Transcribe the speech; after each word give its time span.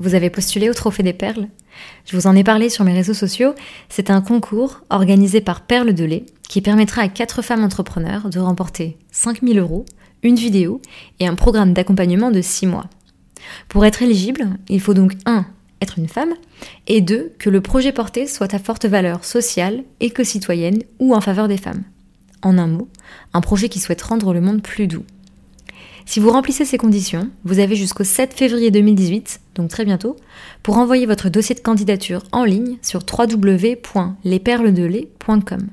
vous 0.00 0.14
avez 0.14 0.30
postulé 0.30 0.70
au 0.70 0.74
Trophée 0.74 1.02
des 1.02 1.12
Perles 1.12 1.46
Je 2.06 2.16
vous 2.16 2.26
en 2.26 2.34
ai 2.34 2.42
parlé 2.42 2.70
sur 2.70 2.84
mes 2.84 2.94
réseaux 2.94 3.14
sociaux. 3.14 3.54
C'est 3.90 4.10
un 4.10 4.22
concours 4.22 4.80
organisé 4.88 5.42
par 5.42 5.60
Perles 5.60 5.92
de 5.92 6.04
lait 6.04 6.26
qui 6.48 6.62
permettra 6.62 7.02
à 7.02 7.08
quatre 7.08 7.42
femmes 7.42 7.62
entrepreneurs 7.62 8.30
de 8.30 8.40
remporter 8.40 8.96
5000 9.12 9.58
euros, 9.58 9.84
une 10.22 10.36
vidéo 10.36 10.80
et 11.20 11.26
un 11.26 11.34
programme 11.34 11.74
d'accompagnement 11.74 12.30
de 12.30 12.40
6 12.40 12.66
mois. 12.66 12.86
Pour 13.68 13.84
être 13.84 14.02
éligible, 14.02 14.48
il 14.68 14.80
faut 14.80 14.94
donc 14.94 15.12
1. 15.26 15.44
être 15.82 15.98
une 15.98 16.08
femme 16.08 16.34
et 16.86 17.02
2. 17.02 17.34
que 17.38 17.50
le 17.50 17.60
projet 17.60 17.92
porté 17.92 18.26
soit 18.26 18.54
à 18.54 18.58
forte 18.58 18.86
valeur 18.86 19.24
sociale, 19.24 19.84
éco-citoyenne 20.00 20.82
ou 20.98 21.14
en 21.14 21.20
faveur 21.20 21.46
des 21.46 21.58
femmes. 21.58 21.84
En 22.42 22.56
un 22.56 22.66
mot, 22.68 22.88
un 23.34 23.42
projet 23.42 23.68
qui 23.68 23.80
souhaite 23.80 24.02
rendre 24.02 24.32
le 24.32 24.40
monde 24.40 24.62
plus 24.62 24.86
doux. 24.86 25.04
Si 26.06 26.20
vous 26.20 26.30
remplissez 26.30 26.64
ces 26.64 26.78
conditions, 26.78 27.28
vous 27.44 27.58
avez 27.58 27.76
jusqu'au 27.76 28.04
7 28.04 28.32
février 28.34 28.70
2018, 28.70 29.40
donc 29.54 29.70
très 29.70 29.84
bientôt, 29.84 30.16
pour 30.62 30.78
envoyer 30.78 31.04
votre 31.06 31.28
dossier 31.28 31.54
de 31.54 31.60
candidature 31.60 32.22
en 32.32 32.44
ligne 32.44 32.78
sur 32.82 33.00
www.lesperledelait.com. 33.00 35.68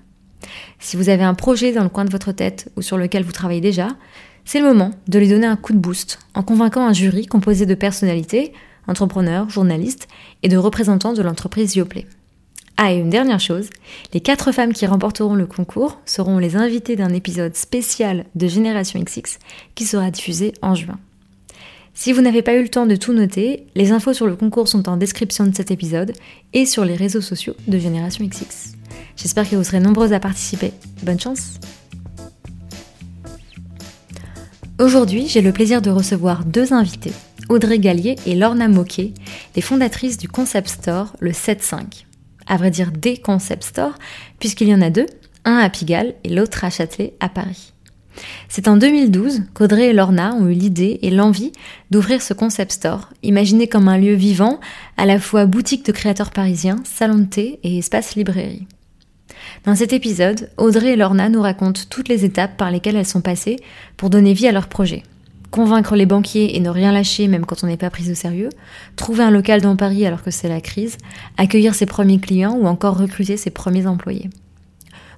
Si 0.80 0.98
vous 0.98 1.10
avez 1.10 1.24
un 1.24 1.34
projet 1.34 1.72
dans 1.72 1.84
le 1.84 1.90
coin 1.90 2.06
de 2.06 2.12
votre 2.12 2.32
tête 2.32 2.72
ou 2.78 2.82
sur 2.82 2.98
lequel 2.98 3.24
vous 3.24 3.32
travaillez 3.32 3.62
déjà, 3.62 3.90
c'est 4.46 4.60
le 4.60 4.68
moment 4.68 4.92
de 5.08 5.20
lui 5.20 5.28
donner 5.28 5.48
un 5.48 5.58
coup 5.58 5.74
de 5.74 5.78
boost 5.78 6.20
en 6.34 6.44
convainquant 6.44 6.88
un 6.88 6.94
jury 6.94 7.26
composé 7.26 7.66
de 7.66 7.76
personnalités, 7.76 8.54
entrepreneurs, 8.88 9.50
journalistes 9.50 10.08
et 10.44 10.50
de 10.50 10.58
représentants 10.58 11.14
de 11.14 11.22
l'entreprise 11.22 11.76
Yoplait. 11.76 12.08
Ah, 12.80 12.94
et 12.94 12.98
une 12.98 13.10
dernière 13.10 13.40
chose, 13.40 13.72
les 14.14 14.20
quatre 14.20 14.52
femmes 14.52 14.72
qui 14.72 14.86
remporteront 14.86 15.34
le 15.34 15.48
concours 15.48 16.00
seront 16.06 16.38
les 16.38 16.56
invitées 16.56 16.96
d'un 16.96 17.10
épisode 17.10 17.56
spécial 17.56 18.26
de 18.36 18.48
Génération 18.48 19.00
XX 19.00 19.40
qui 19.74 19.84
sera 19.84 20.12
diffusé 20.12 20.54
en 20.62 20.76
juin. 20.76 21.00
Si 21.96 22.14
vous 22.14 22.22
n'avez 22.22 22.44
pas 22.44 22.54
eu 22.54 22.62
le 22.62 22.70
temps 22.70 22.86
de 22.86 22.96
tout 22.96 23.14
noter, 23.14 23.66
les 23.74 23.92
infos 23.92 24.14
sur 24.14 24.28
le 24.28 24.36
concours 24.36 24.68
sont 24.68 24.88
en 24.88 24.98
description 24.98 25.48
de 25.48 25.56
cet 25.56 25.72
épisode 25.72 26.14
et 26.54 26.68
sur 26.68 26.86
les 26.86 26.96
réseaux 26.96 27.22
sociaux 27.22 27.56
de 27.68 27.80
Génération 27.80 28.24
XX. 28.24 28.76
J'espère 29.16 29.50
que 29.50 29.56
vous 29.56 29.64
serez 29.64 29.80
nombreuses 29.80 30.14
à 30.14 30.20
participer. 30.20 30.72
Bonne 31.02 31.20
chance 31.20 31.56
Aujourd'hui, 34.80 35.28
j'ai 35.28 35.42
le 35.42 35.52
plaisir 35.52 35.82
de 35.82 35.90
recevoir 35.90 36.46
deux 36.46 36.72
invités, 36.72 37.14
Audrey 37.50 37.80
Gallier 37.80 38.18
et 38.28 38.36
Lorna 38.36 38.68
Moquet, 38.68 39.16
les 39.56 39.64
fondatrices 39.64 40.20
du 40.20 40.28
Concept 40.28 40.70
Store, 40.70 41.16
le 41.20 41.32
7-5 41.32 42.07
à 42.48 42.58
vrai 42.58 42.72
dire 42.72 42.92
des 42.92 43.18
concept 43.18 43.64
stores, 43.64 43.98
puisqu'il 44.40 44.68
y 44.68 44.74
en 44.74 44.82
a 44.82 44.90
deux, 44.90 45.06
un 45.46 45.58
à 45.58 45.70
Pigalle 45.70 46.14
et 46.24 46.30
l'autre 46.30 46.64
à 46.64 46.70
Châtelet 46.70 47.14
à 47.20 47.30
Paris. 47.30 47.74
C'est 48.50 48.68
en 48.68 48.78
2012 48.78 49.44
qu'Audrey 49.54 49.90
et 49.90 49.94
Lorna 49.94 50.34
ont 50.34 50.48
eu 50.48 50.54
l'idée 50.54 51.00
et 51.02 51.12
l'envie 51.12 51.52
d'ouvrir 51.92 52.22
ce 52.22 52.34
concept 52.34 52.72
store, 52.72 53.10
imaginé 53.22 53.68
comme 53.68 53.88
un 53.88 53.98
lieu 53.98 54.14
vivant, 54.14 54.60
à 54.98 55.06
la 55.06 55.20
fois 55.20 55.46
boutique 55.46 55.86
de 55.86 55.92
créateurs 55.92 56.32
parisiens, 56.32 56.78
salon 56.84 57.20
de 57.20 57.26
thé 57.26 57.60
et 57.64 57.78
espace 57.78 58.16
librairie. 58.16 58.68
Dans 59.66 59.76
cet 59.76 59.94
épisode, 59.94 60.50
Audrey 60.58 60.94
et 60.94 60.96
Lorna 60.96 61.30
nous 61.30 61.42
racontent 61.42 61.82
toutes 61.90 62.10
les 62.10 62.26
étapes 62.26 62.58
par 62.58 62.72
lesquelles 62.72 62.96
elles 62.96 63.06
sont 63.06 63.22
passées 63.22 63.58
pour 63.98 64.10
donner 64.10 64.34
vie 64.34 64.48
à 64.48 64.52
leur 64.52 64.68
projet 64.68 65.04
convaincre 65.52 65.96
les 65.96 66.06
banquiers 66.06 66.56
et 66.56 66.60
ne 66.60 66.70
rien 66.70 66.92
lâcher 66.92 67.28
même 67.28 67.46
quand 67.46 67.64
on 67.64 67.68
n'est 67.68 67.78
pas 67.78 67.90
pris 67.90 68.12
au 68.12 68.16
sérieux, 68.16 68.50
trouver 68.96 69.24
un 69.24 69.32
local 69.32 69.62
dans 69.62 69.76
Paris 69.76 70.06
alors 70.06 70.24
que 70.24 70.32
c'est 70.32 70.50
la 70.50 70.62
crise, 70.62 70.98
accueillir 71.38 71.76
ses 71.76 71.86
premiers 71.86 72.20
clients 72.20 72.56
ou 72.56 72.68
encore 72.68 72.98
recruter 72.98 73.38
ses 73.38 73.50
premiers 73.50 73.88
employés. 73.88 74.30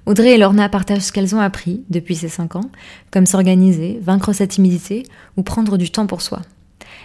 Audrey 0.06 0.32
et 0.32 0.38
Lorna 0.38 0.68
partagent 0.68 1.02
ce 1.02 1.12
qu'elles 1.12 1.34
ont 1.34 1.40
appris 1.40 1.84
depuis 1.90 2.16
ces 2.16 2.28
5 2.28 2.56
ans, 2.56 2.70
comme 3.10 3.26
s'organiser, 3.26 4.00
vaincre 4.02 4.32
sa 4.32 4.46
timidité 4.46 5.04
ou 5.36 5.42
prendre 5.42 5.76
du 5.76 5.90
temps 5.90 6.06
pour 6.06 6.22
soi. 6.22 6.40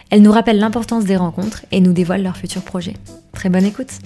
Elles 0.09 0.21
nous 0.21 0.31
rappellent 0.31 0.59
l'importance 0.59 1.05
des 1.05 1.17
rencontres 1.17 1.65
et 1.71 1.81
nous 1.81 1.93
dévoilent 1.93 2.23
leurs 2.23 2.37
futurs 2.37 2.61
projets. 2.61 2.95
Très 3.33 3.49
bonne 3.49 3.65
écoute 3.65 3.99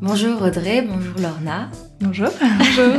Bonjour 0.00 0.40
Audrey, 0.42 0.82
bonjour 0.82 1.18
Lorna. 1.18 1.70
Bonjour. 2.00 2.28
Bonjour. 2.58 2.94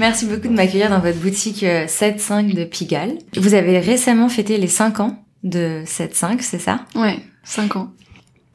Merci 0.00 0.24
beaucoup 0.24 0.48
de 0.48 0.54
m'accueillir 0.54 0.88
dans 0.88 0.98
votre 0.98 1.18
boutique 1.18 1.62
7-5 1.62 1.62
euh, 1.66 2.54
de 2.54 2.64
Pigalle. 2.64 3.18
Vous 3.36 3.52
avez 3.52 3.78
récemment 3.80 4.30
fêté 4.30 4.56
les 4.56 4.66
5 4.66 4.98
ans 5.00 5.22
de 5.44 5.82
7-5, 5.84 6.40
c'est 6.40 6.58
ça? 6.58 6.86
Ouais, 6.94 7.18
5 7.44 7.76
ans. 7.76 7.90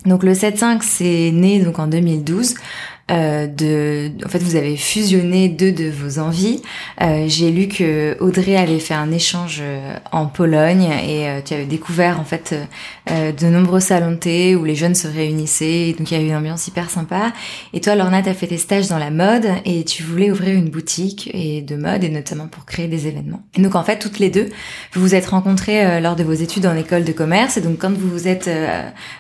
Donc 0.07 0.23
le 0.23 0.34
7-5, 0.34 0.79
c'est 0.81 1.29
né 1.31 1.63
donc 1.63 1.78
en 1.78 1.85
2012. 1.85 2.55
Euh, 3.11 3.45
de, 3.45 4.09
en 4.25 4.29
fait, 4.29 4.39
vous 4.39 4.55
avez 4.55 4.75
fusionné 4.77 5.47
deux 5.47 5.71
de 5.71 5.91
vos 5.91 6.17
envies. 6.17 6.63
Euh, 7.03 7.25
J'ai 7.27 7.51
lu 7.51 7.67
que 7.67 8.17
Audrey 8.19 8.57
avait 8.57 8.79
fait 8.79 8.95
un 8.95 9.11
échange 9.11 9.59
euh, 9.61 9.95
en 10.11 10.25
Pologne 10.25 10.89
et 11.07 11.29
euh, 11.29 11.39
tu 11.45 11.53
avais 11.53 11.66
découvert 11.66 12.19
en 12.19 12.23
fait 12.23 12.55
euh, 13.11 13.31
de 13.31 13.45
nombreux 13.45 13.79
salons 13.79 14.11
de 14.11 14.16
thé 14.16 14.55
où 14.55 14.66
les 14.66 14.73
jeunes 14.73 14.95
se 14.95 15.07
réunissaient. 15.07 15.93
donc 15.95 16.09
il 16.09 16.16
y 16.16 16.17
avait 16.17 16.29
une 16.29 16.35
ambiance 16.35 16.67
hyper 16.67 16.89
sympa. 16.89 17.31
Et 17.73 17.81
toi, 17.81 17.93
Lorna, 17.93 18.23
t'as 18.23 18.33
fait 18.33 18.47
tes 18.47 18.57
stages 18.57 18.88
dans 18.88 18.97
la 18.97 19.11
mode 19.11 19.45
et 19.66 19.83
tu 19.83 20.01
voulais 20.01 20.31
ouvrir 20.31 20.55
une 20.55 20.69
boutique 20.69 21.29
et 21.31 21.61
de 21.61 21.75
mode 21.75 22.03
et 22.03 22.09
notamment 22.09 22.47
pour 22.47 22.66
créer 22.66 22.87
des 22.87 23.05
événements. 23.05 23.43
Et 23.55 23.61
donc 23.61 23.75
en 23.75 23.83
fait, 23.83 23.99
toutes 23.99 24.17
les 24.17 24.31
deux, 24.31 24.49
vous 24.93 25.01
vous 25.01 25.13
êtes 25.13 25.27
rencontrées 25.27 26.01
lors 26.01 26.16
de 26.16 26.23
vos 26.23 26.33
études 26.33 26.66
en 26.66 26.75
école 26.75 27.03
de 27.03 27.11
commerce. 27.11 27.57
Et 27.57 27.61
donc 27.61 27.77
quand 27.77 27.93
vous 27.93 28.09
vous 28.09 28.27
êtes 28.27 28.49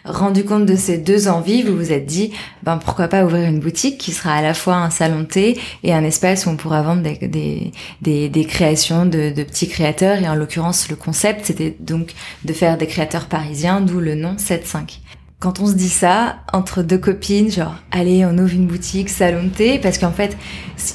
rendu 0.05 0.43
compte 0.43 0.65
de 0.65 0.75
ces 0.75 0.97
deux 0.97 1.27
envies, 1.27 1.61
vous 1.61 1.75
vous 1.75 1.91
êtes 1.91 2.07
dit, 2.07 2.31
ben 2.63 2.77
pourquoi 2.77 3.07
pas 3.07 3.23
ouvrir 3.23 3.47
une 3.47 3.59
boutique 3.59 3.74
qui 3.75 4.11
sera 4.11 4.33
à 4.33 4.41
la 4.41 4.53
fois 4.53 4.75
un 4.75 4.89
salon 4.89 5.25
thé 5.25 5.59
et 5.83 5.93
un 5.93 6.03
espace 6.03 6.45
où 6.45 6.49
on 6.49 6.55
pourra 6.55 6.81
vendre 6.81 7.01
des, 7.03 8.45
créations 8.47 9.05
de, 9.05 9.31
de, 9.31 9.43
petits 9.43 9.67
créateurs. 9.67 10.19
Et 10.19 10.27
en 10.27 10.35
l'occurrence, 10.35 10.89
le 10.89 10.95
concept, 10.95 11.45
c'était 11.45 11.75
donc 11.79 12.13
de 12.43 12.53
faire 12.53 12.77
des 12.77 12.87
créateurs 12.87 13.25
parisiens, 13.25 13.81
d'où 13.81 13.99
le 13.99 14.15
nom 14.15 14.35
7-5 14.35 14.99
quand 15.39 15.59
on 15.59 15.67
se 15.67 15.73
dit 15.73 15.89
ça 15.89 16.37
entre 16.53 16.81
deux 16.81 16.97
copines, 16.97 17.51
genre 17.51 17.75
allez, 17.91 18.25
on 18.25 18.35
ouvre 18.37 18.53
une 18.53 18.65
boutique, 18.65 19.09
salon 19.09 19.43
de 19.43 19.49
thé, 19.49 19.77
parce 19.77 19.99
qu'en 19.99 20.11
fait, 20.11 20.35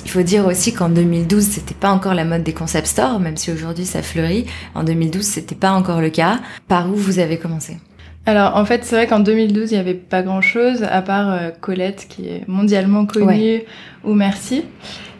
il 0.05 0.11
faut 0.11 0.23
dire 0.23 0.47
aussi 0.47 0.73
qu'en 0.73 0.89
2012, 0.89 1.45
c'était 1.45 1.75
pas 1.75 1.91
encore 1.91 2.15
la 2.15 2.25
mode 2.25 2.43
des 2.43 2.53
concept 2.53 2.89
stores, 2.89 3.21
même 3.21 3.37
si 3.37 3.53
aujourd'hui 3.53 3.87
ça 3.87 4.03
fleurit. 4.03 4.47
En 4.75 4.83
2012, 4.83 5.25
c'était 5.25 5.55
pas 5.55 5.71
encore 5.71 6.01
le 6.01 6.11
cas. 6.11 6.41
Par 6.67 6.91
où 6.91 6.97
vous 6.97 7.19
avez 7.19 7.39
commencé? 7.39 7.79
Alors 8.27 8.57
en 8.57 8.65
fait 8.65 8.85
c'est 8.85 8.97
vrai 8.97 9.07
qu'en 9.07 9.21
2012 9.21 9.71
il 9.71 9.75
n'y 9.75 9.81
avait 9.81 9.95
pas 9.95 10.23
grand 10.23 10.41
chose 10.43 10.83
à 10.85 11.03
part 11.03 11.33
euh, 11.33 11.51
Colette 11.61 12.07
qui 12.09 12.29
est 12.29 12.47
mondialement 12.47 13.07
connue 13.07 13.63
ou 14.05 14.15
Merci. 14.15 14.65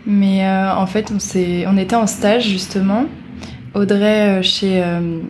Mais 0.07 0.47
euh, 0.47 0.75
en 0.75 0.87
fait 0.87 1.11
on, 1.11 1.19
on 1.69 1.77
était 1.77 1.97
en 1.97 2.07
stage 2.07 2.49
justement. 2.49 3.07
Audrey 3.73 4.41
euh, 4.41 4.43
chez 4.43 4.83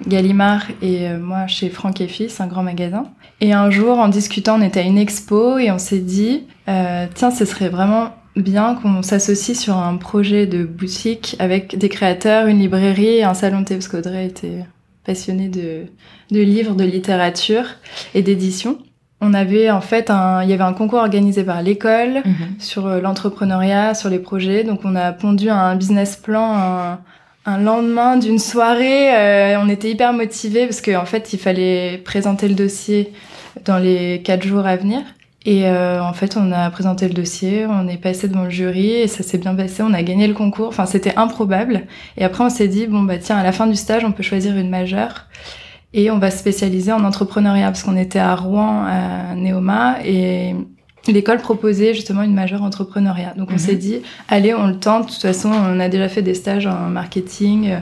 Gallimard 0.07 0.63
et 0.81 1.11
moi 1.15 1.47
chez 1.47 1.69
Franck 1.69 2.01
et 2.01 2.09
Fils, 2.09 2.41
un 2.41 2.47
grand 2.47 2.63
magasin. 2.63 3.05
Et 3.41 3.53
un 3.53 3.71
jour 3.71 3.99
en 3.99 4.09
discutant 4.09 4.59
on 4.59 4.63
était 4.63 4.81
à 4.81 4.85
une 4.85 4.99
expo 4.99 5.59
et 5.59 5.71
on 5.71 5.79
s'est 5.79 5.99
dit 5.99 6.45
tiens 6.67 7.31
ce 7.31 7.45
serait 7.45 7.69
vraiment 7.69 8.11
bien 8.37 8.75
qu'on 8.75 9.03
s'associe 9.03 9.59
sur 9.59 9.77
un 9.77 9.97
projet 9.97 10.47
de 10.47 10.65
boutique 10.65 11.37
avec 11.39 11.77
des 11.77 11.89
créateurs, 11.89 12.47
une 12.47 12.59
librairie 12.59 13.19
et 13.19 13.25
un 13.25 13.35
salon 13.35 13.61
de 13.61 13.65
thé 13.65 13.75
parce 13.75 13.89
qu'Audrey 13.89 14.27
était 14.27 14.65
passionnée 15.11 15.49
de, 15.49 15.87
de 16.31 16.41
livres, 16.41 16.77
de 16.77 16.85
littérature 16.85 17.65
et 18.15 18.23
d'édition. 18.23 18.79
On 19.21 19.35
avait 19.35 19.69
en 19.69 19.81
fait 19.81 20.09
un, 20.09 20.45
il 20.45 20.51
y 20.51 20.53
avait 20.53 20.63
un 20.63 20.73
concours 20.73 21.01
organisé 21.01 21.43
par 21.43 21.63
l'école 21.63 22.23
mhm. 22.25 22.61
sur 22.61 22.87
euh, 22.87 23.01
l'entrepreneuriat, 23.01 23.95
sur 23.95 24.09
les 24.09 24.21
projets. 24.21 24.63
Donc 24.63 24.81
on 24.85 24.95
a 24.95 25.11
pondu 25.13 25.51
un 25.51 25.75
business 25.75 26.17
plan 26.17 26.57
un, 26.57 27.01
un 27.45 27.59
lendemain 27.59 28.19
d'une 28.19 28.39
soirée. 28.39 29.13
Euh, 29.15 29.59
on 29.61 29.69
était 29.69 29.91
hyper 29.91 30.13
motivés 30.13 30.67
parce 30.67 30.81
qu'en 30.81 31.03
en 31.03 31.07
fait 31.07 31.33
il 31.33 31.41
fallait 31.41 31.99
présenter 32.05 32.47
le 32.47 32.55
dossier 32.55 33.13
dans 33.65 33.79
les 33.79 34.23
quatre 34.23 34.45
jours 34.47 34.65
à 34.65 34.77
venir. 34.77 35.01
Et 35.47 35.67
euh, 35.67 36.03
en 36.03 36.13
fait, 36.13 36.37
on 36.37 36.53
a 36.53 36.71
présenté 36.71 37.09
le 37.09 37.15
dossier, 37.15 37.65
on 37.67 37.89
est 37.89 37.97
passé 37.97 38.29
devant 38.29 38.45
le 38.45 38.51
jury 38.51 38.91
et 38.91 39.09
ça 39.09 39.23
s'est 39.23 39.39
bien 39.39 39.55
passé. 39.55 39.83
On 39.83 39.95
a 39.95 40.03
gagné 40.03 40.27
le 40.27 40.35
concours. 40.35 40.69
Enfin, 40.69 40.85
c'était 40.85 41.17
improbable. 41.17 41.87
Et 42.19 42.25
après, 42.25 42.45
on 42.45 42.51
s'est 42.51 42.69
dit 42.69 42.87
bon 42.87 43.03
bah 43.03 43.17
tiens, 43.19 43.39
à 43.39 43.43
la 43.43 43.53
fin 43.53 43.67
du 43.67 43.77
stage, 43.77 44.05
on 44.05 44.13
peut 44.13 44.23
choisir 44.23 44.57
une 44.57 44.69
majeure 44.69 45.27
et 45.95 46.11
on 46.11 46.19
va 46.19 46.31
se 46.31 46.39
spécialiser 46.39 46.93
en 46.93 47.05
entrepreneuriat 47.05 47.67
parce 47.67 47.83
qu'on 47.83 47.97
était 47.97 48.19
à 48.19 48.37
Rouen 48.37 48.85
à 48.85 49.35
Neoma 49.35 49.97
et 50.05 50.55
l'école 51.09 51.39
proposait 51.39 51.95
justement 51.95 52.23
une 52.23 52.35
majeure 52.35 52.63
entrepreneuriat. 52.63 53.33
Donc 53.37 53.49
on 53.49 53.55
mhm. 53.55 53.59
s'est 53.59 53.77
dit 53.77 54.03
allez, 54.29 54.53
on 54.53 54.67
le 54.67 54.79
tente. 54.79 55.07
De 55.07 55.13
toute 55.13 55.23
façon, 55.23 55.51
on 55.51 55.81
a 55.81 55.89
déjà 55.89 56.11
fait 56.11 56.23
des 56.23 56.35
stages 56.35 56.67
en 56.67 56.91
marketing. 56.91 57.77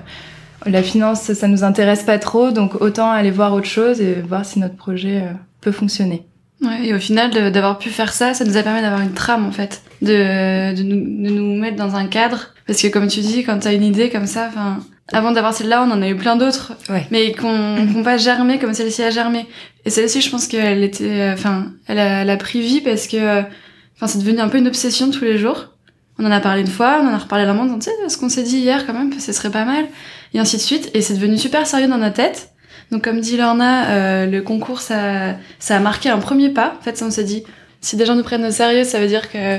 La 0.64 0.82
finance, 0.82 1.32
ça 1.32 1.48
nous 1.48 1.64
intéresse 1.64 2.04
pas 2.04 2.18
trop, 2.18 2.52
donc 2.52 2.80
autant 2.80 3.10
aller 3.10 3.30
voir 3.32 3.52
autre 3.52 3.66
chose 3.66 4.00
et 4.00 4.14
voir 4.14 4.44
si 4.44 4.58
notre 4.60 4.76
projet 4.76 5.22
euh, 5.22 5.32
peut 5.60 5.72
fonctionner. 5.72 6.27
Ouais, 6.60 6.86
et 6.88 6.94
au 6.94 6.98
final, 6.98 7.30
d'avoir 7.52 7.78
pu 7.78 7.88
faire 7.90 8.12
ça, 8.12 8.34
ça 8.34 8.44
nous 8.44 8.56
a 8.56 8.62
permis 8.62 8.80
d'avoir 8.82 9.00
une 9.00 9.12
trame 9.14 9.46
en 9.46 9.52
fait. 9.52 9.82
de, 10.02 10.74
de, 10.74 10.82
nous, 10.82 10.96
de 11.24 11.30
nous 11.32 11.54
mettre 11.56 11.76
dans 11.76 11.94
un 11.94 12.06
cadre. 12.06 12.48
Parce 12.66 12.82
que 12.82 12.88
comme 12.88 13.06
tu 13.08 13.20
dis, 13.20 13.44
quand 13.44 13.58
t'as 13.60 13.72
une 13.74 13.84
idée 13.84 14.10
comme 14.10 14.26
ça, 14.26 14.48
enfin, 14.48 14.78
avant 15.12 15.30
d'avoir 15.32 15.54
celle-là, 15.54 15.82
on 15.86 15.90
en 15.90 16.02
a 16.02 16.08
eu 16.08 16.16
plein 16.16 16.36
d'autres, 16.36 16.72
Ouais. 16.90 17.06
mais 17.10 17.32
qu'on 17.32 17.86
qu'on 17.94 18.02
pas 18.02 18.16
germé 18.16 18.58
comme 18.58 18.74
celle-ci 18.74 19.02
a 19.02 19.10
germé. 19.10 19.46
Et 19.84 19.90
celle-ci, 19.90 20.20
je 20.20 20.30
pense 20.30 20.46
qu'elle 20.48 20.82
était, 20.82 21.30
enfin, 21.32 21.66
elle 21.86 21.98
a, 21.98 22.22
elle 22.22 22.30
a 22.30 22.36
pris 22.36 22.60
vie 22.60 22.80
parce 22.80 23.06
que, 23.06 23.40
enfin, 23.96 24.06
c'est 24.06 24.18
devenu 24.18 24.40
un 24.40 24.48
peu 24.48 24.58
une 24.58 24.66
obsession 24.68 25.10
tous 25.10 25.24
les 25.24 25.38
jours. 25.38 25.68
On 26.18 26.26
en 26.26 26.30
a 26.32 26.40
parlé 26.40 26.62
une 26.62 26.66
fois, 26.66 26.98
on 27.00 27.06
en 27.06 27.14
a 27.14 27.18
reparlé 27.18 27.44
la 27.44 27.54
moindre, 27.54 27.74
tu 27.78 27.84
sais, 27.84 27.92
ce 28.08 28.18
qu'on 28.18 28.28
s'est 28.28 28.42
dit 28.42 28.58
hier 28.58 28.84
quand 28.86 28.92
même, 28.92 29.12
ce 29.20 29.32
serait 29.32 29.50
pas 29.52 29.64
mal, 29.64 29.84
et 30.34 30.40
ainsi 30.40 30.56
de 30.56 30.62
suite. 30.62 30.90
Et 30.92 31.00
c'est 31.00 31.14
devenu 31.14 31.38
super 31.38 31.64
sérieux 31.66 31.86
dans 31.86 31.98
notre 31.98 32.16
tête. 32.16 32.50
Donc 32.90 33.04
comme 33.04 33.20
dit 33.20 33.36
Lorna, 33.36 33.90
euh, 33.90 34.26
le 34.26 34.40
concours, 34.42 34.80
ça, 34.80 35.34
ça 35.58 35.76
a 35.76 35.80
marqué 35.80 36.08
un 36.08 36.18
premier 36.18 36.48
pas. 36.48 36.74
En 36.78 36.82
fait, 36.82 37.02
on 37.02 37.10
s'est 37.10 37.24
dit, 37.24 37.44
si 37.80 37.96
des 37.96 38.06
gens 38.06 38.14
nous 38.14 38.22
prennent 38.22 38.44
au 38.44 38.50
sérieux, 38.50 38.84
ça 38.84 38.98
veut 38.98 39.08
dire 39.08 39.30
que, 39.30 39.58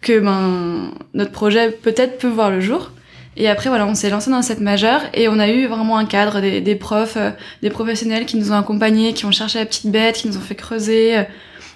que 0.00 0.20
ben, 0.20 0.92
notre 1.14 1.32
projet 1.32 1.70
peut-être 1.70 2.18
peut 2.18 2.28
voir 2.28 2.50
le 2.50 2.60
jour. 2.60 2.92
Et 3.36 3.48
après, 3.48 3.68
voilà, 3.68 3.86
on 3.86 3.94
s'est 3.94 4.10
lancé 4.10 4.30
dans 4.30 4.42
cette 4.42 4.60
majeure 4.60 5.00
et 5.14 5.28
on 5.28 5.38
a 5.38 5.48
eu 5.48 5.66
vraiment 5.66 5.96
un 5.96 6.06
cadre, 6.06 6.40
des, 6.40 6.60
des 6.60 6.74
profs, 6.74 7.16
euh, 7.16 7.30
des 7.62 7.70
professionnels 7.70 8.26
qui 8.26 8.36
nous 8.36 8.50
ont 8.52 8.56
accompagnés, 8.56 9.12
qui 9.12 9.26
ont 9.26 9.32
cherché 9.32 9.60
la 9.60 9.66
petite 9.66 9.90
bête, 9.90 10.16
qui 10.16 10.28
nous 10.28 10.36
ont 10.36 10.40
fait 10.40 10.56
creuser. 10.56 11.18
Euh, 11.18 11.22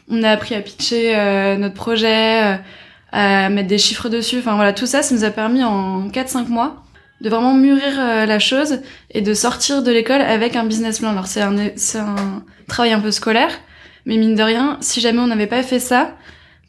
On 0.08 0.22
a 0.24 0.30
appris 0.30 0.56
à 0.56 0.60
pitcher 0.60 1.16
euh, 1.16 1.56
notre 1.56 1.74
projet, 1.74 2.54
euh, 2.54 2.56
à 3.12 3.48
mettre 3.48 3.68
des 3.68 3.78
chiffres 3.78 4.08
dessus. 4.08 4.38
Enfin 4.38 4.56
voilà, 4.56 4.72
tout 4.72 4.86
ça, 4.86 5.02
ça 5.02 5.14
nous 5.14 5.24
a 5.24 5.30
permis 5.30 5.62
en 5.62 6.08
4-5 6.08 6.48
mois 6.48 6.82
de 7.22 7.30
vraiment 7.30 7.54
mûrir 7.54 7.94
euh, 7.98 8.26
la 8.26 8.38
chose 8.40 8.80
et 9.10 9.22
de 9.22 9.32
sortir 9.32 9.82
de 9.82 9.92
l'école 9.92 10.20
avec 10.20 10.56
un 10.56 10.64
business 10.64 10.98
plan. 10.98 11.10
Alors 11.10 11.28
c'est 11.28 11.40
un, 11.40 11.54
c'est 11.76 12.00
un 12.00 12.42
travail 12.66 12.92
un 12.92 13.00
peu 13.00 13.12
scolaire, 13.12 13.50
mais 14.06 14.16
mine 14.16 14.34
de 14.34 14.42
rien, 14.42 14.76
si 14.80 15.00
jamais 15.00 15.20
on 15.20 15.28
n'avait 15.28 15.46
pas 15.46 15.62
fait 15.62 15.78
ça, 15.78 16.16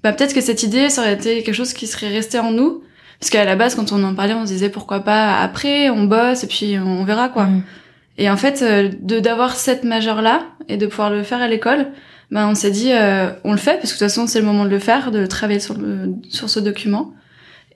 bah 0.04 0.14
peut-être 0.14 0.34
que 0.34 0.42
cette 0.42 0.62
idée, 0.64 0.90
ça 0.90 1.02
aurait 1.02 1.14
été 1.14 1.42
quelque 1.42 1.56
chose 1.56 1.74
qui 1.74 1.88
serait 1.88 2.10
resté 2.10 2.38
en 2.38 2.52
nous. 2.52 2.84
Parce 3.20 3.30
qu'à 3.30 3.46
la 3.46 3.56
base, 3.56 3.76
quand 3.76 3.92
on 3.94 4.04
en 4.04 4.14
parlait, 4.14 4.34
on 4.34 4.46
se 4.46 4.52
disait 4.52 4.70
pourquoi 4.70 5.00
pas 5.00 5.40
après, 5.40 5.90
on 5.90 6.04
bosse 6.04 6.44
et 6.44 6.48
puis 6.48 6.78
on 6.78 7.04
verra 7.04 7.30
quoi. 7.30 7.46
Mhm. 7.46 7.64
Et 8.20 8.30
en 8.30 8.38
fait, 8.38 8.62
euh, 8.62 8.92
de 9.02 9.20
d'avoir 9.20 9.56
cette 9.56 9.84
majeure 9.84 10.22
là 10.22 10.44
et 10.70 10.78
de 10.78 10.86
pouvoir 10.86 11.10
le 11.10 11.24
faire 11.24 11.42
à 11.42 11.48
l'école, 11.48 11.88
ben 12.30 12.48
on 12.48 12.54
s'est 12.54 12.70
dit 12.70 12.92
euh, 12.92 13.32
on 13.44 13.54
le 13.54 13.58
fait 13.58 13.78
parce 13.78 13.92
que 13.92 13.96
de 13.96 14.00
toute 14.06 14.10
façon 14.10 14.28
c'est 14.28 14.40
le 14.40 14.46
moment 14.46 14.66
de 14.66 14.70
le 14.70 14.80
faire, 14.80 15.10
de 15.10 15.26
travailler 15.26 15.60
sur 15.60 15.76
le 15.78 16.14
sur 16.30 16.50
ce 16.50 16.60
document. 16.60 17.14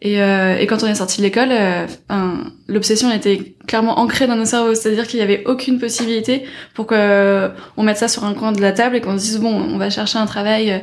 Et, 0.02 0.22
euh, 0.22 0.58
et 0.58 0.68
quand 0.68 0.84
on 0.84 0.88
est 0.88 0.96
sorti 0.96 1.18
de 1.18 1.24
l'école, 1.24 1.50
euh, 1.52 1.88
l'obsession 2.68 3.12
était 3.12 3.56
clairement 3.68 4.00
ancrée 4.00 4.28
dans 4.28 4.36
nos 4.36 4.46
cerveaux, 4.46 4.76
c'est-à-dire 4.76 5.08
qu'il 5.08 5.20
y 5.20 5.24
avait 5.24 5.44
aucune 5.46 5.80
possibilité 5.80 6.44
pour 6.76 6.86
que 6.86 6.96
euh, 6.96 7.50
mette 7.78 7.98
ça 7.98 8.08
sur 8.08 8.24
un 8.24 8.34
coin 8.34 8.52
de 8.52 8.62
la 8.62 8.72
table 8.72 8.96
et 8.96 9.02
qu'on 9.02 9.18
se 9.18 9.24
dise 9.24 9.40
bon, 9.40 9.54
on 9.54 9.78
va 9.78 9.90
chercher 9.90 10.20
un 10.20 10.28
travail 10.28 10.72
euh, 10.72 10.78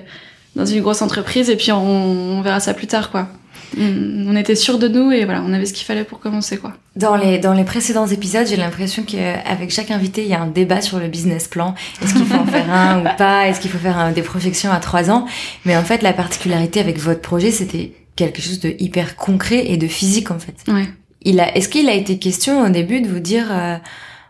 dans 0.56 0.66
une 0.66 0.80
grosse 0.82 1.02
entreprise 1.02 1.48
et 1.48 1.56
puis 1.56 1.70
on, 1.70 2.40
verra 2.42 2.60
ça 2.60 2.74
plus 2.74 2.86
tard 2.86 3.10
quoi. 3.10 3.28
On, 3.76 4.36
était 4.36 4.54
sûr 4.54 4.78
de 4.78 4.86
nous 4.86 5.10
et 5.10 5.24
voilà, 5.24 5.42
on 5.44 5.52
avait 5.52 5.66
ce 5.66 5.72
qu'il 5.72 5.84
fallait 5.84 6.04
pour 6.04 6.20
commencer 6.20 6.58
quoi. 6.58 6.74
Dans 6.94 7.16
les, 7.16 7.38
dans 7.38 7.52
les 7.54 7.64
précédents 7.64 8.06
épisodes, 8.06 8.46
j'ai 8.46 8.56
l'impression 8.56 9.02
qu'avec 9.02 9.70
chaque 9.70 9.90
invité, 9.90 10.22
il 10.22 10.28
y 10.28 10.34
a 10.34 10.40
un 10.40 10.46
débat 10.46 10.80
sur 10.80 11.00
le 11.00 11.08
business 11.08 11.48
plan. 11.48 11.74
Est-ce 12.00 12.14
qu'il 12.14 12.24
faut 12.24 12.38
en 12.38 12.46
faire 12.46 12.70
un 12.72 13.00
ou 13.00 13.04
pas? 13.16 13.48
Est-ce 13.48 13.60
qu'il 13.60 13.70
faut 13.72 13.78
faire 13.78 13.98
un- 13.98 14.12
des 14.12 14.22
projections 14.22 14.70
à 14.70 14.78
trois 14.78 15.10
ans? 15.10 15.26
Mais 15.64 15.76
en 15.76 15.82
fait, 15.82 16.02
la 16.02 16.12
particularité 16.12 16.78
avec 16.78 16.98
votre 16.98 17.20
projet, 17.20 17.50
c'était 17.50 17.92
quelque 18.16 18.40
chose 18.40 18.60
de 18.60 18.74
hyper 18.78 19.16
concret 19.16 19.70
et 19.70 19.76
de 19.76 19.86
physique, 19.86 20.30
en 20.30 20.38
fait. 20.38 20.56
Ouais. 20.68 20.88
Il 21.22 21.40
a, 21.40 21.56
est-ce 21.56 21.68
qu'il 21.68 21.88
a 21.88 21.94
été 21.94 22.18
question 22.18 22.62
au 22.62 22.68
début 22.68 23.00
de 23.00 23.08
vous 23.08 23.20
dire, 23.20 23.46
euh, 23.50 23.76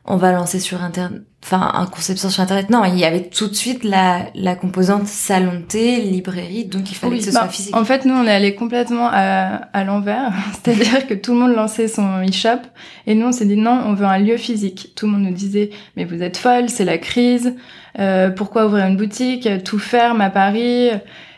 on 0.05 0.17
va 0.17 0.33
lancer 0.33 0.61
sur 0.61 0.83
Internet, 0.83 1.23
enfin, 1.43 1.73
un 1.75 1.87
conception 1.87 2.31
sur 2.31 2.43
Internet? 2.43 2.71
Non, 2.71 2.85
il 2.85 2.97
y 2.97 3.05
avait 3.05 3.29
tout 3.29 3.49
de 3.49 3.55
suite 3.55 3.83
la, 3.83 4.27
la 4.35 4.55
composante 4.55 5.07
salon 5.07 5.55
de 5.55 5.65
thé, 5.65 6.01
librairie, 6.03 6.67
donc 6.67 6.91
il 6.91 6.95
fallait 6.95 7.15
Oui, 7.15 7.19
que 7.19 7.25
ce 7.25 7.33
bah, 7.33 7.41
soit 7.41 7.49
physique. 7.49 7.77
En 7.77 7.85
fait, 7.85 8.05
nous, 8.05 8.15
on 8.15 8.25
est 8.25 8.31
allé 8.31 8.55
complètement 8.55 9.09
à, 9.11 9.57
à 9.73 9.85
l'envers. 9.85 10.33
C'est-à-dire 10.63 11.07
que 11.07 11.15
tout 11.15 11.33
le 11.33 11.41
monde 11.41 11.55
lançait 11.55 11.89
son 11.89 12.23
e-shop. 12.23 12.61
Et 13.07 13.15
nous, 13.15 13.27
on 13.27 13.33
s'est 13.33 13.47
dit 13.47 13.57
non, 13.57 13.83
on 13.87 13.95
veut 13.95 14.07
un 14.07 14.19
lieu 14.19 14.37
physique. 14.37 14.93
Tout 14.95 15.07
le 15.07 15.13
monde 15.13 15.23
nous 15.23 15.35
disait, 15.35 15.71
mais 15.97 16.05
vous 16.05 16.23
êtes 16.23 16.37
folle, 16.37 16.69
c'est 16.69 16.85
la 16.85 16.99
crise. 16.99 17.55
Euh, 17.99 18.31
pourquoi 18.31 18.67
ouvrir 18.67 18.87
une 18.87 18.97
boutique 18.97 19.49
Tout 19.65 19.79
ferme 19.79 20.21
à 20.21 20.31
Paris. 20.31 20.91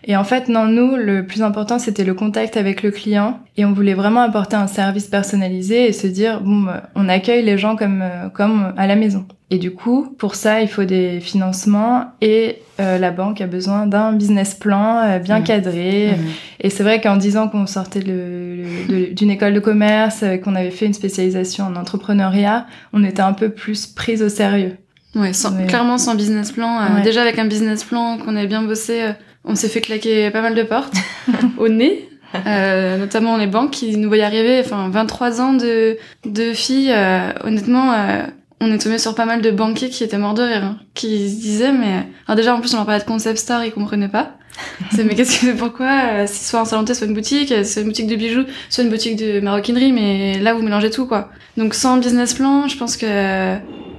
Et 0.09 0.17
en 0.17 0.23
fait, 0.25 0.49
non, 0.49 0.67
nous, 0.67 0.95
le 0.95 1.27
plus 1.27 1.43
important, 1.43 1.79
c'était 1.81 2.05
le 2.05 2.15
contact 2.15 2.57
avec 2.57 2.83
le 2.85 2.93
client. 2.93 3.41
Et 3.57 3.65
on 3.65 3.73
voulait 3.73 3.95
vraiment 3.95 4.21
apporter 4.23 4.55
un 4.57 4.69
service 4.69 5.09
personnalisé 5.09 5.89
et 5.89 5.93
se 5.93 6.07
dire, 6.07 6.41
bon, 6.43 6.69
euh, 6.69 6.75
on 6.95 7.09
accueille 7.09 7.43
les 7.45 7.59
gens 7.59 7.75
comme, 7.75 8.03
euh, 8.03 8.29
comme 8.33 8.73
à 8.77 8.87
la 8.87 8.95
maison. 8.95 9.27
Et 9.51 9.59
du 9.59 9.73
coup, 9.73 10.15
pour 10.19 10.35
ça, 10.37 10.61
il 10.61 10.69
faut 10.69 10.85
des 10.85 11.19
financements 11.21 12.05
et 12.21 12.59
euh, 12.81 12.99
la 12.99 13.11
banque 13.11 13.41
a 13.41 13.47
besoin 13.47 13.87
d'un 13.87 14.13
business 14.13 14.55
plan 14.55 14.99
euh, 15.05 15.19
bien 15.19 15.39
Mhm. 15.39 15.45
cadré. 15.45 16.11
Mhm. 16.17 16.25
Et 16.61 16.71
c'est 16.71 16.83
vrai 16.85 17.01
qu'en 17.01 17.17
disant 17.17 17.49
qu'on 17.49 17.67
sortait 17.67 18.01
d'une 18.01 19.31
école 19.31 19.55
de 19.55 19.61
commerce, 19.61 20.25
qu'on 20.43 20.55
avait 20.55 20.71
fait 20.71 20.87
une 20.87 20.95
spécialisation 20.95 21.65
en 21.65 21.77
entrepreneuriat, 21.77 22.67
on 22.93 23.05
était 23.05 23.23
un 23.23 23.33
peu 23.33 23.49
plus 23.51 23.87
prise 23.87 24.23
au 24.23 24.29
sérieux. 24.29 24.77
Ouais, 25.17 25.33
sans- 25.33 25.67
clairement 25.67 25.99
sans 25.99 26.15
business 26.15 26.53
plan. 26.53 26.79
euh, 26.81 26.95
Ouais. 26.97 27.03
Déjà 27.03 27.23
avec 27.23 27.39
un 27.39 27.47
business 27.47 27.83
plan 27.85 28.19
qu'on 28.19 28.37
avait 28.37 28.47
bien 28.47 28.63
bossé, 28.63 29.03
euh, 29.03 29.13
on 29.45 29.55
s'est 29.57 29.69
fait 29.69 29.81
claquer 29.81 30.31
pas 30.31 30.43
mal 30.43 30.55
de 30.55 30.63
portes 30.63 30.95
au 31.59 31.69
nez. 31.69 32.09
Euh, 32.47 32.99
notamment 32.99 33.37
les 33.39 33.47
banques 33.47 33.71
qui 33.71 33.97
nous 33.97 34.09
voyaient 34.09 34.25
arriver, 34.25 34.61
enfin 34.63 34.89
23 34.91 35.41
ans 35.41 35.53
de, 35.55 35.97
de 36.27 36.53
filles, 36.53 36.91
euh, 36.93 37.31
honnêtement, 37.45 37.93
euh, 37.93 38.23
on 38.61 38.71
est 38.73 38.79
tombé 38.79 38.99
sur 38.99 39.15
pas 39.15 39.25
mal 39.25 39.41
de 39.41 39.51
banquiers 39.51 39.89
qui 39.89 40.05
étaient 40.05 40.19
morts 40.19 40.35
de 40.35 40.43
rire, 40.43 40.65
hein, 40.65 40.79
qui 40.95 41.31
se 41.31 41.41
disaient, 41.41 41.73
mais... 41.73 42.07
Alors 42.27 42.37
déjà, 42.37 42.55
en 42.55 42.61
plus, 42.61 42.75
on 42.75 42.79
leur 42.79 42.85
parlait 42.87 43.01
de 43.01 43.07
concept 43.07 43.39
store, 43.39 43.65
ils 43.65 43.73
comprenaient 43.73 44.09
pas. 44.09 44.33
C'est, 44.91 45.05
mais 45.05 45.15
qu'est-ce 45.15 45.41
que 45.41 45.53
pourquoi 45.57 45.87
euh, 45.87 46.25
c'est 46.27 46.49
soit 46.51 46.61
un 46.61 46.65
salon 46.65 46.83
de 46.83 46.89
thé, 46.89 46.95
soit 46.95 47.07
une 47.07 47.13
boutique, 47.15 47.53
euh, 47.53 47.63
soit 47.63 47.83
une 47.83 47.89
boutique 47.89 48.07
de 48.07 48.17
bijoux, 48.17 48.45
soit 48.71 48.85
une 48.85 48.91
boutique 48.91 49.17
de 49.17 49.41
maroquinerie, 49.41 49.93
mais 49.93 50.39
là, 50.39 50.53
vous 50.55 50.63
mélangez 50.63 50.91
tout, 50.91 51.07
quoi. 51.07 51.31
Donc 51.59 51.75
sans 51.75 51.99
business 51.99 52.33
plan, 52.35 52.67
je 52.67 52.77
pense 52.79 52.97
que 52.97 53.07
euh, 53.07 53.57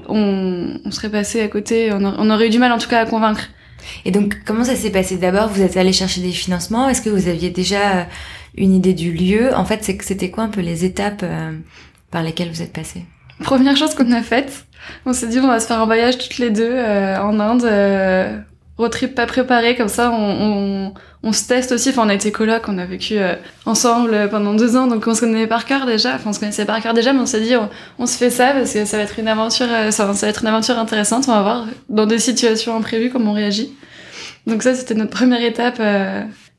on, 0.07 0.79
on 0.83 0.91
serait 0.91 1.09
passé 1.09 1.41
à 1.41 1.47
côté, 1.47 1.91
on, 1.93 2.03
a- 2.05 2.15
on 2.17 2.29
aurait 2.29 2.47
eu 2.47 2.49
du 2.49 2.59
mal 2.59 2.71
en 2.71 2.77
tout 2.77 2.89
cas 2.89 3.01
à 3.01 3.05
convaincre. 3.05 3.49
Et 4.05 4.11
donc, 4.11 4.37
comment 4.45 4.63
ça 4.63 4.75
s'est 4.75 4.89
passé? 4.89 5.17
D'abord, 5.17 5.49
vous 5.49 5.61
êtes 5.61 5.77
allé 5.77 5.93
chercher 5.93 6.21
des 6.21 6.31
financements. 6.31 6.89
Est-ce 6.89 7.01
que 7.01 7.09
vous 7.09 7.27
aviez 7.27 7.49
déjà 7.49 7.99
euh, 7.99 8.03
une 8.55 8.73
idée 8.73 8.93
du 8.93 9.11
lieu? 9.13 9.53
En 9.55 9.65
fait, 9.65 9.83
c'est 9.83 9.95
que 9.95 10.03
c'était 10.03 10.29
quoi 10.29 10.43
un 10.43 10.49
peu 10.49 10.61
les 10.61 10.83
étapes 10.83 11.21
euh, 11.23 11.51
par 12.11 12.23
lesquelles 12.23 12.49
vous 12.49 12.61
êtes 12.61 12.73
passé? 12.73 13.05
Première 13.43 13.77
chose 13.77 13.93
qu'on 13.93 14.11
a 14.13 14.23
faite, 14.23 14.65
on 15.05 15.13
s'est 15.13 15.27
dit 15.27 15.39
on 15.39 15.47
va 15.47 15.59
se 15.59 15.67
faire 15.67 15.79
un 15.79 15.85
voyage 15.85 16.17
toutes 16.17 16.39
les 16.39 16.49
deux 16.49 16.71
euh, 16.73 17.21
en 17.21 17.39
Inde, 17.39 17.65
euh, 17.65 18.39
road 18.77 18.95
pas 19.15 19.25
comme 19.73 19.87
ça 19.87 20.11
on, 20.11 20.93
on, 21.23 21.33
se 21.33 21.47
teste 21.47 21.71
aussi. 21.71 21.89
Enfin, 21.89 22.03
on 22.05 22.09
a 22.09 22.13
été 22.13 22.31
coloc, 22.31 22.63
on 22.67 22.77
a 22.77 22.85
vécu 22.85 23.17
euh, 23.17 23.35
ensemble 23.65 24.29
pendant 24.29 24.53
deux 24.53 24.75
ans, 24.75 24.87
donc 24.87 25.05
on 25.07 25.13
se 25.13 25.21
connaissait 25.21 25.47
par 25.47 25.65
cœur 25.65 25.85
déjà. 25.85 26.15
Enfin, 26.15 26.29
on 26.29 26.33
se 26.33 26.39
connaissait 26.39 26.65
par 26.65 26.81
cœur 26.81 26.93
déjà, 26.93 27.11
mais 27.13 27.19
on 27.19 27.25
s'est 27.25 27.41
dit 27.41 27.53
on, 27.97 28.05
se 28.05 28.17
fait 28.17 28.29
ça 28.29 28.51
parce 28.51 28.73
que 28.73 28.85
ça 28.85 28.97
va 28.97 29.03
être 29.03 29.19
une 29.19 29.27
aventure, 29.27 29.67
euh, 29.69 29.91
ça, 29.91 30.13
ça 30.13 30.25
va 30.25 30.29
être 30.29 30.41
une 30.41 30.47
aventure 30.47 30.77
intéressante. 30.77 31.25
On 31.27 31.33
va 31.33 31.41
voir 31.41 31.65
dans 31.89 32.05
des 32.05 32.19
situations 32.19 32.75
imprévues 32.75 33.09
comment 33.09 33.31
on 33.31 33.35
réagit. 33.35 33.73
Donc 34.45 34.63
ça, 34.63 34.75
c'était 34.75 34.95
notre 34.95 35.11
première 35.11 35.43
étape. 35.43 35.81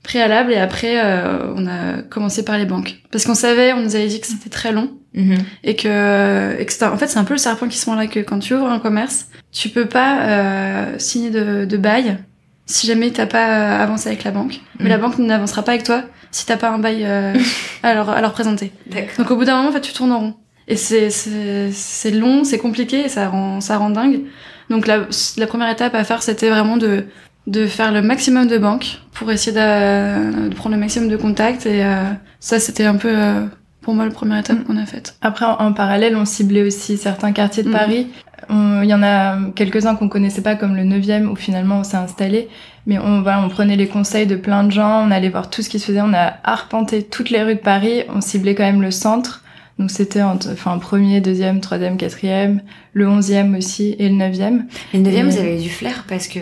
Préalable 0.02 0.52
et 0.52 0.56
après 0.56 1.00
euh, 1.04 1.52
on 1.56 1.66
a 1.66 2.02
commencé 2.02 2.44
par 2.44 2.56
les 2.58 2.64
banques. 2.66 2.96
Parce 3.10 3.24
qu'on 3.24 3.34
savait 3.34 3.72
on 3.72 3.80
nous 3.82 3.96
avait 3.96 4.06
dit 4.08 4.20
que 4.20 4.26
c'était 4.26 4.50
très 4.50 4.72
long 4.72 4.90
Mhm. 5.14 5.38
et 5.64 5.74
que, 5.74 6.56
et 6.60 6.66
que 6.66 6.84
en 6.84 6.96
fait 6.98 7.06
c'est 7.08 7.18
un 7.18 7.24
peu 7.24 7.32
le 7.34 7.38
serpent 7.38 7.66
qui 7.66 7.78
se 7.78 7.88
mord 7.88 7.98
là 7.98 8.06
que 8.06 8.20
quand 8.20 8.38
tu 8.38 8.54
ouvres 8.54 8.68
un 8.70 8.78
commerce 8.78 9.28
tu 9.52 9.70
peux 9.70 9.86
pas 9.86 10.20
euh, 10.20 10.94
signer 10.98 11.30
de, 11.30 11.64
de 11.64 11.76
bail 11.78 12.18
si 12.66 12.86
jamais 12.86 13.10
t'as 13.10 13.24
pas 13.26 13.48
euh, 13.48 13.82
avancé 13.82 14.08
avec 14.08 14.24
la 14.24 14.30
banque. 14.30 14.60
Mais 14.78 14.84
Mhm. 14.84 14.90
la 14.90 14.98
banque 14.98 15.18
n'avancera 15.18 15.62
pas 15.62 15.72
avec 15.72 15.84
toi 15.84 16.02
si 16.30 16.44
t'as 16.44 16.58
pas 16.58 16.68
un 16.68 16.78
bail 16.78 17.04
euh, 17.06 17.34
à, 17.82 17.94
leur, 17.94 18.10
à 18.10 18.20
leur 18.20 18.32
présenter. 18.32 18.70
Donc 19.18 19.30
au 19.30 19.36
bout 19.36 19.44
d'un 19.46 19.56
moment 19.56 19.70
en 19.70 19.72
fait 19.72 19.80
tu 19.80 19.92
tournes 19.94 20.12
en 20.12 20.20
rond. 20.20 20.34
Et 20.68 20.76
c'est 20.76 21.08
c'est 21.08 21.70
c'est 21.72 22.10
long 22.10 22.44
c'est 22.44 22.58
compliqué 22.58 23.06
et 23.06 23.08
ça 23.08 23.28
rend 23.30 23.60
ça 23.62 23.78
rend 23.78 23.88
dingue. 23.90 24.20
Donc 24.68 24.86
la, 24.86 25.06
la 25.38 25.46
première 25.46 25.70
étape 25.70 25.94
à 25.94 26.04
faire 26.04 26.22
c'était 26.22 26.50
vraiment 26.50 26.76
de 26.76 27.06
de 27.48 27.66
faire 27.66 27.90
le 27.92 28.02
maximum 28.02 28.46
de 28.46 28.58
banques 28.58 29.00
pour 29.12 29.30
essayer 29.32 29.56
de, 29.56 30.48
de 30.48 30.54
prendre 30.54 30.74
le 30.76 30.80
maximum 30.80 31.08
de 31.08 31.16
contacts 31.16 31.66
et 31.66 31.82
euh, 31.82 32.04
ça 32.40 32.60
c'était 32.60 32.84
un 32.84 32.96
peu 32.96 33.10
euh, 33.10 33.44
pour 33.80 33.94
moi 33.94 34.04
la 34.04 34.10
première 34.10 34.38
étape 34.38 34.58
Mm. 34.58 34.64
qu'on 34.64 34.76
a 34.76 34.84
faite 34.86 35.16
Après, 35.22 35.46
en, 35.46 35.56
en 35.58 35.72
parallèle, 35.72 36.14
on 36.16 36.24
ciblait 36.26 36.62
aussi 36.62 36.96
certains 36.98 37.32
quartiers 37.32 37.62
de 37.62 37.68
Mhm. 37.68 37.74
Paris. 37.74 38.06
On- 38.50 38.82
Il 38.82 38.88
y 38.88 38.94
en 38.94 39.02
a 39.02 39.36
quelques-uns 39.56 39.94
qu'on 39.96 40.08
connaissait 40.08 40.42
pas, 40.42 40.54
comme 40.56 40.76
le 40.76 40.84
9e, 40.84 41.28
où 41.30 41.36
finalement 41.36 41.80
on 41.80 41.84
s'est 41.84 41.96
installé. 41.96 42.48
Mais 42.86 42.98
on, 42.98 43.22
voilà, 43.22 43.42
on 43.42 43.48
prenait 43.48 43.76
les 43.76 43.88
conseils 43.88 44.26
de 44.26 44.36
plein 44.36 44.62
de 44.64 44.70
gens, 44.70 45.06
on 45.06 45.10
allait 45.10 45.28
voir 45.30 45.50
tout 45.50 45.62
ce 45.62 45.68
qui 45.68 45.78
se 45.78 45.86
faisait, 45.86 46.00
on 46.02 46.14
a 46.14 46.34
arpenté 46.44 47.02
toutes 47.02 47.30
les 47.30 47.42
rues 47.42 47.54
de 47.56 47.60
Paris, 47.60 48.02
on 48.14 48.20
ciblait 48.20 48.54
quand 48.54 48.62
même 48.64 48.80
le 48.82 48.90
centre. 48.90 49.42
Donc 49.78 49.90
c'était 49.90 50.22
entre, 50.22 50.48
enfin, 50.52 50.76
premier, 50.78 51.20
deuxième, 51.20 51.60
troisième, 51.60 51.96
quatrième, 51.96 52.60
le 52.94 53.08
onzième 53.08 53.54
aussi, 53.56 53.94
et 53.98 54.08
le 54.08 54.14
neuvième. 54.16 54.66
Et 54.92 54.98
le 54.98 55.02
neuvième, 55.04 55.28
Et- 55.28 55.30
vous 55.30 55.38
avez 55.38 55.56
eu 55.58 55.62
du 55.62 55.70
flair 55.70 56.04
parce 56.08 56.28
que 56.28 56.40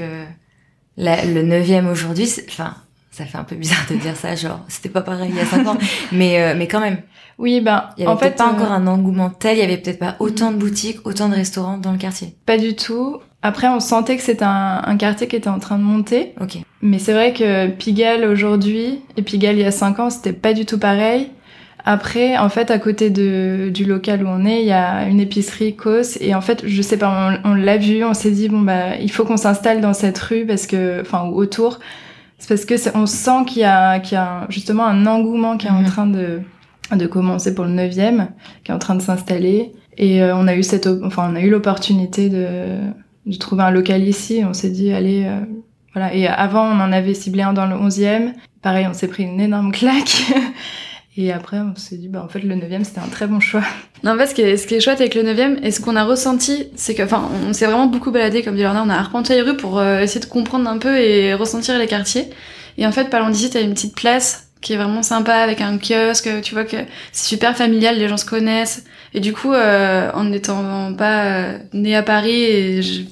la- 0.97 1.25
le 1.25 1.43
neuvième 1.43 1.89
aujourd'hui, 1.89 2.27
c'est- 2.27 2.47
enfin, 2.49 2.75
ça 3.11 3.25
fait 3.25 3.39
un 3.39 3.45
peu 3.45 3.57
bizarre 3.57 3.87
de 3.91 3.97
dire 3.97 4.17
ça, 4.17 4.35
genre, 4.35 4.61
c'était 4.69 4.89
pas 4.89 5.03
pareil 5.03 5.31
il 5.31 5.37
y 5.37 5.41
a 5.41 5.47
cinq 5.47 5.67
ans, 5.67 5.79
mais 6.13 6.41
euh, 6.43 6.55
mais 6.57 6.69
quand 6.69 6.81
même, 6.81 6.99
Oui, 7.39 7.61
ben, 7.61 7.85
il 7.97 8.05
y 8.05 8.07
avait 8.07 8.13
en 8.15 8.17
fait, 8.19 8.37
pas 8.37 8.47
euh, 8.49 8.53
encore 8.53 8.73
un 8.73 8.87
engouement 8.87 9.31
tel, 9.31 9.57
il 9.57 9.61
y 9.61 9.63
avait 9.63 9.77
peut-être 9.77 9.99
pas 9.99 10.17
autant 10.21 10.53
de 10.53 10.57
boutiques, 10.57 10.99
autant 11.07 11.29
de 11.29 11.35
restaurants 11.35 11.79
dans 11.79 11.93
le 11.93 11.99
quartier. 11.99 12.35
pas 12.47 12.57
du 12.59 12.75
tout. 12.77 13.19
Après, 13.43 13.69
on 13.69 13.79
sentait 13.79 14.17
que 14.17 14.23
c'était 14.23 14.45
un, 14.45 14.83
un 14.85 14.97
quartier 14.97 15.29
qui 15.29 15.37
était 15.37 15.49
en 15.49 15.61
train 15.61 15.79
de 15.79 15.83
monter. 15.85 16.33
Ok. 16.41 16.57
Mais 16.83 16.99
c'est 16.99 17.13
vrai 17.13 17.33
que 17.33 17.69
Pigalle 17.69 18.25
aujourd'hui 18.25 19.01
et 19.17 19.23
Pigalle 19.23 19.57
il 19.57 19.61
y 19.63 19.65
a 19.65 19.71
5 19.71 20.01
ans, 20.01 20.11
c'était 20.11 20.33
pas 20.33 20.53
du 20.53 20.65
tout 20.67 20.79
pareil. 20.79 21.31
Après, 21.89 22.37
en 22.37 22.49
fait, 22.49 22.73
à 22.73 22.81
côté 22.81 23.11
de, 23.11 23.71
du 23.73 23.85
local 23.85 24.25
où 24.25 24.27
on 24.27 24.45
est, 24.45 24.61
il 24.61 24.67
y 24.67 24.73
a 24.73 25.07
une 25.07 25.21
épicerie 25.21 25.77
Cos. 25.77 26.19
Et 26.21 26.35
en 26.35 26.41
fait, 26.41 26.67
je 26.67 26.83
sais 26.83 26.97
pas, 26.97 27.39
on, 27.45 27.55
l'a 27.55 27.77
vu, 27.77 28.05
on 28.05 28.13
s'est 28.13 28.33
dit, 28.33 28.49
bon, 28.49 28.61
bah, 28.61 28.97
il 28.97 29.09
faut 29.09 29.25
qu'on 29.25 29.37
s'installe 29.37 29.81
dans 29.81 29.93
cette 29.93 30.19
rue 30.19 30.45
parce 30.45 30.67
que, 30.67 31.01
enfin, 31.01 31.29
ou 31.29 31.37
autour. 31.37 31.79
C'est 32.39 32.49
parce 32.49 32.65
que 32.65 32.99
on 32.99 33.07
sent 33.07 33.45
qu'il 33.47 33.63
y 33.63 33.65
a, 33.65 34.01
qu'il 34.01 34.15
y 34.15 34.19
a 34.19 34.47
justement 34.49 34.85
un 34.85 35.07
engouement 35.07 35.57
qui 35.57 35.69
est 35.69 35.71
en 35.71 35.81
mhm. 35.81 35.87
train 35.87 36.07
de, 36.09 36.41
de 36.93 37.07
commencer 37.07 37.55
pour 37.55 37.65
le 37.65 37.71
9e, 37.71 38.27
qui 38.65 38.73
est 38.73 38.75
en 38.75 38.81
train 38.81 38.97
de 38.97 39.03
s'installer. 39.03 39.73
Et 39.97 40.25
euh, 40.25 40.37
on 40.37 40.49
a 40.49 40.57
eu 40.57 40.65
cette, 40.65 40.89
enfin, 40.89 41.31
on 41.33 41.37
a 41.37 41.41
eu 41.41 41.51
l'opportunité 41.51 42.29
de, 42.29 42.79
de 43.27 43.37
trouver 43.37 43.63
un 43.63 43.71
local 43.71 44.03
ici. 44.03 44.43
On 44.45 44.55
s'est 44.55 44.71
dit, 44.71 44.93
allez, 44.93 45.25
euh, 45.27 45.39
voilà. 45.93 46.13
Et 46.13 46.27
avant, 46.27 46.65
on 46.65 46.81
en 46.81 46.91
avait 46.91 47.15
ciblé 47.15 47.43
un 47.43 47.53
dans 47.53 47.67
le 47.67 47.77
11e. 47.77 48.33
Pareil, 48.61 48.89
on 48.91 48.93
s'est 48.93 49.07
pris 49.07 49.23
une 49.23 49.41
énorme 49.41 49.71
claque. 49.73 50.25
Et 51.19 51.33
après, 51.33 51.59
on 51.59 51.75
s'est 51.77 51.97
dit, 51.97 52.09
bah, 52.09 52.23
en 52.23 52.29
fait, 52.29 52.41
le 52.41 52.55
9 52.55 52.71
c'était 52.85 53.01
un 53.01 53.09
très 53.09 53.27
bon 53.27 53.41
choix. 53.41 53.63
Non, 54.05 54.15
en 54.15 54.19
fait, 54.19 54.27
ce 54.27 54.35
qui 54.67 54.75
est, 54.75 54.81
chouette 54.81 55.01
avec 55.01 55.15
le 55.15 55.23
9 55.23 55.59
et 55.63 55.71
ce 55.71 55.81
qu'on 55.81 55.97
a 55.97 56.05
ressenti, 56.05 56.69
c'est 56.77 56.95
que, 56.95 57.03
enfin, 57.03 57.29
on 57.49 57.55
s'est 57.55 57.65
vraiment 57.65 57.87
beaucoup 57.87 58.11
baladé, 58.11 58.43
comme 58.43 58.55
dit 58.55 58.63
Lorna, 58.63 58.85
on 58.85 58.91
a 58.91 58.95
arpenté 58.95 59.35
les 59.35 59.41
rues 59.41 59.57
pour 59.57 59.79
euh, 59.79 60.01
essayer 60.01 60.21
de 60.21 60.27
comprendre 60.27 60.69
un 60.69 60.77
peu 60.77 60.99
et 60.99 61.33
ressentir 61.33 61.79
les 61.79 61.87
quartiers. 61.87 62.29
Et 62.77 62.87
en 62.87 62.93
fait, 62.93 63.11
loin 63.11 63.31
d'ici, 63.31 63.49
t'as 63.49 63.63
une 63.63 63.73
petite 63.73 63.97
place 63.97 64.49
qui 64.61 64.75
est 64.75 64.77
vraiment 64.77 65.03
sympa 65.03 65.35
avec 65.35 65.63
un 65.63 65.79
kiosque, 65.79 66.29
tu 66.43 66.55
vois 66.55 66.65
que 66.65 66.77
c'est 67.13 67.27
super 67.27 67.57
familial, 67.57 67.99
les 67.99 68.07
gens 68.07 68.19
se 68.19 68.27
connaissent. 68.27 68.85
Et 69.15 69.21
du 69.21 69.33
coup, 69.33 69.55
euh, 69.55 70.11
en 70.13 70.25
n'étant 70.25 70.93
pas 70.93 71.25
euh, 71.25 71.59
née 71.73 71.97
à 71.97 72.03
Paris, 72.03 72.83
je, 72.83 73.03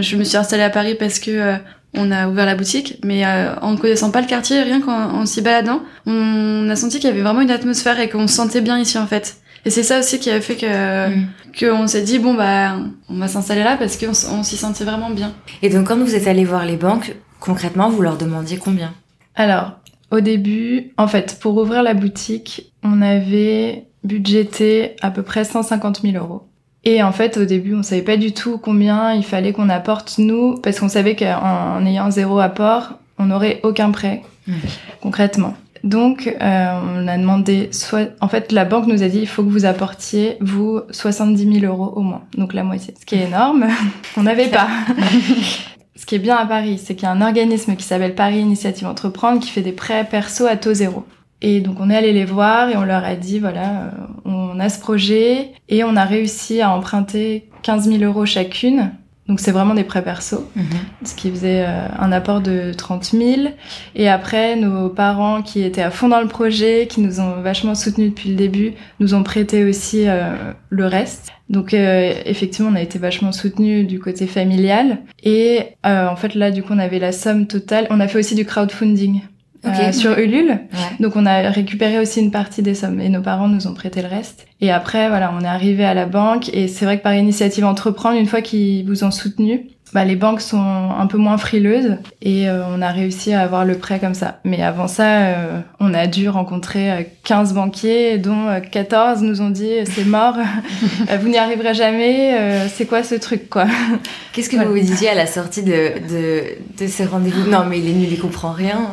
je 0.00 0.16
me 0.16 0.24
suis 0.24 0.36
installée 0.36 0.64
à 0.64 0.70
Paris 0.70 0.96
parce 0.98 1.20
que 1.20 1.56
on 1.94 2.10
a 2.10 2.28
ouvert 2.28 2.46
la 2.46 2.54
boutique, 2.54 2.98
mais 3.04 3.26
euh, 3.26 3.54
en 3.60 3.76
connaissant 3.76 4.10
pas 4.10 4.20
le 4.20 4.26
quartier, 4.26 4.62
rien 4.62 4.80
qu'en 4.80 5.26
s'y 5.26 5.42
baladant, 5.42 5.82
on 6.06 6.68
a 6.68 6.76
senti 6.76 6.98
qu'il 6.98 7.08
y 7.08 7.12
avait 7.12 7.22
vraiment 7.22 7.40
une 7.40 7.50
atmosphère 7.50 8.00
et 8.00 8.08
qu'on 8.08 8.26
se 8.26 8.34
sentait 8.34 8.60
bien 8.60 8.78
ici 8.78 8.98
en 8.98 9.06
fait. 9.06 9.36
Et 9.64 9.70
c'est 9.70 9.82
ça 9.82 10.00
aussi 10.00 10.18
qui 10.18 10.30
a 10.30 10.40
fait 10.40 10.56
que 10.56 11.08
mm. 11.08 11.26
qu'on 11.58 11.86
s'est 11.86 12.02
dit 12.02 12.18
bon 12.18 12.34
bah 12.34 12.76
on 13.08 13.16
va 13.16 13.28
s'installer 13.28 13.64
là 13.64 13.76
parce 13.76 13.96
qu'on 13.96 14.10
on, 14.10 14.42
s'y 14.42 14.56
sentait 14.56 14.84
vraiment 14.84 15.10
bien. 15.10 15.32
Et 15.62 15.70
donc 15.70 15.88
quand 15.88 15.96
vous 15.96 16.14
êtes 16.14 16.26
allé 16.26 16.44
voir 16.44 16.66
les 16.66 16.76
banques, 16.76 17.14
concrètement 17.40 17.88
vous 17.88 18.02
leur 18.02 18.16
demandiez 18.16 18.58
combien? 18.58 18.92
Alors 19.34 19.72
au 20.10 20.20
début, 20.20 20.92
en 20.96 21.08
fait, 21.08 21.38
pour 21.40 21.56
ouvrir 21.56 21.82
la 21.82 21.94
boutique, 21.94 22.72
on 22.84 23.02
avait 23.02 23.86
budgété 24.04 24.94
à 25.00 25.10
peu 25.10 25.22
près 25.22 25.44
150 25.44 26.02
000 26.02 26.16
euros. 26.22 26.46
Et 26.84 27.02
en 27.02 27.12
fait, 27.12 27.36
au 27.36 27.44
début, 27.44 27.74
on 27.74 27.82
savait 27.82 28.02
pas 28.02 28.16
du 28.16 28.32
tout 28.32 28.58
combien 28.58 29.14
il 29.14 29.24
fallait 29.24 29.52
qu'on 29.52 29.68
apporte 29.68 30.18
nous, 30.18 30.56
parce 30.56 30.80
qu'on 30.80 30.88
savait 30.88 31.16
qu'en 31.16 31.84
ayant 31.86 32.10
zéro 32.10 32.38
apport, 32.38 32.98
on 33.18 33.26
n'aurait 33.26 33.60
aucun 33.62 33.90
prêt, 33.90 34.22
mmh. 34.46 34.52
concrètement. 35.00 35.54
Donc, 35.84 36.34
euh, 36.40 36.80
on 36.96 37.06
a 37.06 37.18
demandé, 37.18 37.68
soit, 37.70 38.08
en 38.22 38.28
fait, 38.28 38.52
la 38.52 38.64
banque 38.64 38.86
nous 38.86 39.02
a 39.02 39.08
dit, 39.08 39.18
il 39.18 39.28
faut 39.28 39.44
que 39.44 39.50
vous 39.50 39.66
apportiez, 39.66 40.38
vous, 40.40 40.80
70 40.90 41.60
000 41.60 41.72
euros 41.72 41.92
au 41.94 42.00
moins. 42.00 42.22
Donc, 42.38 42.54
la 42.54 42.64
moitié. 42.64 42.94
Ce 42.98 43.04
qui 43.04 43.16
est 43.16 43.24
énorme. 43.26 43.66
on 44.16 44.22
n'avait 44.22 44.48
pas. 44.48 44.68
Ce 45.96 46.06
qui 46.06 46.16
est 46.16 46.20
bien 46.20 46.36
à 46.36 46.46
Paris, 46.46 46.80
c'est 46.82 46.94
qu'il 46.94 47.04
y 47.04 47.06
a 47.06 47.12
un 47.12 47.20
organisme 47.20 47.76
qui 47.76 47.84
s'appelle 47.84 48.14
Paris 48.14 48.40
Initiative 48.40 48.86
Entreprendre 48.86 49.40
qui 49.40 49.50
fait 49.50 49.60
des 49.60 49.72
prêts 49.72 50.04
perso 50.04 50.46
à 50.46 50.56
taux 50.56 50.74
zéro. 50.74 51.04
Et 51.46 51.60
donc 51.60 51.76
on 51.78 51.90
est 51.90 51.96
allé 51.96 52.14
les 52.14 52.24
voir 52.24 52.70
et 52.70 52.76
on 52.78 52.84
leur 52.84 53.04
a 53.04 53.16
dit 53.16 53.38
voilà, 53.38 53.82
euh, 53.82 53.90
on 54.24 54.58
a 54.58 54.70
ce 54.70 54.80
projet 54.80 55.52
et 55.68 55.84
on 55.84 55.94
a 55.94 56.04
réussi 56.06 56.62
à 56.62 56.70
emprunter 56.70 57.50
15 57.62 57.86
000 57.86 58.02
euros 58.02 58.24
chacune. 58.24 58.92
Donc 59.28 59.40
c'est 59.40 59.52
vraiment 59.52 59.74
des 59.74 59.84
prêts 59.84 60.02
perso, 60.02 60.48
mhm. 60.56 60.64
ce 61.04 61.14
qui 61.14 61.30
faisait 61.30 61.66
euh, 61.66 61.86
un 61.98 62.12
apport 62.12 62.40
de 62.40 62.72
30 62.72 63.04
000. 63.04 63.24
Et 63.94 64.08
après, 64.08 64.56
nos 64.56 64.88
parents 64.88 65.42
qui 65.42 65.62
étaient 65.62 65.82
à 65.82 65.90
fond 65.90 66.08
dans 66.08 66.22
le 66.22 66.28
projet, 66.28 66.86
qui 66.88 67.02
nous 67.02 67.20
ont 67.20 67.42
vachement 67.42 67.74
soutenus 67.74 68.10
depuis 68.10 68.30
le 68.30 68.36
début, 68.36 68.72
nous 68.98 69.14
ont 69.14 69.22
prêté 69.22 69.64
aussi 69.64 70.08
euh, 70.08 70.52
le 70.70 70.86
reste. 70.86 71.30
Donc 71.50 71.74
effectivement, 71.74 72.70
on 72.72 72.74
a 72.74 72.80
été 72.80 72.98
vachement 72.98 73.32
soutenus 73.32 73.86
du 73.86 74.00
côté 74.00 74.26
familial. 74.26 75.00
Et 75.22 75.76
en 75.84 76.16
fait 76.16 76.34
là, 76.34 76.50
du 76.50 76.62
coup, 76.62 76.72
on 76.72 76.78
avait 76.78 76.98
la 76.98 77.12
somme 77.12 77.46
totale. 77.46 77.86
On 77.90 78.00
a 78.00 78.08
fait 78.08 78.18
aussi 78.18 78.34
du 78.34 78.46
crowdfunding 78.46 79.20
euh, 79.66 79.92
sur 79.92 80.18
Ulule. 80.18 80.60
Donc 81.00 81.16
on 81.16 81.26
a 81.26 81.50
récupéré 81.50 81.98
aussi 81.98 82.20
une 82.20 82.30
partie 82.30 82.62
des 82.62 82.74
sommes 82.74 83.00
et 83.00 83.08
nos 83.08 83.22
parents 83.22 83.48
nous 83.48 83.66
ont 83.66 83.74
prêté 83.74 84.02
le 84.02 84.08
reste. 84.08 84.46
Et 84.60 84.70
après 84.70 85.08
voilà, 85.08 85.32
on 85.36 85.42
est 85.42 85.48
arrivé 85.48 85.84
à 85.84 85.94
la 85.94 86.06
banque 86.06 86.52
et 86.54 86.68
c'est 86.68 86.84
vrai 86.84 86.98
que 86.98 87.02
par 87.02 87.14
initiative 87.14 87.64
entreprendre, 87.64 88.18
une 88.18 88.26
fois 88.26 88.40
qu'ils 88.40 88.86
vous 88.86 89.04
ont 89.04 89.10
soutenu, 89.10 89.68
bah, 89.94 90.04
les 90.04 90.16
banques 90.16 90.40
sont 90.40 90.90
un 90.98 91.06
peu 91.06 91.16
moins 91.16 91.38
frileuses 91.38 91.96
et 92.20 92.48
euh, 92.48 92.62
on 92.68 92.82
a 92.82 92.90
réussi 92.90 93.32
à 93.32 93.40
avoir 93.40 93.64
le 93.64 93.78
prêt 93.78 94.00
comme 94.00 94.14
ça. 94.14 94.40
Mais 94.44 94.62
avant 94.62 94.88
ça, 94.88 95.20
euh, 95.20 95.60
on 95.80 95.94
a 95.94 96.06
dû 96.06 96.28
rencontrer 96.28 97.12
15 97.22 97.54
banquiers 97.54 98.18
dont 98.18 98.60
14 98.70 99.22
nous 99.22 99.40
ont 99.40 99.50
dit 99.50 99.72
c'est 99.84 100.04
mort, 100.04 100.36
vous 101.20 101.28
n'y 101.28 101.38
arriverez 101.38 101.74
jamais, 101.74 102.68
c'est 102.68 102.86
quoi 102.86 103.02
ce 103.02 103.14
truc 103.14 103.48
quoi? 103.48 103.66
Qu'est-ce 104.32 104.50
que 104.50 104.56
vous 104.56 104.72
vous 104.72 104.80
disiez 104.80 105.10
à 105.10 105.14
la 105.14 105.26
sortie 105.26 105.62
de, 105.62 105.92
de, 106.10 106.42
de 106.78 106.86
ces 106.86 107.04
rendez-vous? 107.04 107.48
Non 107.48 107.64
mais 107.64 107.78
il 107.78 107.88
est 107.88 107.92
nul, 107.92 108.08
il 108.10 108.20
comprend 108.20 108.52
rien 108.52 108.90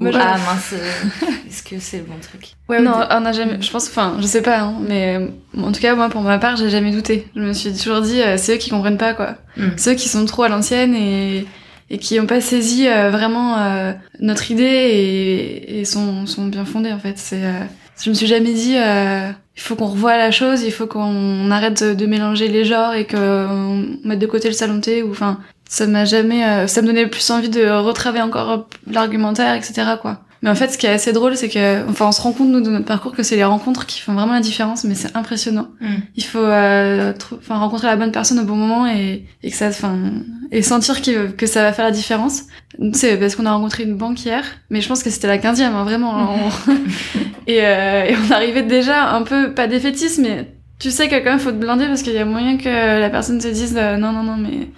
ah 0.00 0.36
mince, 0.38 0.72
euh, 0.72 1.26
est-ce 1.48 1.62
que 1.62 1.78
c'est 1.78 1.98
le 1.98 2.04
bon 2.04 2.18
truc 2.20 2.54
Ouais, 2.68 2.80
non, 2.80 2.92
on 2.92 3.24
a 3.24 3.32
jamais. 3.32 3.60
Je 3.60 3.70
pense, 3.70 3.88
enfin, 3.88 4.16
je 4.20 4.26
sais 4.26 4.42
pas, 4.42 4.60
hein, 4.60 4.74
mais 4.80 5.18
en 5.56 5.72
tout 5.72 5.80
cas, 5.80 5.94
moi, 5.94 6.08
pour 6.08 6.22
ma 6.22 6.38
part, 6.38 6.56
j'ai 6.56 6.70
jamais 6.70 6.90
douté. 6.90 7.28
Je 7.36 7.40
me 7.40 7.52
suis 7.52 7.72
toujours 7.72 8.00
dit, 8.00 8.20
euh, 8.20 8.36
c'est 8.36 8.54
eux 8.54 8.58
qui 8.58 8.70
comprennent 8.70 8.98
pas, 8.98 9.14
quoi. 9.14 9.36
Mm. 9.56 9.68
C'est 9.76 9.92
eux 9.92 9.94
qui 9.94 10.08
sont 10.08 10.24
trop 10.24 10.42
à 10.44 10.48
l'ancienne 10.48 10.94
et 10.94 11.46
et 11.90 11.98
qui 11.98 12.18
ont 12.18 12.26
pas 12.26 12.40
saisi 12.40 12.88
euh, 12.88 13.10
vraiment 13.10 13.58
notre 14.18 14.50
idée 14.50 14.64
et, 14.64 15.80
et 15.80 15.84
sont 15.84 16.26
sont 16.26 16.46
bien 16.46 16.64
fondés 16.64 16.92
en 16.92 16.98
fait. 16.98 17.18
C'est, 17.18 17.42
je 18.02 18.08
me 18.08 18.14
suis 18.14 18.26
jamais 18.26 18.54
dit, 18.54 18.74
il 18.74 19.60
faut 19.62 19.76
qu'on 19.76 19.88
revoie 19.88 20.16
la 20.16 20.30
chose, 20.30 20.62
il 20.62 20.72
faut 20.72 20.86
qu'on 20.86 21.50
arrête 21.50 21.84
de, 21.84 22.06
mélanger 22.06 22.48
les 22.48 22.64
genres 22.64 22.94
et 22.94 23.06
qu'on 23.06 23.98
mette 24.02 24.18
de 24.18 24.26
côté 24.26 24.48
le 24.48 24.54
salon 24.54 24.80
thé 24.80 25.02
ou 25.02 25.10
enfin 25.10 25.38
ça 25.68 25.86
m'a 25.86 26.04
jamais 26.04 26.44
euh, 26.44 26.66
ça 26.66 26.82
me 26.82 26.86
donnait 26.86 27.06
plus 27.06 27.30
envie 27.30 27.48
de 27.48 27.68
retravailler 27.68 28.22
encore 28.22 28.68
l'argumentaire 28.86 29.54
etc 29.54 29.92
quoi. 30.00 30.20
Mais 30.42 30.50
en 30.50 30.54
fait 30.54 30.68
ce 30.68 30.76
qui 30.76 30.84
est 30.84 30.90
assez 30.90 31.12
drôle 31.14 31.36
c'est 31.36 31.48
que 31.48 31.88
enfin 31.88 32.06
on 32.06 32.12
se 32.12 32.20
rend 32.20 32.32
compte 32.32 32.50
nous 32.50 32.60
de 32.60 32.68
notre 32.68 32.84
parcours 32.84 33.12
que 33.12 33.22
c'est 33.22 33.36
les 33.36 33.44
rencontres 33.44 33.86
qui 33.86 34.00
font 34.00 34.12
vraiment 34.12 34.34
la 34.34 34.40
différence 34.40 34.84
mais 34.84 34.94
c'est 34.94 35.16
impressionnant. 35.16 35.68
Mm. 35.80 35.94
il 36.16 36.24
faut 36.24 36.38
euh, 36.38 37.14
enfin 37.38 37.56
rencontrer 37.56 37.86
la 37.86 37.96
bonne 37.96 38.12
personne 38.12 38.38
au 38.38 38.44
bon 38.44 38.54
moment 38.56 38.86
et, 38.86 39.24
et 39.42 39.50
que 39.50 39.56
ça 39.56 39.68
enfin 39.68 39.98
et 40.52 40.62
sentir 40.62 41.00
que, 41.00 41.28
que 41.28 41.46
ça 41.46 41.62
va 41.62 41.72
faire 41.72 41.86
la 41.86 41.90
différence. 41.90 42.42
C'est 42.92 43.16
parce 43.16 43.34
qu'on 43.34 43.46
a 43.46 43.52
rencontré 43.52 43.84
une 43.84 43.96
banquière 43.96 44.44
mais 44.68 44.82
je 44.82 44.88
pense 44.88 45.02
que 45.02 45.08
c'était 45.08 45.28
la 45.28 45.38
quinzième 45.38 45.74
hein, 45.74 45.84
vraiment 45.84 46.28
et, 47.46 47.64
euh, 47.64 48.04
et 48.04 48.14
on 48.16 48.30
arrivait 48.30 48.64
déjà 48.64 49.14
un 49.14 49.22
peu 49.22 49.54
pas 49.54 49.66
défaitiste 49.66 50.18
mais 50.18 50.52
tu 50.78 50.90
sais 50.90 51.08
que 51.08 51.16
quand 51.16 51.30
même 51.30 51.38
faut 51.38 51.52
te 51.52 51.56
blinder 51.56 51.86
parce 51.86 52.02
qu'il 52.02 52.12
y 52.12 52.18
a 52.18 52.26
moyen 52.26 52.58
que 52.58 53.00
la 53.00 53.08
personne 53.08 53.38
te 53.38 53.48
dise 53.48 53.74
non 53.74 54.12
non 54.12 54.22
non 54.22 54.36
mais 54.36 54.68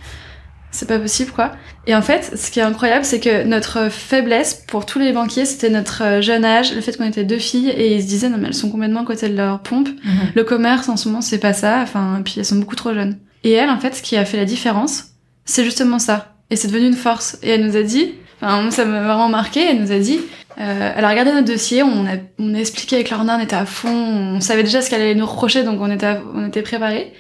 c'est 0.76 0.86
pas 0.86 0.98
possible 0.98 1.32
quoi. 1.32 1.52
Et 1.86 1.94
en 1.94 2.02
fait, 2.02 2.32
ce 2.36 2.50
qui 2.50 2.60
est 2.60 2.62
incroyable, 2.62 3.04
c'est 3.04 3.20
que 3.20 3.44
notre 3.44 3.90
faiblesse 3.90 4.64
pour 4.66 4.84
tous 4.84 4.98
les 4.98 5.12
banquiers, 5.12 5.46
c'était 5.46 5.70
notre 5.70 6.02
euh, 6.02 6.20
jeune 6.20 6.44
âge, 6.44 6.74
le 6.74 6.80
fait 6.80 6.96
qu'on 6.96 7.06
était 7.06 7.24
deux 7.24 7.38
filles 7.38 7.70
et 7.70 7.96
ils 7.96 8.02
se 8.02 8.06
disaient 8.06 8.28
non 8.28 8.38
mais 8.38 8.48
elles 8.48 8.54
sont 8.54 8.70
complètement 8.70 9.00
à 9.00 9.04
côté 9.04 9.28
de 9.28 9.36
leur 9.36 9.60
pompe. 9.60 9.88
Mhm. 9.88 10.32
Le 10.34 10.44
commerce 10.44 10.88
en 10.88 10.96
ce 10.96 11.08
moment 11.08 11.22
c'est 11.22 11.38
pas 11.38 11.54
ça, 11.54 11.80
enfin 11.82 12.20
puis 12.24 12.34
elles 12.38 12.44
sont 12.44 12.56
beaucoup 12.56 12.76
trop 12.76 12.92
jeunes. 12.92 13.18
Et 13.44 13.52
elle 13.52 13.70
en 13.70 13.78
fait, 13.78 13.94
ce 13.94 14.02
qui 14.02 14.16
a 14.16 14.24
fait 14.24 14.36
la 14.36 14.44
différence, 14.44 15.12
c'est 15.44 15.64
justement 15.64 15.98
ça. 15.98 16.34
Et 16.50 16.56
c'est 16.56 16.68
devenu 16.68 16.86
une 16.86 16.94
force. 16.94 17.38
Et 17.42 17.50
elle 17.50 17.64
nous 17.64 17.76
a 17.76 17.82
dit, 17.82 18.14
enfin 18.40 18.70
ça 18.70 18.84
m'a 18.84 19.00
vraiment 19.00 19.28
marqué, 19.28 19.64
elle 19.70 19.80
nous 19.80 19.92
a 19.92 19.98
dit, 19.98 20.20
euh, 20.58 20.92
elle 20.96 21.04
a 21.04 21.08
regardé 21.08 21.32
notre 21.32 21.46
dossier, 21.46 21.82
on 21.82 22.06
a, 22.06 22.16
on 22.38 22.54
a 22.54 22.58
expliqué 22.58 22.96
avec 22.96 23.10
Lorna, 23.10 23.36
on 23.38 23.42
était 23.42 23.56
à 23.56 23.66
fond, 23.66 23.88
on 23.88 24.40
savait 24.40 24.62
déjà 24.62 24.82
ce 24.82 24.90
qu'elle 24.90 25.02
allait 25.02 25.14
nous 25.14 25.26
reprocher, 25.26 25.62
donc 25.62 25.80
on 25.80 25.90
était, 25.90 26.16
on 26.34 26.46
était 26.46 26.62
préparés. 26.62 27.12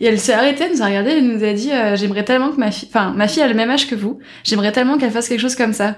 Et 0.00 0.06
elle 0.06 0.20
s'est 0.20 0.32
arrêtée, 0.32 0.64
elle 0.64 0.72
nous 0.72 0.82
a 0.82 0.86
regardé 0.86 1.10
et 1.10 1.22
nous 1.22 1.42
a 1.42 1.52
dit 1.52 1.72
euh, 1.72 1.96
j'aimerais 1.96 2.24
tellement 2.24 2.50
que 2.50 2.56
ma 2.56 2.70
fille, 2.70 2.88
enfin 2.88 3.12
ma 3.16 3.26
fille 3.26 3.42
a 3.42 3.48
le 3.48 3.54
même 3.54 3.70
âge 3.70 3.88
que 3.88 3.96
vous, 3.96 4.20
j'aimerais 4.44 4.70
tellement 4.70 4.96
qu'elle 4.96 5.10
fasse 5.10 5.28
quelque 5.28 5.40
chose 5.40 5.56
comme 5.56 5.72
ça. 5.72 5.96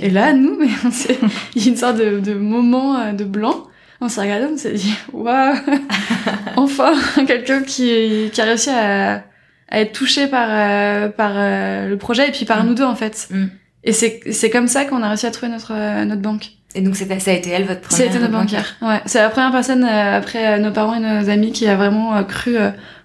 Et 0.00 0.08
là, 0.08 0.32
nous, 0.32 0.56
mais 0.60 0.68
il 1.54 1.62
y 1.62 1.66
a 1.66 1.70
une 1.70 1.76
sorte 1.76 1.98
de, 1.98 2.20
de 2.20 2.34
moment 2.34 2.98
euh, 2.98 3.12
de 3.12 3.24
blanc. 3.24 3.64
On 4.00 4.08
s'est 4.08 4.20
regardé, 4.22 4.46
on 4.50 4.56
s'est 4.56 4.72
dit 4.72 4.94
waouh, 5.12 5.56
enfin 6.56 6.94
quelqu'un 7.26 7.62
qui, 7.62 8.30
qui 8.32 8.40
a 8.40 8.44
réussi 8.44 8.70
à, 8.70 9.24
à 9.68 9.80
être 9.80 9.92
touché 9.92 10.26
par 10.26 10.48
euh, 10.50 11.08
par 11.08 11.34
le 11.34 11.96
projet 11.96 12.28
et 12.28 12.32
puis 12.32 12.44
par 12.44 12.64
mm. 12.64 12.66
nous 12.66 12.74
deux 12.74 12.84
en 12.84 12.96
fait. 12.96 13.28
Mm. 13.30 13.46
Et 13.84 13.92
c'est 13.92 14.20
c'est 14.30 14.50
comme 14.50 14.68
ça 14.68 14.84
qu'on 14.84 15.02
a 15.02 15.08
réussi 15.08 15.26
à 15.26 15.30
trouver 15.30 15.52
notre 15.52 16.04
notre 16.04 16.22
banque. 16.22 16.48
Et 16.74 16.80
donc 16.80 16.96
ça 16.96 17.04
a 17.04 17.32
été 17.32 17.50
elle 17.50 17.64
votre 17.64 17.82
première 17.82 18.06
C'était 18.06 18.18
notre 18.18 18.32
banquière. 18.32 18.74
Ouais, 18.82 19.00
c'est 19.06 19.20
la 19.20 19.28
première 19.28 19.52
personne 19.52 19.84
après 19.84 20.58
nos 20.58 20.72
parents 20.72 20.94
et 20.94 21.00
nos 21.00 21.30
amis 21.30 21.52
qui 21.52 21.68
a 21.68 21.76
vraiment 21.76 22.24
cru 22.24 22.56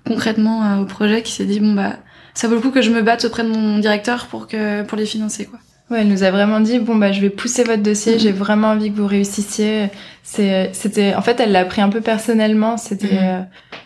concrètement 0.06 0.64
euh, 0.64 0.82
au 0.82 0.86
projet 0.86 1.22
qui 1.22 1.32
s'est 1.32 1.46
dit 1.46 1.60
bon 1.60 1.74
bah 1.74 1.98
ça 2.34 2.48
vaut 2.48 2.56
le 2.56 2.62
coup 2.62 2.72
que 2.72 2.82
je 2.82 2.92
me 2.92 3.02
batte 3.02 3.26
auprès 3.26 3.44
de 3.44 3.50
mon 3.50 3.80
directeur 3.80 4.28
pour 4.28 4.48
que 4.48 4.84
pour 4.84 4.98
les 4.98 5.06
financer 5.06 5.46
quoi. 5.46 5.60
Ouais, 5.90 6.02
elle 6.02 6.08
nous 6.08 6.24
a 6.24 6.30
vraiment 6.30 6.60
dit 6.60 6.80
bon 6.80 6.96
bah 6.96 7.12
je 7.12 7.22
vais 7.22 7.30
pousser 7.32 7.64
votre 7.64 7.82
dossier, 7.82 8.20
j'ai 8.20 8.32
vraiment 8.32 8.70
envie 8.70 8.92
que 8.92 8.98
vous 8.98 9.08
réussissiez. 9.08 9.90
C'est 10.24 10.70
c'était 10.74 11.16
en 11.16 11.22
fait 11.22 11.40
elle 11.40 11.52
l'a 11.52 11.66
pris 11.66 11.82
un 11.82 11.90
peu 11.90 12.02
personnellement, 12.02 12.78
c'était 12.78 13.08
mhm. 13.08 13.20
euh, 13.22 13.42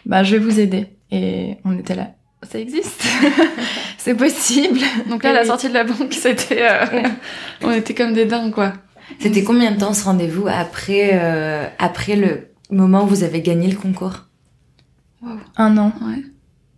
bah 0.05 0.23
je 0.23 0.35
vais 0.35 0.39
vous 0.43 0.59
aider 0.59 0.87
et 1.13 1.57
on 1.63 1.77
était 1.77 1.95
là. 1.95 2.09
ça 2.41 2.59
existe, 2.59 3.03
c'est 3.97 4.15
possible. 4.15 4.79
Donc 5.09 5.23
là, 5.23 5.29
Et 5.29 5.33
la 5.33 5.41
oui. 5.41 5.47
sortie 5.47 5.69
de 5.69 5.73
la 5.73 5.83
banque, 5.83 6.11
c'était, 6.13 6.67
euh, 6.67 7.03
on 7.61 7.71
était 7.71 7.93
comme 7.93 8.13
des 8.13 8.25
dingues, 8.25 8.51
quoi. 8.51 8.73
C'était 9.19 9.43
combien 9.43 9.71
de 9.71 9.79
temps 9.79 9.93
ce 9.93 10.03
rendez-vous 10.05 10.47
après, 10.47 11.11
euh, 11.13 11.67
après 11.77 12.15
le 12.15 12.47
moment 12.71 13.03
où 13.03 13.07
vous 13.07 13.23
avez 13.23 13.41
gagné 13.41 13.67
le 13.69 13.75
concours? 13.75 14.25
Un 15.57 15.77
an. 15.77 15.91
Ouais. 16.01 16.23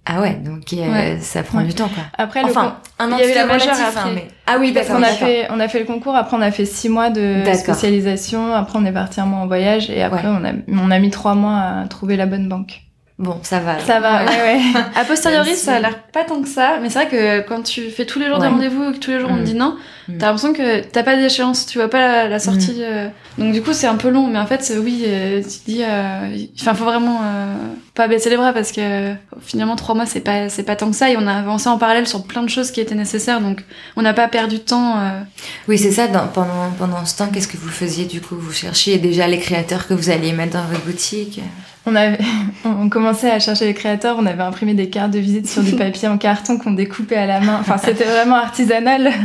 Ah 0.07 0.21
ouais, 0.21 0.35
donc 0.35 0.71
euh, 0.73 0.91
Ouais. 0.91 1.17
ça 1.19 1.41
prend 1.41 1.57
Ouais. 1.59 1.63
du 1.65 1.73
temps 1.73 1.87
quoi. 1.89 2.03
Après, 2.17 2.43
le 2.43 2.49
Enfin, 2.49 2.77
un 2.99 3.11
an 3.11 3.17
il 3.17 3.21
y 3.21 3.23
avait 3.23 3.33
la 3.33 3.45
majeure 3.47 3.73
après. 3.73 3.99
hein, 4.01 4.11
mais- 4.13 4.27
Ah 4.45 4.57
oui, 4.59 4.71
Parce 4.71 4.85
d'accord. 4.87 5.01
qu'on 5.01 5.07
a 5.07 5.11
fait, 5.13 5.47
on 5.49 5.59
a 5.59 5.67
fait 5.67 5.79
le 5.79 5.85
concours, 5.85 6.15
après 6.15 6.37
on 6.37 6.41
a 6.41 6.51
fait 6.51 6.65
six 6.65 6.89
mois 6.89 7.09
de 7.09 7.43
D'accord. 7.43 7.59
spécialisation, 7.75 8.53
après 8.53 8.77
on 8.77 8.85
est 8.85 8.91
parti 8.91 9.19
un 9.19 9.25
mois 9.25 9.39
en 9.39 9.47
voyage 9.47 9.89
et 9.89 10.03
après 10.03 10.27
on, 10.27 10.45
a, 10.45 10.51
on 10.67 10.91
a 10.91 10.99
mis 10.99 11.09
trois 11.09 11.33
mois 11.33 11.57
à 11.59 11.87
trouver 11.87 12.17
la 12.17 12.27
bonne 12.27 12.47
banque. 12.47 12.81
Bon, 13.17 13.39
ça 13.43 13.61
va. 13.61 13.79
Ça 13.79 14.01
va, 14.01 14.25
ouais, 14.25 14.41
ouais. 14.41 14.61
A 14.95 15.05
posteriori, 15.05 15.51
si- 15.55 15.63
ça 15.63 15.75
a 15.75 15.79
l'air 15.79 16.03
pas 16.11 16.25
tant 16.25 16.41
que 16.41 16.49
ça, 16.49 16.79
mais 16.81 16.89
c'est 16.89 16.99
vrai 16.99 17.07
que 17.07 17.47
quand 17.47 17.61
tu 17.61 17.89
fais 17.89 18.05
tous 18.05 18.19
les 18.19 18.27
jours 18.27 18.39
Ouais. 18.39 18.47
des 18.47 18.51
rendez-vous 18.53 18.89
et 18.89 18.93
que 18.93 18.97
tous 18.99 19.11
les 19.11 19.21
jours 19.21 19.29
on 19.31 19.35
Mm. 19.35 19.39
te 19.39 19.43
dit 19.45 19.53
non, 19.53 19.77
Mm. 20.09 20.17
t'as 20.17 20.25
l'impression 20.25 20.51
que 20.51 20.81
t'as 20.81 21.01
pas 21.03 21.15
d'échéance, 21.15 21.65
tu 21.65 21.77
vois 21.77 21.89
pas 21.89 21.99
la, 21.99 22.27
la 22.27 22.39
sortie. 22.39 22.79
euh. 22.81 23.07
Donc 23.37 23.53
du 23.53 23.61
coup, 23.61 23.71
c'est 23.71 23.87
un 23.87 23.95
peu 23.95 24.09
long, 24.09 24.27
mais 24.27 24.37
en 24.37 24.45
fait, 24.45 24.61
c'est- 24.63 24.77
oui, 24.77 25.03
euh, 25.07 25.41
tu 25.41 25.47
te 25.59 25.65
dis, 25.65 25.81
euh, 25.81 26.27
enfin, 26.59 26.73
faut 26.73 26.83
vraiment 26.83 27.21
euh, 27.23 27.55
pas 27.93 28.09
baisser 28.09 28.29
les 28.29 28.35
bras 28.35 28.51
parce 28.51 28.73
que 28.73 28.81
euh, 28.81 29.13
finalement, 29.41 29.77
trois 29.77 29.95
mois, 29.95 30.05
c'est 30.05 30.19
pas, 30.19 30.49
c'est 30.49 30.63
pas 30.63 30.75
tant 30.75 30.89
que 30.89 30.95
ça, 30.97 31.09
et 31.09 31.15
on 31.15 31.25
a 31.25 31.35
avancé 31.35 31.69
en 31.69 31.77
parallèle 31.77 32.07
sur 32.09 32.25
plein 32.25 32.43
de 32.43 32.49
choses 32.49 32.69
qui 32.71 32.81
étaient 32.81 32.95
nécessaires, 32.95 33.39
donc 33.39 33.63
on 33.95 34.01
n'a 34.01 34.13
pas 34.13 34.27
perdu 34.27 34.57
de 34.57 34.61
temps. 34.61 34.97
euh. 34.99 35.21
Oui, 35.69 35.77
c'est 35.77 35.91
ça. 35.91 36.07
Dans, 36.09 36.27
pendant, 36.27 36.69
pendant 36.77 37.05
ce 37.05 37.15
temps, 37.17 37.27
qu'est-ce 37.33 37.47
que 37.47 37.55
vous 37.55 37.69
faisiez 37.69 38.03
du 38.03 38.19
coup 38.19 38.35
Vous 38.37 38.51
cherchiez 38.51 38.97
déjà 38.97 39.25
les 39.27 39.39
créateurs 39.39 39.87
que 39.87 39.93
vous 39.93 40.09
alliez 40.09 40.33
mettre 40.33 40.51
dans 40.57 40.65
votre 40.65 40.83
boutique? 40.83 41.39
On, 41.85 41.95
avait, 41.95 42.17
on 42.65 42.89
commençait 42.89 43.29
à 43.31 43.39
chercher 43.39 43.65
les 43.65 43.73
créateurs, 43.73 44.17
on 44.19 44.25
avait 44.25 44.43
imprimé 44.43 44.73
des 44.73 44.89
cartes 44.89 45.11
de 45.11 45.19
visite 45.19 45.47
sur 45.47 45.63
du 45.63 45.71
papier 45.77 46.07
en 46.07 46.17
carton 46.17 46.57
qu'on 46.57 46.71
découpait 46.71 47.15
à 47.17 47.25
la 47.25 47.39
main. 47.39 47.57
Enfin, 47.59 47.77
c'était 47.77 48.05
vraiment 48.05 48.35
artisanal. 48.35 49.09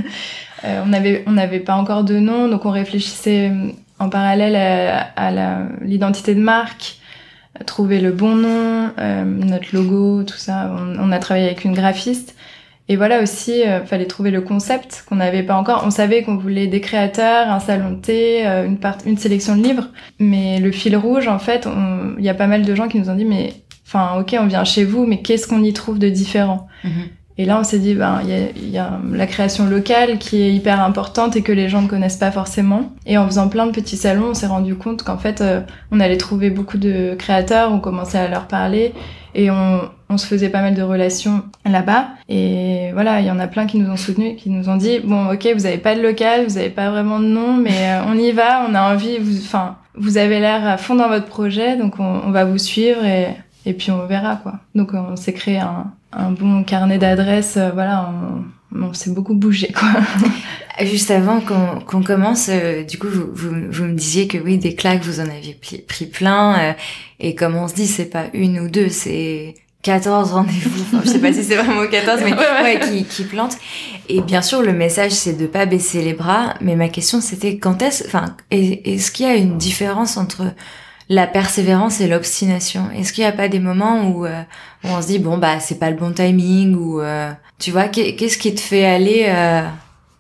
Euh, 0.62 0.82
on 0.84 0.88
n'avait 0.88 1.24
on 1.26 1.30
n'avait 1.32 1.60
pas 1.60 1.74
encore 1.74 2.04
de 2.04 2.18
nom, 2.18 2.46
donc 2.46 2.66
on 2.66 2.70
réfléchissait 2.70 3.48
euh, 3.50 3.70
en 3.98 4.10
parallèle 4.10 4.54
à, 4.54 5.08
à 5.16 5.30
la- 5.30 5.62
l'identité 5.80 6.34
de 6.34 6.40
marque, 6.42 6.98
trouver 7.64 7.98
le 7.98 8.12
bon 8.12 8.34
nom, 8.34 8.90
euh, 8.98 9.24
notre 9.24 9.74
logo, 9.74 10.22
tout 10.22 10.36
ça. 10.36 10.70
On, 10.76 10.98
on 10.98 11.12
a 11.12 11.18
travaillé 11.18 11.46
avec 11.46 11.64
une 11.64 11.72
graphiste. 11.72 12.36
Et 12.90 12.97
voilà 12.97 13.23
aussi, 13.23 13.62
euh, 13.62 13.85
fallait 13.85 14.09
trouver 14.09 14.32
le 14.32 14.40
concept 14.40 15.04
qu'on 15.09 15.14
n'avait 15.14 15.44
pas 15.44 15.54
encore. 15.54 15.85
On 15.87 15.90
savait 15.90 16.25
qu'on 16.25 16.37
voulait 16.37 16.66
des 16.66 16.80
créateurs, 16.80 17.49
un 17.49 17.61
salon 17.61 17.92
de 17.92 18.00
thé, 18.00 18.44
euh, 18.49 18.68
une, 19.06 19.16
sélection 19.16 19.56
de 19.56 19.62
livres. 19.62 19.87
Mais 20.18 20.59
le 20.59 20.73
fil 20.73 20.97
rouge, 20.97 21.28
en 21.28 21.38
fait, 21.38 21.68
il 22.18 22.25
y 22.25 22.28
a 22.28 22.35
pas 22.35 22.49
mal 22.49 22.64
de 22.64 22.75
gens 22.75 22.88
qui 22.88 22.99
nous 22.99 23.09
ont 23.09 23.14
dit, 23.14 23.25
mais, 23.25 23.54
enfin, 23.87 24.18
ok, 24.18 24.35
on 24.40 24.49
vient 24.49 24.64
chez 24.64 24.82
vous, 24.82 25.06
mais 25.06 25.23
qu'est-ce 25.23 25.47
qu'on 25.47 25.62
y 25.62 25.73
trouve 25.73 26.00
de 26.00 26.09
différent? 26.09 26.66
Mhm. 26.82 26.90
Et 27.38 27.46
là, 27.46 27.58
on 27.58 27.64
s'est 27.64 27.78
dit, 27.78 27.94
ben, 27.94 28.20
il 28.22 28.28
y 28.28 28.34
a, 28.34 28.38
il 28.54 28.68
y 28.68 28.78
a 28.78 29.00
la 29.12 29.26
création 29.26 29.66
locale 29.66 30.18
qui 30.18 30.42
est 30.42 30.52
hyper 30.52 30.82
importante 30.82 31.37
et 31.37 31.42
que 31.42 31.52
les 31.52 31.70
gens 31.70 31.80
ne 31.80 31.88
connaissent 31.88 32.18
pas 32.18 32.30
forcément. 32.30 32.92
Et 33.06 33.16
en 33.16 33.26
faisant 33.26 33.49
plein 33.49 33.66
de 33.66 33.72
petits 33.72 33.96
salons, 33.96 34.30
on 34.30 34.34
s'est 34.34 34.46
rendu 34.46 34.75
compte 34.75 35.04
qu'en 35.04 35.16
fait, 35.16 35.40
euh, 35.40 35.62
on 35.90 36.00
allait 36.00 36.18
trouver 36.18 36.50
beaucoup 36.50 36.76
de 36.76 37.14
créateurs, 37.18 37.72
on 37.72 37.80
commençait 37.80 38.18
à 38.18 38.28
leur 38.28 38.46
parler 38.46 38.92
et 39.34 39.50
on, 39.50 39.80
on 40.10 40.18
se 40.18 40.26
faisait 40.26 40.50
pas 40.50 40.60
mal 40.60 40.75
de 40.75 40.82
relations 40.82 41.42
là-bas. 41.64 42.08
Et 42.28 42.90
voilà, 42.92 43.20
il 43.20 43.26
y 43.26 43.30
en 43.30 43.38
a 43.38 43.46
plein 43.46 43.66
qui 43.66 43.78
nous 43.78 43.90
ont 43.90 43.96
soutenus, 43.96 44.37
qui 44.37 44.50
nous 44.50 44.68
ont 44.68 44.76
dit, 44.76 44.99
bon, 44.99 45.32
ok, 45.32 45.49
vous 45.54 45.64
avez 45.64 45.78
pas 45.78 45.94
de 45.94 46.02
local, 46.02 46.44
vous 46.44 46.58
avez 46.58 46.68
pas 46.68 46.90
vraiment 46.90 47.20
de 47.20 47.26
nom, 47.26 47.54
mais 47.54 47.92
euh, 47.92 48.02
on 48.06 48.18
y 48.18 48.32
va, 48.32 48.66
on 48.68 48.75
a 48.75 48.92
envie, 48.92 49.18
vous, 49.18 49.38
enfin, 49.38 49.76
vous 49.94 50.18
avez 50.18 50.40
l'air 50.40 50.66
à 50.68 50.76
fond 50.76 50.94
dans 50.94 51.08
votre 51.08 51.26
projet, 51.26 51.76
donc 51.76 52.00
on, 52.00 52.20
on 52.26 52.30
va 52.32 52.44
vous 52.44 52.58
suivre 52.58 53.02
et, 53.04 53.28
et 53.64 53.72
puis 53.72 53.92
on 53.92 54.04
verra, 54.04 54.37
quoi. 54.37 54.58
Donc 54.75 54.92
on 54.92 55.16
s'est 55.16 55.32
créé 55.32 55.58
un, 55.58 55.92
un 56.12 56.30
bon 56.32 56.64
carnet 56.64 56.98
d'adresses, 56.98 57.56
euh, 57.56 57.70
voilà, 57.72 58.12
on, 58.72 58.80
on 58.82 58.92
s'est 58.94 59.10
beaucoup 59.10 59.34
bougé, 59.34 59.72
quoi. 59.72 59.88
Juste 60.84 61.10
avant 61.10 61.40
qu'on 61.40 62.02
commence, 62.02 62.46
euh, 62.48 62.84
du 62.84 62.98
coup, 62.98 63.08
vous, 63.08 63.28
vous, 63.34 63.50
vous 63.70 63.84
me 63.84 63.94
disiez 63.94 64.26
que 64.28 64.38
oui, 64.38 64.56
des 64.56 64.74
claques, 64.74 65.02
vous 65.02 65.20
en 65.20 65.28
aviez 65.28 65.54
pris, 65.86 66.06
plein. 66.06 66.58
euh, 66.58 66.72
et 67.18 67.34
comme 67.34 67.54
on 67.56 67.68
se 67.68 67.75
dit, 67.75 67.86
c'est 67.86 68.06
pas 68.06 68.25
une 68.32 68.58
ou 68.60 68.68
deux, 68.70 68.88
c'est 68.88 69.54
14 69.82 70.32
rendez-vous. 70.32 70.82
Enfin, 70.82 71.00
je 71.04 71.10
sais 71.10 71.18
pas 71.20 71.32
si 71.32 71.44
c'est 71.44 71.56
vraiment 71.56 71.86
14, 71.86 72.20
mais 72.25 72.32
Ouais, 72.32 72.38
ouais. 72.38 72.62
ouais, 72.62 72.80
qui, 72.80 73.04
qui 73.04 73.25
plantent. 73.25 73.58
Et 74.08 74.20
bien 74.23 74.40
sûr, 74.42 74.62
le 74.62 74.73
message, 74.73 75.12
c'est 75.12 75.34
de 75.34 75.46
pas 75.46 75.66
baisser 75.66 76.02
les 76.02 76.14
bras. 76.14 76.54
Mais 76.62 76.76
ma 76.76 76.88
question, 76.88 77.20
c'était 77.20 77.58
quand 77.58 77.82
est-ce, 77.82 78.04
enfin, 78.06 78.34
est- 78.50 78.86
est-ce 78.88 79.10
qu'il 79.10 79.26
y 79.26 79.28
a 79.28 79.36
une 79.36 79.58
différence 79.58 80.16
entre 80.16 80.44
la 81.12 81.26
persévérance 81.26 82.00
et 82.00 82.06
l'obstination. 82.06 82.88
Est-ce 82.96 83.12
qu'il 83.12 83.25
y 83.25 83.26
a 83.26 83.32
pas 83.32 83.49
des 83.49 83.58
moments 83.58 84.08
où, 84.08 84.25
euh, 84.25 84.40
où 84.84 84.88
on 84.88 85.02
se 85.02 85.08
dit 85.08 85.18
bon 85.18 85.36
bah 85.38 85.58
c'est 85.60 85.78
pas 85.80 85.90
le 85.90 85.96
bon 85.96 86.12
timing 86.12 86.75
ou 86.76 87.00
euh, 87.00 87.30
tu 87.58 87.73
vois 87.73 87.88
qu'est- 87.88 88.14
qu'est-ce 88.14 88.38
qui 88.38 88.54
te 88.54 88.60
fait 88.60 88.84
aller 88.86 89.26
euh, 89.28 89.62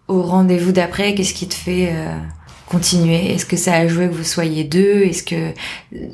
au 0.08 0.20
rendez-vous 0.22 0.72
d'après? 0.72 1.14
Qu'est-ce 1.14 1.32
qui 1.32 1.46
te 1.48 1.54
fait 1.54 1.90
euh, 1.92 2.16
continuer? 2.66 3.32
Est-ce 3.32 3.46
que 3.46 3.56
ça 3.56 3.74
a 3.74 3.86
joué 3.86 4.08
que 4.08 4.14
vous 4.14 4.24
soyez 4.24 4.64
deux? 4.64 5.02
Est-ce 5.04 5.22
que 5.22 5.52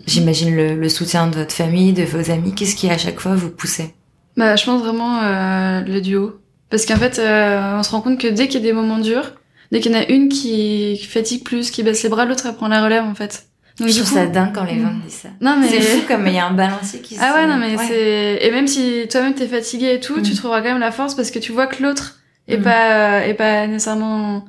j'imagine 0.06 0.54
le, 0.54 0.74
le 0.76 0.88
soutien 0.90 1.26
de 1.26 1.36
votre 1.36 1.54
famille, 1.54 1.92
de 1.94 2.04
vos 2.04 2.30
amis 2.30 2.54
Qu'est-ce 2.54 2.76
qui 2.76 2.90
à 2.90 2.98
chaque 2.98 3.18
fois 3.20 3.34
vous 3.34 3.50
poussait? 3.50 3.94
Bah, 4.36 4.56
je 4.56 4.64
pense 4.66 4.82
vraiment 4.82 5.22
euh, 5.22 5.80
le 5.80 6.00
duo. 6.02 6.34
Parce 6.68 6.84
qu'en 6.84 6.96
fait, 6.96 7.18
euh, 7.18 7.78
on 7.78 7.82
se 7.82 7.90
rend 7.90 8.02
compte 8.02 8.20
que 8.20 8.26
dès 8.28 8.48
qu'il 8.48 8.60
y 8.60 8.64
a 8.64 8.66
des 8.66 8.72
moments 8.74 8.98
durs, 8.98 9.32
dès 9.72 9.80
qu'il 9.80 9.92
y 9.92 9.96
en 9.96 10.00
a 10.00 10.04
une 10.08 10.28
qui 10.28 10.98
fatigue 10.98 11.44
plus, 11.44 11.70
qui 11.70 11.82
baisse 11.82 12.02
les 12.02 12.10
bras, 12.10 12.26
l'autre 12.26 12.44
elle 12.46 12.54
prend 12.56 12.68
la 12.68 12.82
relève 12.84 13.04
en 13.04 13.14
fait. 13.14 13.46
Donc 13.78 13.88
Je 13.88 13.94
trouve 13.94 14.08
coup, 14.08 14.14
ça 14.14 14.26
dingue 14.26 14.52
quand 14.54 14.64
les 14.64 14.80
gens 14.80 14.90
me 14.92 15.02
disent 15.02 15.12
ça. 15.22 15.28
non 15.40 15.56
mais 15.60 15.68
C'est 15.68 15.80
fou 15.82 16.02
comme 16.08 16.26
il 16.26 16.32
y 16.34 16.38
a 16.38 16.46
un 16.46 16.52
balancier 16.52 17.00
qui 17.00 17.14
se... 17.14 17.20
ah 17.22 17.34
ouais 17.34 17.46
non 17.46 17.56
mais 17.56 17.76
Ouais. 17.76 17.84
c'est 17.86 18.38
et 18.46 18.50
même 18.50 18.66
si 18.66 19.06
toi-même 19.10 19.34
t'es 19.34 19.46
fatigué 19.46 19.92
et 19.94 20.00
tout, 20.00 20.20
tu 20.22 20.34
trouveras 20.34 20.62
quand 20.62 20.68
même 20.70 20.78
la 20.80 20.92
force 20.92 21.14
parce 21.14 21.30
que 21.30 21.38
tu 21.38 21.52
vois 21.52 21.66
que 21.66 21.82
l'autre 21.82 22.18
est 22.48 22.56
Mm. 22.58 22.62
pas 22.62 23.26
est 23.26 23.34
pas 23.34 23.66
nécessairement 23.66 24.44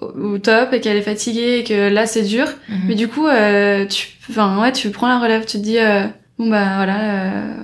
au, 0.00 0.38
top 0.38 0.72
et 0.72 0.80
qu'elle 0.80 0.96
est 0.96 1.02
fatiguée 1.02 1.58
et 1.58 1.64
que 1.64 1.88
là 1.88 2.06
c'est 2.06 2.22
dur. 2.22 2.46
Mais 2.86 2.94
du 2.94 3.08
coup, 3.08 3.26
euh, 3.26 3.86
tu, 3.86 4.08
enfin 4.30 4.60
ouais, 4.60 4.72
tu 4.72 4.90
prends 4.90 5.08
la 5.08 5.18
relève, 5.18 5.44
tu 5.44 5.58
te 5.58 5.62
dis 5.62 5.78
euh, 5.78 6.04
bon 6.38 6.48
bah 6.50 6.76
voilà, 6.76 6.98
euh, 7.00 7.54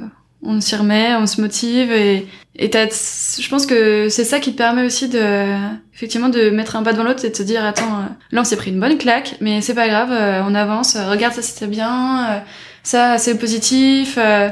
on 0.43 0.61
s'y 0.61 0.75
remet, 0.77 1.15
on 1.17 1.27
se 1.27 1.41
motive 1.41 1.93
et 1.93 2.27
et 2.57 2.69
je 2.71 3.49
pense 3.49 3.65
que 3.65 4.09
c'est 4.11 4.25
ça 4.25 4.39
qui 4.41 4.53
te 4.53 4.59
permet 4.59 4.83
aussi 4.85 5.09
de 5.09 5.47
effectivement 5.95 6.29
de 6.29 6.51
mettre 6.51 6.77
un 6.77 6.83
pas 6.83 6.93
devant 6.93 7.05
l'autre 7.05 7.25
et 7.25 7.29
de 7.31 7.35
te 7.35 7.43
dire 7.43 7.65
attends, 7.65 8.01
euh, 8.01 8.07
là 8.33 8.41
on 8.43 8.45
s'est 8.45 8.57
pris 8.57 8.71
une 8.71 8.81
bonne 8.81 8.99
claque, 8.99 9.37
mais 9.41 9.61
c'est 9.63 9.75
pas 9.75 9.89
grave, 9.89 10.11
euh, 10.13 10.43
on 10.47 10.55
avance, 10.55 10.97
euh, 10.97 11.09
regarde 11.11 11.33
ça 11.35 11.43
c'était 11.43 11.67
bien, 11.69 12.43
ça 12.83 13.19
c'est 13.19 13.39
positif. 13.39 14.17
euh, 14.19 14.49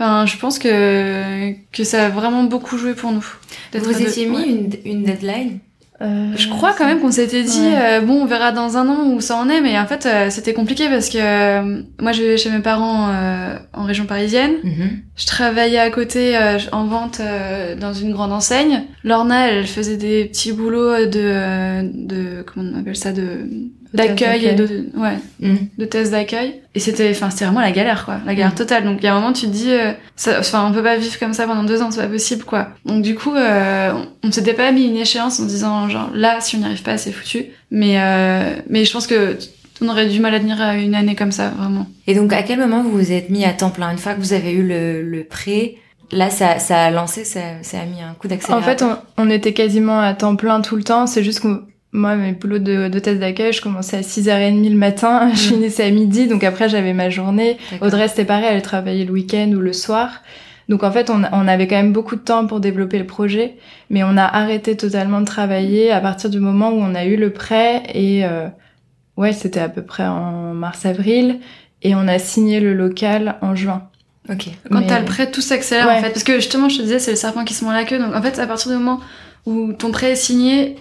Enfin, 0.00 0.26
je 0.26 0.36
pense 0.36 0.60
que 0.60 1.52
que 1.72 1.82
ça 1.82 2.06
a 2.06 2.08
vraiment 2.08 2.44
beaucoup 2.44 2.78
joué 2.78 2.94
pour 2.94 3.10
nous. 3.10 3.26
Vous 3.74 4.00
étiez 4.00 4.26
mis 4.26 4.36
Ouais. 4.36 4.48
une, 4.48 4.70
une 4.84 5.02
deadline? 5.04 5.58
Euh, 6.00 6.30
Je 6.36 6.48
crois 6.48 6.74
quand 6.78 6.86
même 6.86 7.00
qu'on 7.00 7.10
s'était 7.10 7.42
dit 7.42 7.60
Ouais. 7.60 7.98
euh, 7.98 8.00
bon 8.00 8.22
on 8.22 8.26
verra 8.26 8.52
dans 8.52 8.76
un 8.76 8.88
an 8.88 9.10
où 9.10 9.20
ça 9.20 9.34
en 9.36 9.48
est 9.48 9.60
mais 9.60 9.76
en 9.78 9.86
fait 9.86 10.06
euh, 10.06 10.30
c'était 10.30 10.52
compliqué 10.54 10.88
parce 10.88 11.08
que 11.08 11.18
euh, 11.18 11.82
moi 12.00 12.12
je 12.12 12.22
vivais 12.22 12.36
chez 12.36 12.50
mes 12.50 12.60
parents 12.60 13.08
euh, 13.10 13.56
en 13.72 13.82
région 13.82 14.04
parisienne 14.06 14.52
Mhm. 14.62 14.90
je 15.16 15.26
travaillais 15.26 15.80
à 15.80 15.90
côté 15.90 16.36
euh, 16.36 16.58
en 16.70 16.84
vente 16.84 17.18
euh, 17.20 17.74
dans 17.74 17.92
une 17.92 18.12
grande 18.12 18.32
enseigne 18.32 18.84
Lorna 19.02 19.48
elle 19.48 19.66
faisait 19.66 19.96
des 19.96 20.26
petits 20.26 20.52
boulots 20.52 21.06
de 21.06 22.06
de 22.06 22.42
comment 22.46 22.70
on 22.72 22.78
appelle 22.78 22.94
ça 22.96 23.10
de 23.12 23.48
d'accueil 23.94 24.46
et 24.46 24.52
de 24.54 24.86
ouais 24.96 25.16
Mhm. 25.40 25.58
de 25.78 25.84
tests 25.84 26.10
d'accueil 26.12 26.60
et 26.74 26.80
c'était 26.80 27.10
enfin 27.10 27.30
c'était 27.30 27.44
vraiment 27.46 27.60
la 27.60 27.72
galère 27.72 28.04
quoi 28.04 28.18
la 28.26 28.34
galère 28.34 28.50
Mhm. 28.52 28.56
totale 28.58 28.84
donc 28.84 28.98
il 29.00 29.04
y 29.04 29.06
a 29.08 29.14
un 29.14 29.20
moment 29.20 29.32
tu 29.32 29.46
te 29.46 29.50
dis 29.52 29.70
euh, 29.70 29.92
ça- 30.16 30.38
enfin 30.40 30.66
on 30.68 30.72
peut 30.72 30.82
pas 30.82 30.96
vivre 30.96 31.18
comme 31.18 31.32
ça 31.32 31.46
pendant 31.46 31.64
deux 31.64 31.80
ans 31.82 31.90
c'est 31.90 32.00
pas 32.02 32.06
possible 32.08 32.44
quoi 32.44 32.68
donc 32.84 33.02
du 33.02 33.14
coup 33.14 33.34
euh, 33.34 33.92
on, 34.22 34.28
on 34.28 34.32
s'était 34.32 34.52
pas 34.54 34.72
mis 34.72 34.84
une 34.86 34.96
échéance 34.96 35.40
en 35.40 35.44
disant 35.46 35.88
genre 35.88 36.10
là 36.14 36.38
si 36.40 36.56
on 36.56 36.58
n'y 36.58 36.64
arrive 36.66 36.82
pas 36.82 36.98
c'est 36.98 37.12
foutu 37.12 37.46
mais 37.70 37.98
euh, 38.00 38.56
mais 38.68 38.84
je 38.84 38.92
pense 38.92 39.06
que 39.06 39.38
on 39.80 39.88
aurait 39.88 40.08
du 40.08 40.18
mal 40.20 40.34
à 40.34 40.40
tenir 40.40 40.60
à 40.60 40.76
une 40.76 40.94
année 40.94 41.14
comme 41.14 41.30
ça 41.32 41.50
vraiment 41.56 41.86
Et 42.08 42.14
donc, 42.16 42.32
à 42.32 42.42
quel 42.42 42.58
moment 42.58 42.82
vous 42.82 42.90
vous 42.90 43.12
êtes 43.12 43.30
mis 43.30 43.44
à 43.44 43.52
temps 43.52 43.70
plein? 43.70 43.92
Une 43.92 43.98
fois 43.98 44.14
que 44.14 44.20
vous 44.20 44.32
avez 44.32 44.50
eu 44.50 44.66
le, 44.66 45.02
le 45.02 45.22
prêt, 45.22 45.76
là, 46.10 46.30
ça, 46.30 46.58
ça 46.58 46.82
a 46.86 46.90
lancé, 46.90 47.22
ça, 47.22 47.38
ça 47.62 47.78
a 47.82 47.84
mis 47.84 48.02
un 48.02 48.12
coup 48.14 48.26
En 48.26 48.30
d'accélérateur. 48.30 48.96
fait, 48.96 48.96
on, 49.18 49.22
on 49.26 49.30
était 49.30 49.52
quasiment 49.52 50.00
à 50.00 50.14
temps 50.14 50.34
plein 50.34 50.62
tout 50.62 50.74
le 50.74 50.82
temps. 50.82 51.06
C'est 51.06 51.22
juste 51.22 51.38
que 51.38 51.62
moi, 51.92 52.16
mes 52.16 52.32
boulots 52.32 52.58
de, 52.58 52.88
de 52.88 52.98
test 52.98 53.18
d'accueil, 53.20 53.52
je 53.52 53.62
commençais 53.62 53.96
à 53.96 54.00
6h30 54.02 54.68
le 54.70 54.76
matin, 54.76 55.30
je 55.34 55.48
Mm. 55.48 55.52
finissais 55.54 55.84
à 55.84 55.90
midi, 55.90 56.26
donc 56.26 56.44
après 56.44 56.68
j'avais 56.68 56.92
ma 56.92 57.10
journée. 57.10 57.56
Audrey, 57.80 58.08
c'était 58.08 58.24
pareil, 58.24 58.48
elle 58.52 58.62
travaillait 58.62 59.04
le 59.04 59.12
week-end 59.12 59.50
ou 59.56 59.60
le 59.60 59.72
soir. 59.72 60.22
Donc 60.68 60.82
en 60.82 60.92
fait, 60.92 61.08
on, 61.08 61.22
on 61.32 61.48
avait 61.48 61.66
quand 61.66 61.76
même 61.76 61.94
beaucoup 61.94 62.14
de 62.14 62.20
temps 62.20 62.46
pour 62.46 62.60
développer 62.60 62.98
le 62.98 63.06
projet, 63.06 63.54
mais 63.88 64.04
on 64.04 64.18
a 64.18 64.24
arrêté 64.24 64.76
totalement 64.76 65.20
de 65.20 65.26
travailler 65.26 65.90
à 65.90 66.00
partir 66.00 66.28
du 66.28 66.40
moment 66.40 66.70
où 66.70 66.76
on 66.78 66.94
a 66.94 67.06
eu 67.06 67.16
le 67.16 67.32
prêt 67.32 67.84
et 67.94 68.26
euh, 68.26 68.48
ouais, 69.16 69.32
c'était 69.32 69.60
à 69.60 69.70
peu 69.70 69.80
près 69.82 70.04
en 70.06 70.52
mars-avril 70.52 71.38
et 71.82 71.94
on 71.94 72.06
a 72.06 72.18
signé 72.18 72.60
le 72.60 72.74
local 72.74 73.36
en 73.40 73.54
juin. 73.54 73.84
Ok. 74.30 74.48
quand 74.70 74.80
Mais- 74.80 74.86
t'as 74.86 74.98
le 74.98 75.06
prêt 75.06 75.30
tout 75.30 75.40
s'accélère 75.40 75.86
Ouais. 75.86 75.94
en 75.96 76.00
fait 76.02 76.10
parce 76.10 76.22
que 76.24 76.34
justement 76.34 76.68
je 76.68 76.76
te 76.76 76.82
disais 76.82 76.98
c'est 76.98 77.12
le 77.12 77.16
serpent 77.16 77.44
qui 77.46 77.54
se 77.54 77.64
mord 77.64 77.72
la 77.72 77.84
queue 77.84 77.98
donc 77.98 78.14
en 78.14 78.20
fait 78.20 78.38
à 78.38 78.46
partir 78.46 78.70
du 78.70 78.76
moment 78.76 79.00
où 79.46 79.72
ton 79.72 79.90
prêt 79.90 80.10
est 80.12 80.16
signé 80.16 80.76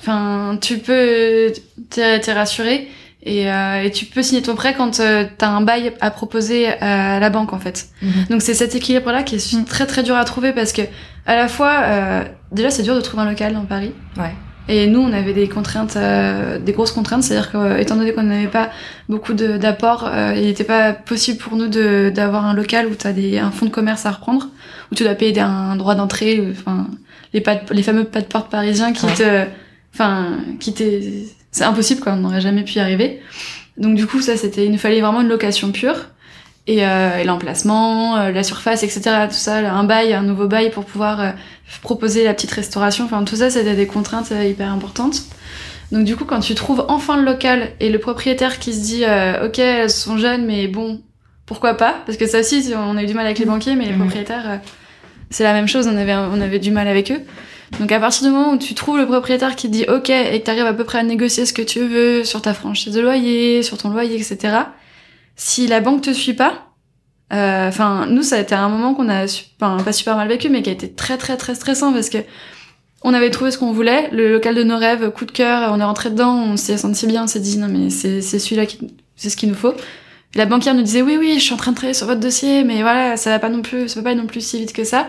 enfin 0.00 0.58
tu 0.60 0.78
peux 0.78 1.52
t'es 1.90 2.32
rassuré 2.32 2.88
Et, 3.26 3.50
euh, 3.50 3.82
et, 3.82 3.90
tu 3.90 4.04
peux 4.04 4.22
signer 4.22 4.42
ton 4.42 4.54
prêt 4.54 4.74
quand 4.76 5.00
euh, 5.00 5.24
tu 5.38 5.44
as 5.44 5.48
un 5.48 5.62
bail 5.62 5.92
à 6.02 6.10
proposer 6.10 6.68
à 6.68 7.18
la 7.20 7.30
banque 7.30 7.54
en 7.54 7.58
fait. 7.58 7.86
Mhm. 8.02 8.24
Donc 8.30 8.42
c'est 8.42 8.52
cet 8.54 8.74
équilibre 8.74 9.10
là 9.12 9.22
qui 9.22 9.36
est 9.36 9.54
Mm. 9.54 9.64
très 9.64 9.86
très 9.86 10.02
dur 10.02 10.14
à 10.16 10.24
trouver 10.24 10.52
parce 10.52 10.72
que 10.72 10.82
à 11.26 11.34
la 11.34 11.48
fois 11.48 11.72
euh, 11.84 12.22
déjà 12.52 12.68
c'est 12.70 12.82
dur 12.82 12.94
de 12.94 13.00
trouver 13.00 13.22
un 13.22 13.30
local 13.30 13.54
dans 13.54 13.64
Paris. 13.64 13.92
Ouais. 14.18 14.34
Et 14.68 14.86
nous 14.86 15.00
on 15.00 15.12
avait 15.12 15.32
des 15.34 15.48
contraintes, 15.48 15.96
euh, 15.96 16.58
des 16.58 16.72
grosses 16.72 16.92
contraintes, 16.92 17.22
c'est-à-dire 17.22 17.50
que 17.52 17.56
euh, 17.56 17.78
étant 17.78 17.96
donné 17.96 18.12
qu'on 18.12 18.22
n'avait 18.24 18.46
pas 18.46 18.70
beaucoup 19.08 19.32
d'apports, 19.34 20.06
euh, 20.06 20.32
il 20.36 20.42
n'était 20.46 20.64
pas 20.64 20.92
possible 20.92 21.38
pour 21.38 21.56
nous 21.56 21.68
de 21.68 22.10
d'avoir 22.14 22.44
un 22.46 22.54
local 22.54 22.86
où 22.88 22.94
tu 22.94 23.06
as 23.06 23.12
des 23.12 23.38
un 23.38 23.50
fonds 23.50 23.66
de 23.66 23.70
commerce 23.70 24.04
à 24.06 24.10
reprendre, 24.10 24.48
où 24.90 24.94
tu 24.94 25.02
dois 25.02 25.14
payer 25.14 25.38
un 25.40 25.76
droit 25.76 25.94
d'entrée, 25.94 26.42
enfin 26.50 26.88
les 27.34 27.40
pas 27.40 27.54
de- 27.56 27.72
les 27.74 27.82
fameux 27.82 28.04
pas 28.04 28.20
de 28.20 28.26
porte 28.26 28.50
parisiens 28.50 28.92
qui 28.92 29.04
Ouais. 29.06 29.14
te, 29.14 29.46
enfin 29.94 30.38
qui 30.60 30.74
t'est, 30.74 31.00
c'est 31.50 31.64
impossible 31.64 32.00
quoi, 32.02 32.12
on 32.12 32.16
n'aurait 32.16 32.40
jamais 32.42 32.62
pu 32.64 32.74
y 32.74 32.80
arriver. 32.80 33.20
Donc 33.78 33.94
du 33.94 34.06
coup 34.06 34.20
ça 34.20 34.36
c'était, 34.36 34.66
il 34.66 34.72
nous 34.72 34.78
fallait 34.78 35.00
vraiment 35.00 35.20
une 35.22 35.28
location 35.28 35.72
pure 35.72 35.96
et, 36.66 36.86
euh, 36.86 37.18
et 37.18 37.24
l'emplacement, 37.24 38.16
euh, 38.16 38.30
la 38.30 38.42
surface, 38.42 38.82
etc. 38.82 39.02
Tout 39.28 39.34
ça, 39.34 39.56
un 39.56 39.84
bail, 39.84 40.12
un 40.14 40.22
nouveau 40.22 40.48
bail 40.48 40.70
pour 40.70 40.84
pouvoir 40.84 41.20
euh, 41.20 41.30
proposer 41.82 42.24
la 42.24 42.34
petite 42.34 42.52
restauration. 42.52 43.04
Enfin 43.04 43.22
tout 43.24 43.36
ça 43.36 43.50
c'était 43.50 43.74
des 43.74 43.86
contraintes 43.86 44.32
euh, 44.32 44.44
hyper 44.44 44.70
importantes. 44.72 45.22
Donc 45.92 46.04
du 46.04 46.16
coup 46.16 46.24
quand 46.24 46.40
tu 46.40 46.54
trouves 46.54 46.84
enfin 46.88 47.16
le 47.16 47.24
local 47.24 47.68
et 47.80 47.90
le 47.90 47.98
propriétaire 47.98 48.58
qui 48.58 48.72
se 48.72 48.80
dit 48.80 49.04
euh, 49.04 49.46
ok 49.46 49.58
elles 49.58 49.90
sont 49.90 50.18
jeunes 50.18 50.44
mais 50.46 50.66
bon 50.66 51.00
pourquoi 51.46 51.74
pas? 51.74 51.96
Parce 52.06 52.16
que 52.18 52.26
ça 52.26 52.40
aussi 52.40 52.72
on 52.76 52.96
a 52.96 53.02
eu 53.02 53.06
du 53.06 53.14
mal 53.14 53.26
avec 53.26 53.38
les 53.38 53.44
banquiers 53.44 53.76
mais 53.76 53.84
les 53.84 53.92
Mhm. 53.92 53.98
propriétaires 54.00 54.44
euh, 54.50 54.56
c'est 55.30 55.44
la 55.44 55.52
même 55.52 55.68
chose 55.68 55.86
on 55.86 55.96
avait 55.96 56.14
on 56.14 56.40
avait 56.40 56.58
du 56.58 56.70
mal 56.70 56.88
avec 56.88 57.12
eux. 57.12 57.20
Donc 57.78 57.90
à 57.92 57.98
partir 57.98 58.26
du 58.26 58.32
moment 58.32 58.52
où 58.52 58.58
tu 58.58 58.74
trouves 58.74 58.98
le 58.98 59.06
propriétaire 59.06 59.56
qui 59.56 59.68
te 59.68 59.72
dit 59.72 59.84
ok 59.88 60.10
et 60.10 60.40
que 60.40 60.44
tu 60.44 60.50
arrives 60.50 60.66
à 60.66 60.74
peu 60.74 60.84
près 60.84 60.98
à 60.98 61.02
négocier 61.02 61.46
ce 61.46 61.52
que 61.52 61.62
tu 61.62 61.80
veux 61.80 62.24
sur 62.24 62.42
ta 62.42 62.54
franchise 62.54 62.94
de 62.94 63.00
loyer, 63.00 63.62
sur 63.62 63.78
ton 63.78 63.90
loyer, 63.90 64.16
etc. 64.16 64.56
Si 65.36 65.66
la 65.66 65.80
banque 65.80 66.02
te 66.02 66.12
suit 66.12 66.34
pas, 66.34 66.68
euh, 67.32 67.68
enfin 67.68 68.06
nous 68.06 68.22
ça 68.22 68.36
a 68.36 68.40
été 68.40 68.54
un 68.54 68.68
moment 68.68 68.94
qu'on 68.94 69.08
a, 69.08 69.26
pas 69.58 69.92
super 69.92 70.16
mal 70.16 70.28
vécu 70.28 70.50
mais 70.50 70.62
qui 70.62 70.70
a 70.70 70.72
été 70.72 70.92
très 70.92 71.16
très 71.16 71.36
très 71.36 71.54
stressant 71.54 71.92
parce 71.92 72.10
que 72.10 72.18
on 73.02 73.12
avait 73.12 73.30
trouvé 73.30 73.50
ce 73.50 73.58
qu'on 73.58 73.72
voulait, 73.72 74.08
le 74.12 74.32
local 74.32 74.54
de 74.54 74.62
nos 74.62 74.78
rêves, 74.78 75.10
coup 75.10 75.26
de 75.26 75.30
cœur, 75.30 75.70
on 75.74 75.80
est 75.80 75.84
rentré 75.84 76.08
dedans, 76.08 76.36
on 76.36 76.56
s'y 76.56 76.72
est 76.72 76.78
senti 76.78 77.06
bien, 77.06 77.24
on 77.24 77.26
s'est 77.26 77.40
dit 77.40 77.58
non 77.58 77.68
mais 77.68 77.90
c'est 77.90 78.20
celui-là 78.22 78.66
qui 78.66 78.78
c'est 79.16 79.30
ce 79.30 79.36
qu'il 79.36 79.48
nous 79.48 79.54
faut. 79.54 79.74
La 80.34 80.46
banquière 80.46 80.74
nous 80.74 80.82
disait 80.82 81.02
oui 81.02 81.16
oui 81.18 81.34
je 81.38 81.44
suis 81.44 81.54
en 81.54 81.56
train 81.56 81.72
de 81.72 81.76
travailler 81.76 81.94
sur 81.94 82.06
votre 82.06 82.20
dossier 82.20 82.62
mais 82.64 82.82
voilà 82.82 83.16
ça 83.16 83.30
va 83.30 83.38
pas 83.38 83.48
non 83.48 83.62
plus 83.62 83.88
ça 83.88 84.00
peut 84.00 84.04
pas 84.04 84.14
non 84.14 84.26
plus 84.26 84.40
si 84.40 84.58
vite 84.58 84.72
que 84.72 84.84
ça. 84.84 85.08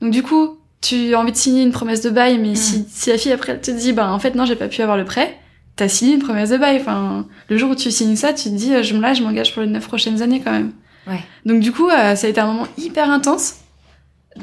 Donc 0.00 0.10
du 0.10 0.22
coup 0.22 0.58
tu 0.82 1.14
as 1.14 1.20
envie 1.20 1.32
de 1.32 1.36
signer 1.36 1.62
une 1.62 1.70
promesse 1.70 2.02
de 2.02 2.10
bail, 2.10 2.38
mais 2.38 2.54
si, 2.56 2.84
si 2.90 3.08
la 3.08 3.16
fille 3.16 3.32
après 3.32 3.52
elle 3.52 3.60
te 3.60 3.70
dit, 3.70 3.92
bah 3.92 4.12
en 4.12 4.18
fait 4.18 4.34
non, 4.34 4.44
j'ai 4.44 4.56
pas 4.56 4.68
pu 4.68 4.82
avoir 4.82 4.98
le 4.98 5.04
prêt, 5.04 5.38
t'as 5.76 5.88
signé 5.88 6.14
une 6.14 6.22
promesse 6.22 6.50
de 6.50 6.58
bail. 6.58 6.78
Enfin, 6.80 7.26
le 7.48 7.56
jour 7.56 7.70
où 7.70 7.74
tu 7.74 7.90
signes 7.90 8.16
ça, 8.16 8.32
tu 8.32 8.50
te 8.50 8.54
dis, 8.54 8.74
euh, 8.74 8.82
je, 8.82 8.94
là, 8.96 9.14
je 9.14 9.22
m'engage 9.22 9.54
pour 9.54 9.62
les 9.62 9.68
neuf 9.68 9.86
prochaines 9.86 10.20
années 10.20 10.42
quand 10.44 10.50
même. 10.50 10.72
Ouais. 11.06 11.20
Donc 11.46 11.60
du 11.60 11.72
coup, 11.72 11.88
euh, 11.88 12.16
ça 12.16 12.26
a 12.26 12.30
été 12.30 12.40
un 12.40 12.46
moment 12.46 12.66
hyper 12.76 13.08
intense. 13.10 13.56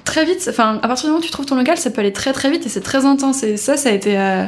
Très 0.05 0.23
vite, 0.23 0.47
enfin, 0.49 0.79
à 0.81 0.87
partir 0.87 1.05
du 1.05 1.07
moment 1.07 1.19
où 1.19 1.25
tu 1.25 1.31
trouves 1.31 1.45
ton 1.45 1.55
local, 1.55 1.77
ça 1.77 1.91
peut 1.91 1.99
aller 1.99 2.13
très 2.13 2.31
très 2.31 2.49
vite 2.49 2.65
et 2.65 2.69
c'est 2.69 2.81
très 2.81 3.05
intense. 3.05 3.43
Et 3.43 3.57
ça, 3.57 3.75
ça 3.75 3.89
a 3.89 3.91
été, 3.91 4.17
euh, 4.17 4.45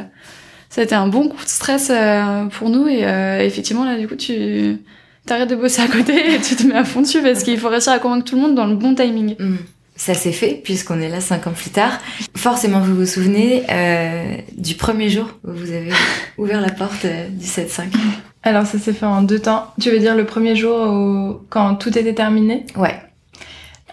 ça 0.70 0.80
a 0.80 0.84
été 0.84 0.94
un 0.94 1.08
bon 1.08 1.28
coup 1.28 1.44
de 1.44 1.48
stress 1.48 1.90
euh, 1.90 2.46
pour 2.46 2.70
nous. 2.70 2.88
Et 2.88 3.02
effectivement, 3.44 3.84
là, 3.84 3.98
du 3.98 4.08
coup, 4.08 4.16
tu 4.16 4.78
t'arrêtes 5.26 5.50
de 5.50 5.56
bosser 5.56 5.82
à 5.82 5.88
côté 5.88 6.34
et 6.34 6.40
tu 6.40 6.56
te 6.56 6.62
mets 6.66 6.74
à 6.74 6.84
fond 6.84 7.02
dessus 7.02 7.22
parce 7.22 7.42
qu'il 7.42 7.58
faut 7.58 7.68
réussir 7.68 7.92
à 7.92 7.98
convaincre 7.98 8.24
tout 8.24 8.36
le 8.36 8.42
monde 8.42 8.54
dans 8.54 8.66
le 8.66 8.76
bon 8.76 8.94
timing. 8.94 9.36
Mhm. 9.38 9.58
Ça 9.94 10.14
s'est 10.14 10.32
fait 10.32 10.60
puisqu'on 10.64 11.00
est 11.00 11.08
là 11.08 11.20
cinq 11.20 11.46
ans 11.46 11.52
plus 11.52 11.70
tard. 11.70 11.98
Forcément, 12.36 12.80
vous 12.80 12.94
vous 12.96 13.06
souvenez 13.06 13.62
euh, 13.70 14.36
du 14.56 14.74
premier 14.74 15.08
jour 15.08 15.26
où 15.46 15.52
vous 15.52 15.70
avez 15.70 15.90
ouvert 16.38 16.60
la 16.60 16.70
porte 16.70 17.04
euh, 17.04 17.28
du 17.28 17.44
7-5 17.46 17.84
Alors 18.42 18.66
ça 18.66 18.78
s'est 18.78 18.92
fait 18.94 19.06
en 19.06 19.22
deux 19.22 19.38
temps. 19.38 19.66
Tu 19.80 19.90
veux 19.90 19.98
dire 19.98 20.16
le 20.16 20.24
premier 20.24 20.56
jour 20.56 20.76
où- 20.90 21.40
quand 21.50 21.74
tout 21.76 21.96
était 21.96 22.14
terminé? 22.14 22.64
Ouais. 22.76 22.96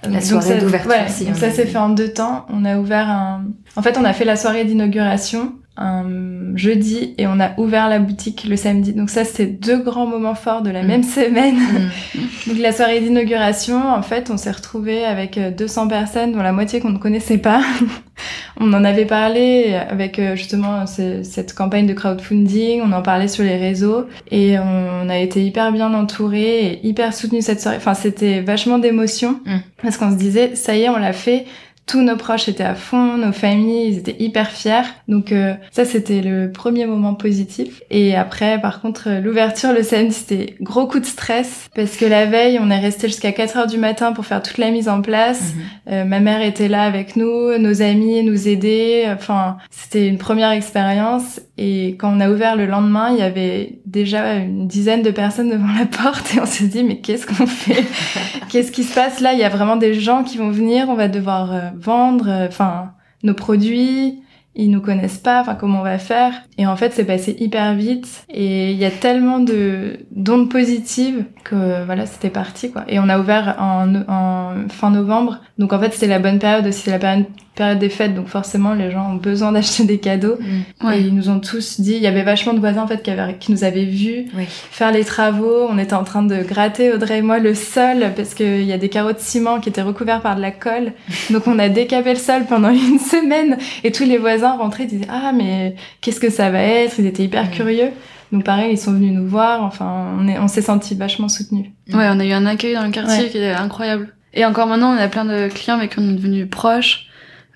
La 0.10 0.22
soirée 0.22 0.60
d'ouverture 0.60 0.90
ouais, 0.92 1.06
on 1.30 1.36
ça 1.36 1.52
s'est 1.52 1.66
fait 1.66 1.78
en 1.78 1.90
deux 1.90 2.14
temps. 2.14 2.46
On 2.50 2.64
a 2.64 2.78
ouvert 2.78 3.10
un. 3.10 3.44
En 3.76 3.82
fait, 3.82 3.98
on 3.98 4.06
a 4.06 4.14
fait 4.14 4.24
la 4.24 4.38
soirée 4.38 4.64
d'inauguration 4.64 5.54
un 5.80 6.56
jeudi 6.56 7.14
et 7.18 7.26
on 7.28 7.40
a 7.40 7.52
ouvert 7.58 7.88
la 7.90 8.00
boutique 8.00 8.46
le 8.50 8.56
samedi. 8.56 8.94
Donc 8.94 9.10
ça, 9.10 9.24
c'était 9.24 9.46
deux 9.48 9.80
grands 9.80 10.06
moments 10.08 10.36
forts 10.36 10.62
de 10.62 10.70
la 10.70 10.84
Mm. 10.84 10.88
même 10.88 11.04
semaine. 11.04 11.56
Mhm. 11.56 11.90
Donc 12.48 12.58
la 12.60 12.72
soirée 12.72 13.00
d'inauguration, 13.00 13.78
en 13.90 14.02
fait, 14.02 14.30
on 14.30 14.38
s'est 14.38 14.52
retrouvé 14.52 15.06
avec 15.06 15.38
euh, 15.38 15.52
200 15.52 15.88
personnes, 15.88 16.32
dont 16.34 16.42
la 16.42 16.52
moitié 16.52 16.80
qu'on 16.80 16.90
ne 16.90 16.98
connaissait 16.98 17.38
pas. 17.38 17.62
on 18.60 18.74
en 18.74 18.84
avait 18.84 19.06
parlé 19.06 19.76
avec 19.90 20.20
euh, 20.20 20.36
justement 20.36 20.86
ce- 20.86 21.24
cette 21.24 21.54
campagne 21.54 21.86
de 21.88 21.94
crowdfunding, 21.94 22.82
on 22.84 22.92
en 22.92 23.02
parlait 23.02 23.28
sur 23.30 23.44
les 23.46 23.56
réseaux 23.58 24.06
et 24.32 24.58
on 24.60 25.08
a 25.10 25.18
été 25.18 25.44
hyper 25.46 25.72
bien 25.72 25.94
entourés 25.94 26.66
et 26.74 26.88
hyper 26.88 27.14
soutenus 27.14 27.46
cette 27.46 27.62
soirée. 27.62 27.78
Enfin, 27.78 27.94
c'était 27.94 28.42
vachement 28.42 28.80
d'émotion 28.80 29.40
Mm. 29.46 29.58
parce 29.82 29.98
qu'on 29.98 30.12
se 30.12 30.18
disait, 30.18 30.56
ça 30.56 30.76
y 30.76 30.82
est, 30.82 30.90
on 30.90 30.98
l'a 30.98 31.14
fait. 31.14 31.46
Tous 31.90 32.02
nos 32.02 32.18
proches 32.18 32.48
étaient 32.48 32.64
à 32.64 32.76
fond, 32.76 33.18
nos 33.18 33.32
familles, 33.32 33.88
ils 33.88 33.98
étaient 33.98 34.16
hyper 34.20 34.52
fiers. 34.52 34.84
Donc 35.08 35.32
euh, 35.32 35.56
ça, 35.72 35.86
c'était 35.86 36.22
le 36.22 36.52
premier 36.52 36.86
moment 36.86 37.16
positif. 37.16 37.82
Et 37.90 38.16
après, 38.16 38.62
par 38.62 38.80
contre, 38.80 39.10
euh, 39.10 39.20
l'ouverture 39.20 39.74
le 39.74 39.82
samedi, 39.82 40.14
c'était 40.14 40.56
gros 40.62 40.86
coup 40.86 41.00
de 41.00 41.06
stress 41.06 41.68
parce 41.74 41.98
que 41.98 42.06
la 42.06 42.28
veille, 42.28 42.60
on 42.62 42.70
est 42.70 42.78
resté 42.78 43.08
jusqu'à 43.08 43.32
4 43.32 43.58
heures 43.58 43.68
du 43.68 43.80
matin 43.80 44.14
pour 44.14 44.28
faire 44.28 44.44
toute 44.44 44.60
la 44.60 44.70
mise 44.70 44.88
en 44.88 45.02
place. 45.02 45.42
Mhm. 45.42 45.62
Euh, 45.94 46.06
ma 46.06 46.20
mère 46.20 46.44
était 46.44 46.68
là 46.68 46.84
avec 46.84 47.16
nous, 47.16 47.58
nos 47.58 47.82
amis 47.82 48.22
nous 48.22 48.48
aidaient. 48.48 49.08
Enfin, 49.12 49.58
c'était 49.72 50.08
une 50.08 50.20
première 50.20 50.52
expérience. 50.52 51.42
Et 51.58 51.96
quand 51.98 52.16
on 52.16 52.20
a 52.20 52.30
ouvert 52.30 52.56
le 52.56 52.68
lendemain, 52.68 53.10
il 53.12 53.18
y 53.18 53.24
avait 53.24 53.80
déjà 53.88 54.36
une 54.36 54.68
dizaine 54.68 55.02
de 55.02 55.12
personnes 55.12 55.50
devant 55.50 55.74
la 55.78 55.86
porte 56.04 56.36
et 56.36 56.40
on 56.40 56.46
s'est 56.46 56.68
dit 56.68 56.84
mais 56.84 57.00
qu'est-ce 57.00 57.26
qu'on 57.26 57.48
fait? 57.48 57.84
Qu'est-ce 58.50 58.72
qui 58.72 58.84
se 58.84 58.96
passe 58.96 59.20
là? 59.20 59.34
Il 59.34 59.40
y 59.40 59.44
a 59.44 59.50
vraiment 59.50 59.76
des 59.76 59.94
gens 59.94 60.24
qui 60.24 60.38
vont 60.38 60.50
venir. 60.50 60.88
On 60.90 60.96
va 60.96 61.08
devoir 61.08 61.54
euh, 61.54 61.60
vendre, 61.80 62.30
euh, 62.30 62.48
enfin, 62.48 62.94
nos 63.24 63.34
produits. 63.34 64.22
Ils 64.56 64.72
nous 64.72 64.82
connaissent 64.82 65.20
pas, 65.20 65.40
enfin 65.40 65.56
comment 65.56 65.80
on 65.80 65.84
va 65.84 66.00
faire 66.00 66.34
Et 66.58 66.66
en 66.66 66.76
fait, 66.76 66.92
c'est 66.92 67.06
passé 67.06 67.38
hyper 67.40 67.76
vite 67.76 68.26
et 68.30 68.72
il 68.72 68.78
y 68.78 68.84
a 68.84 68.92
tellement 68.92 69.40
de 69.40 70.00
d'ondes 70.12 70.50
positives 70.50 71.24
que 71.46 71.86
voilà, 71.86 72.06
c'était 72.06 72.32
parti 72.32 72.72
quoi. 72.72 72.84
Et 72.88 73.00
on 73.00 73.08
a 73.10 73.20
ouvert 73.20 73.56
en, 73.60 74.04
en 74.08 74.68
fin 74.68 74.90
novembre, 74.90 75.40
donc 75.60 75.72
en 75.72 75.80
fait 75.80 75.94
c'était 75.94 76.08
la 76.08 76.20
bonne 76.20 76.40
période 76.40 76.66
aussi, 76.66 76.82
c'est 76.82 76.92
la 76.92 77.00
période, 77.00 77.28
période 77.60 77.78
des 77.78 77.90
fêtes, 77.90 78.16
donc 78.16 78.28
forcément 78.28 78.74
les 78.74 78.90
gens 78.90 79.12
ont 79.12 79.16
besoin 79.16 79.52
d'acheter 79.56 79.84
des 79.84 80.00
cadeaux. 80.00 80.38
Mhm. 80.40 80.88
Ouais. 80.90 81.00
Et 81.00 81.02
ils 81.04 81.14
nous 81.14 81.30
ont 81.30 81.40
tous 81.40 81.80
dit, 81.80 81.94
il 81.94 82.02
y 82.02 82.08
avait 82.08 82.24
vachement 82.24 82.54
de 82.54 82.60
voisins 82.60 82.82
en 82.82 82.88
fait 82.88 83.04
qui, 83.04 83.12
avaient, 83.12 83.36
qui 83.40 83.52
nous 83.52 83.64
avaient 83.64 83.86
vus 83.86 84.26
Oui. 84.36 84.46
faire 84.48 84.92
les 84.92 85.06
travaux. 85.06 85.68
On 85.70 85.78
était 85.78 85.94
en 85.94 86.04
train 86.04 86.24
de 86.24 86.42
gratter 86.42 86.92
Audrey 86.92 87.20
et 87.20 87.22
moi 87.22 87.38
le 87.38 87.54
sol 87.54 88.08
parce 88.16 88.34
qu'il 88.34 88.64
y 88.64 88.74
a 88.74 88.78
des 88.80 88.90
carreaux 88.90 89.14
de 89.14 89.20
ciment 89.20 89.60
qui 89.60 89.70
étaient 89.70 89.84
recouverts 89.84 90.22
par 90.22 90.36
de 90.36 90.42
la 90.42 90.52
colle. 90.52 90.94
Donc 91.30 91.46
on 91.46 91.60
a 91.60 91.70
décapé 91.70 92.14
le 92.14 92.20
sol 92.20 92.46
pendant 92.50 92.70
une 92.72 92.98
semaine 93.14 93.58
et 93.84 93.92
tous 93.92 94.06
les 94.06 94.18
voisins 94.18 94.58
rentraient 94.58 94.86
disaient 94.88 95.06
ah 95.10 95.32
mais 95.36 95.76
qu'est-ce 96.02 96.20
que 96.20 96.32
ça 96.32 96.50
va 96.50 96.62
être? 96.64 96.96
Ils 96.98 97.06
étaient 97.06 97.24
hyper 97.24 97.44
Mhm. 97.46 97.52
curieux. 97.52 97.90
Donc 98.32 98.44
pareil, 98.44 98.74
ils 98.74 98.78
sont 98.78 98.92
venus 98.94 99.12
nous 99.14 99.28
voir. 99.28 99.64
Enfin, 99.64 100.14
on 100.20 100.28
est, 100.28 100.38
on 100.38 100.48
s'est 100.48 100.62
sentis 100.62 100.94
vachement 100.96 101.28
soutenus. 101.30 101.66
Ouais, 101.92 102.08
on 102.12 102.20
a 102.20 102.26
eu 102.26 102.32
un 102.32 102.46
accueil 102.46 102.76
dans 102.76 102.84
le 102.86 102.92
quartier 102.92 103.24
Ouais. 103.24 103.30
qui 103.30 103.38
est 103.40 103.52
incroyable. 103.52 104.14
Et 104.36 104.46
encore 104.46 104.68
maintenant, 104.68 104.94
on 104.96 104.98
a 105.00 105.08
plein 105.08 105.26
de 105.26 105.48
clients 105.48 105.78
avec 105.78 105.94
qui 105.96 106.00
on 106.00 106.08
est 106.08 106.14
devenus 106.14 106.48
proches, 106.48 107.08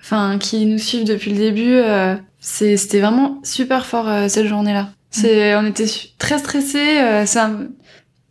enfin, 0.03 0.37
qui 0.37 0.65
nous 0.65 0.77
suivent 0.79 1.05
depuis 1.05 1.31
le 1.31 1.37
début. 1.37 1.75
euh, 1.75 2.15
c'était 2.39 2.99
vraiment 2.99 3.39
super 3.43 3.85
fort 3.85 4.07
euh, 4.09 4.27
cette 4.27 4.47
journée-là. 4.47 4.89
C'est, 5.11 5.55
on 5.55 5.65
était 5.65 5.85
très 6.17 6.37
stressés. 6.39 6.99
euh, 6.99 7.23
c'est 7.25 7.39
un, 7.39 7.67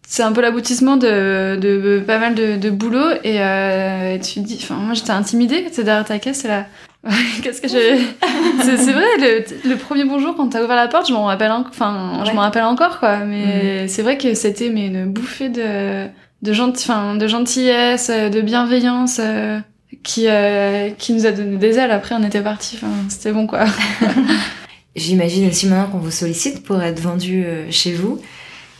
c'est 0.07 0.23
un 0.23 0.33
peu 0.33 0.43
l'aboutissement 0.43 0.97
de, 0.97 1.57
de 1.57 2.03
pas 2.07 2.19
mal 2.19 2.35
de, 2.35 2.57
de 2.57 2.71
boulot 2.71 3.11
et, 3.25 3.41
euh, 3.41 4.15
et 4.17 4.21
tu 4.21 4.35
te 4.35 4.47
dis, 4.47 4.59
enfin, 4.63 4.75
moi 4.75 4.93
j'étais 4.95 5.13
intimidée, 5.13 5.67
c'est 5.73 5.85
derrière 5.85 6.05
ta 6.05 6.19
caisse, 6.19 6.41
c'est 6.41 6.49
là. 6.49 6.67
Qu'est-ce 7.43 7.61
que 7.63 7.69
j'ai 7.69 7.97
c'est, 8.63 8.93
vrai, 8.93 9.05
le, 9.19 9.69
le 9.71 9.77
premier 9.77 10.05
bonjour 10.05 10.37
quand 10.37 10.49
t'as 10.51 10.63
ouvert 10.63 10.77
la 10.77 10.89
porte, 10.89 11.09
je 11.09 11.13
m'en 11.15 11.25
rappelle, 11.25 11.51
en- 11.51 11.65
enfin, 11.69 12.23
je 12.27 12.33
m'en 12.33 12.43
rappelle 12.43 12.65
encore 12.65 12.99
quoi. 13.01 13.19
Mais 13.25 13.89
c'est 13.89 14.03
vrai 14.03 14.19
que 14.19 14.35
c'était 14.35 14.69
mais 14.69 14.87
une 14.89 15.07
bouffée 15.07 15.49
de 15.49 16.07
de 16.43 16.53
gentil, 16.53 16.91
de 17.19 17.27
gentillesse, 17.29 18.11
euh, 18.13 18.29
de 18.29 18.41
bienveillance. 18.41 19.21
Qui, 20.03 20.29
euh, 20.29 20.91
qui 20.91 21.13
nous 21.13 21.27
a 21.27 21.33
donné 21.33 21.57
des 21.57 21.79
ailes. 21.79 21.91
Après, 21.91 22.15
on 22.15 22.23
était 22.23 22.43
partis. 22.43 22.77
Enfin, 22.77 22.93
c'était 23.09 23.33
bon, 23.33 23.47
quoi. 23.47 23.65
J'imagine 24.97 25.49
aussi 25.49 25.67
maintenant 25.67 25.91
qu'on 25.91 25.99
vous 25.99 26.11
sollicite 26.11 26.63
pour 26.63 26.83
être 26.83 27.01
vendu 27.01 27.45
euh, 27.45 27.71
chez 27.71 27.93
vous. 27.93 28.21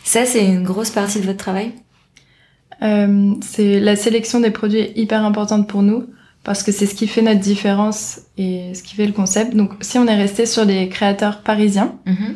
Ça, 0.03 0.25
c'est 0.25 0.45
une 0.45 0.63
grosse 0.63 0.91
partie 0.91 1.19
de 1.19 1.25
votre 1.25 1.39
travail? 1.39 1.71
Euh, 2.81 3.33
c'est 3.41 3.79
la 3.79 3.95
sélection 3.95 4.39
des 4.39 4.51
produits 4.51 4.79
est 4.79 4.93
hyper 4.97 5.23
importante 5.23 5.67
pour 5.69 5.83
nous 5.83 6.07
parce 6.43 6.63
que 6.63 6.73
c'est 6.73 6.85
ce 6.85 6.95
qui 6.95 7.07
fait 7.07 7.21
notre 7.21 7.39
différence 7.39 8.19
et 8.37 8.73
ce 8.73 8.83
qui 8.83 8.95
fait 8.95 9.05
le 9.05 9.13
concept. 9.13 9.55
Donc, 9.55 9.71
si 9.79 9.97
on 9.97 10.05
est 10.05 10.15
resté 10.15 10.45
sur 10.45 10.65
des 10.65 10.89
créateurs 10.89 11.41
parisiens, 11.41 11.95
Mhm. 12.05 12.35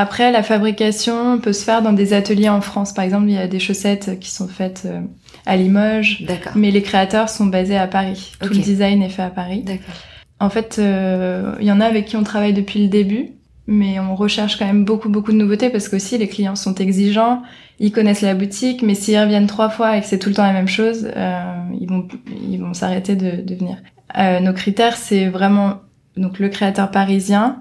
Après, 0.00 0.32
la 0.32 0.42
fabrication 0.42 1.38
peut 1.40 1.52
se 1.52 1.62
faire 1.62 1.82
dans 1.82 1.92
des 1.92 2.14
ateliers 2.14 2.48
en 2.48 2.62
France. 2.62 2.94
Par 2.94 3.04
exemple, 3.04 3.28
il 3.28 3.34
y 3.34 3.38
a 3.38 3.46
des 3.46 3.58
chaussettes 3.58 4.18
qui 4.18 4.30
sont 4.30 4.48
faites 4.48 4.84
euh, 4.86 5.00
à 5.50 5.56
Limoges, 5.56 6.22
D'accord. 6.26 6.52
mais 6.54 6.70
les 6.70 6.82
créateurs 6.82 7.28
sont 7.28 7.46
basés 7.46 7.76
à 7.76 7.86
Paris. 7.86 8.32
Tout 8.40 8.52
le 8.54 8.58
design 8.60 9.02
est 9.02 9.08
fait 9.08 9.22
à 9.22 9.30
Paris. 9.30 9.62
D'accord. 9.64 9.94
En 10.38 10.48
fait, 10.48 10.76
euh, 10.78 11.54
il 11.60 11.66
y 11.66 11.72
en 11.72 11.80
a 11.80 11.86
avec 11.86 12.06
qui 12.06 12.16
on 12.16 12.22
travaille 12.22 12.54
depuis 12.54 12.80
le 12.82 12.88
début, 12.88 13.30
mais 13.66 13.98
on 14.00 14.14
recherche 14.14 14.58
quand 14.58 14.66
même 14.66 14.84
beaucoup 14.84 15.08
beaucoup 15.08 15.32
de 15.32 15.36
nouveautés 15.36 15.68
parce 15.70 15.88
qu'aussi 15.88 16.16
les 16.18 16.28
clients 16.28 16.56
sont 16.56 16.74
exigeants, 16.76 17.42
ils 17.78 17.92
connaissent 17.92 18.22
la 18.22 18.34
boutique, 18.34 18.82
mais 18.82 18.94
s'ils 18.94 19.18
reviennent 19.18 19.46
trois 19.46 19.68
fois 19.70 19.96
et 19.96 20.00
que 20.00 20.06
c'est 20.06 20.18
tout 20.18 20.28
le 20.30 20.34
temps 20.34 20.46
la 20.46 20.52
même 20.52 20.68
chose, 20.68 21.08
euh, 21.16 21.42
ils 21.80 21.88
vont 21.88 22.06
ils 22.48 22.58
vont 22.60 22.72
s'arrêter 22.74 23.16
de, 23.16 23.42
de 23.42 23.54
venir. 23.54 23.76
Euh, 24.18 24.40
nos 24.40 24.52
critères, 24.52 24.96
c'est 24.96 25.26
vraiment 25.28 25.80
donc 26.16 26.38
le 26.38 26.48
créateur 26.48 26.90
parisien 26.90 27.60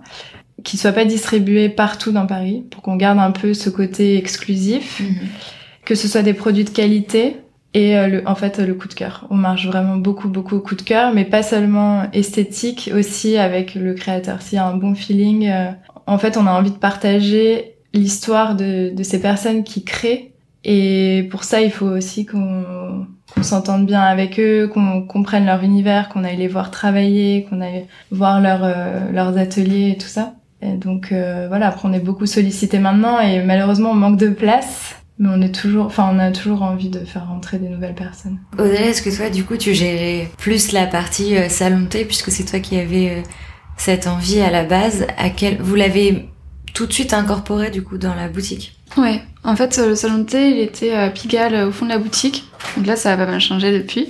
qui 0.64 0.78
soit 0.78 0.92
pas 0.92 1.06
distribué 1.06 1.70
partout 1.70 2.12
dans 2.12 2.26
Paris 2.28 2.66
pour 2.70 2.82
qu'on 2.82 2.96
garde 2.98 3.20
un 3.20 3.32
peu 3.32 3.54
ce 3.54 3.70
côté 3.70 4.18
exclusif, 4.18 5.00
Mhm. 5.00 5.28
que 5.86 5.96
ce 5.96 6.08
soit 6.08 6.22
des 6.22 6.34
produits 6.34 6.66
de 6.66 6.70
qualité 6.70 7.38
et 7.74 7.98
euh, 7.98 8.08
le, 8.08 8.28
en 8.28 8.36
fait 8.36 8.60
le 8.60 8.74
coup 8.74 8.88
de 8.88 8.94
cœur. 8.94 9.26
On 9.30 9.36
marche 9.36 9.68
vraiment 9.68 9.96
beaucoup 9.96 10.28
beaucoup 10.28 10.56
au 10.58 10.60
coup 10.60 10.76
de 10.76 10.82
cœur, 10.82 11.14
mais 11.14 11.26
pas 11.26 11.44
seulement 11.44 12.10
esthétique, 12.12 12.92
aussi 12.96 13.38
avec 13.38 13.76
le 13.76 13.94
créateur. 13.94 14.42
S'il 14.42 14.58
y 14.58 14.60
a 14.60 14.66
un 14.66 14.76
bon 14.76 14.96
feeling, 14.96 15.48
euh, 15.48 15.72
en 16.08 16.18
fait 16.18 16.38
on 16.38 16.48
a 16.48 16.52
envie 16.52 16.72
de 16.72 16.78
partager 16.78 17.76
l'histoire 17.94 18.56
de, 18.56 18.94
de 18.94 19.04
ces 19.04 19.20
personnes 19.20 19.64
qui 19.64 19.84
créent 19.84 20.32
et 20.64 21.28
pour 21.32 21.44
ça 21.44 21.62
il 21.62 21.72
faut 21.72 21.88
aussi 21.88 22.26
qu'on 22.26 23.06
s'entende 23.42 23.86
bien 23.86 24.02
avec 24.02 24.40
eux, 24.40 24.68
qu'on 24.68 25.02
comprenne 25.02 25.46
leur 25.46 25.64
univers, 25.64 26.10
qu'on 26.10 26.24
aille 26.24 26.38
les 26.38 26.48
voir 26.48 26.72
travailler, 26.72 27.48
qu'on 27.50 27.62
aille 27.62 27.86
voir 28.12 28.42
leur, 28.42 28.62
euh, 28.64 29.12
leurs 29.12 29.38
ateliers 29.38 29.92
et 29.92 29.98
tout 29.98 30.08
ça. 30.08 30.34
Et 30.62 30.74
donc 30.74 31.12
euh, 31.12 31.46
voilà, 31.48 31.68
après 31.68 31.88
on 31.88 31.94
est 31.94 32.00
beaucoup 32.00 32.26
sollicité 32.26 32.80
maintenant 32.80 33.20
et 33.20 33.42
malheureusement 33.44 33.92
on 33.92 33.96
manque 33.96 34.18
de 34.18 34.30
place, 34.30 34.89
mais 35.20 35.30
on 35.32 35.42
est 35.42 35.54
toujours, 35.54 35.86
enfin 35.86 36.10
on 36.12 36.18
a 36.18 36.32
toujours 36.32 36.64
envie 36.64 36.90
de 36.90 37.06
faire 37.06 37.28
rentrer 37.28 37.60
des 37.60 37.70
nouvelles 37.70 37.96
personnes. 37.96 38.40
Audrey, 38.54 38.90
est-ce 38.90 39.02
que 39.02 39.16
toi, 39.16 39.30
du 39.30 39.44
coup, 39.44 39.58
tu 39.58 39.74
gérais 39.74 40.32
plus 40.38 40.72
la 40.72 40.88
partie 40.88 41.38
euh, 41.38 41.50
salon 41.50 41.82
de 41.82 41.86
thé, 41.86 42.06
puisque 42.06 42.32
c'est 42.32 42.46
toi 42.46 42.60
qui 42.60 42.80
avais 42.80 43.10
euh, 43.10 43.22
cette 43.78 44.08
envie 44.08 44.40
à 44.40 44.50
la 44.50 44.64
base, 44.64 45.06
à 45.18 45.30
quel... 45.30 45.62
vous 45.62 45.76
l'avez 45.76 46.30
tout 46.74 46.86
de 46.86 46.94
suite 46.94 47.14
incorporé, 47.14 47.70
du 47.70 47.84
coup, 47.84 47.98
dans 47.98 48.16
la 48.16 48.30
boutique? 48.30 48.76
Ouais, 48.98 49.22
en 49.44 49.56
fait, 49.56 49.78
euh, 49.78 49.90
le 49.90 49.96
salon 49.96 50.20
de 50.20 50.24
thé, 50.24 50.50
il 50.52 50.60
était 50.60 50.94
à 50.94 51.10
Pigalle, 51.10 51.54
euh, 51.54 51.68
au 51.68 51.72
fond 51.72 51.86
de 51.86 51.92
la 51.92 52.00
boutique. 52.00 52.46
Donc 52.76 52.88
là, 52.88 52.96
ça 52.96 53.14
a 53.14 53.18
pas 53.18 53.26
mal 53.26 53.40
changé 53.40 53.72
depuis, 53.72 54.10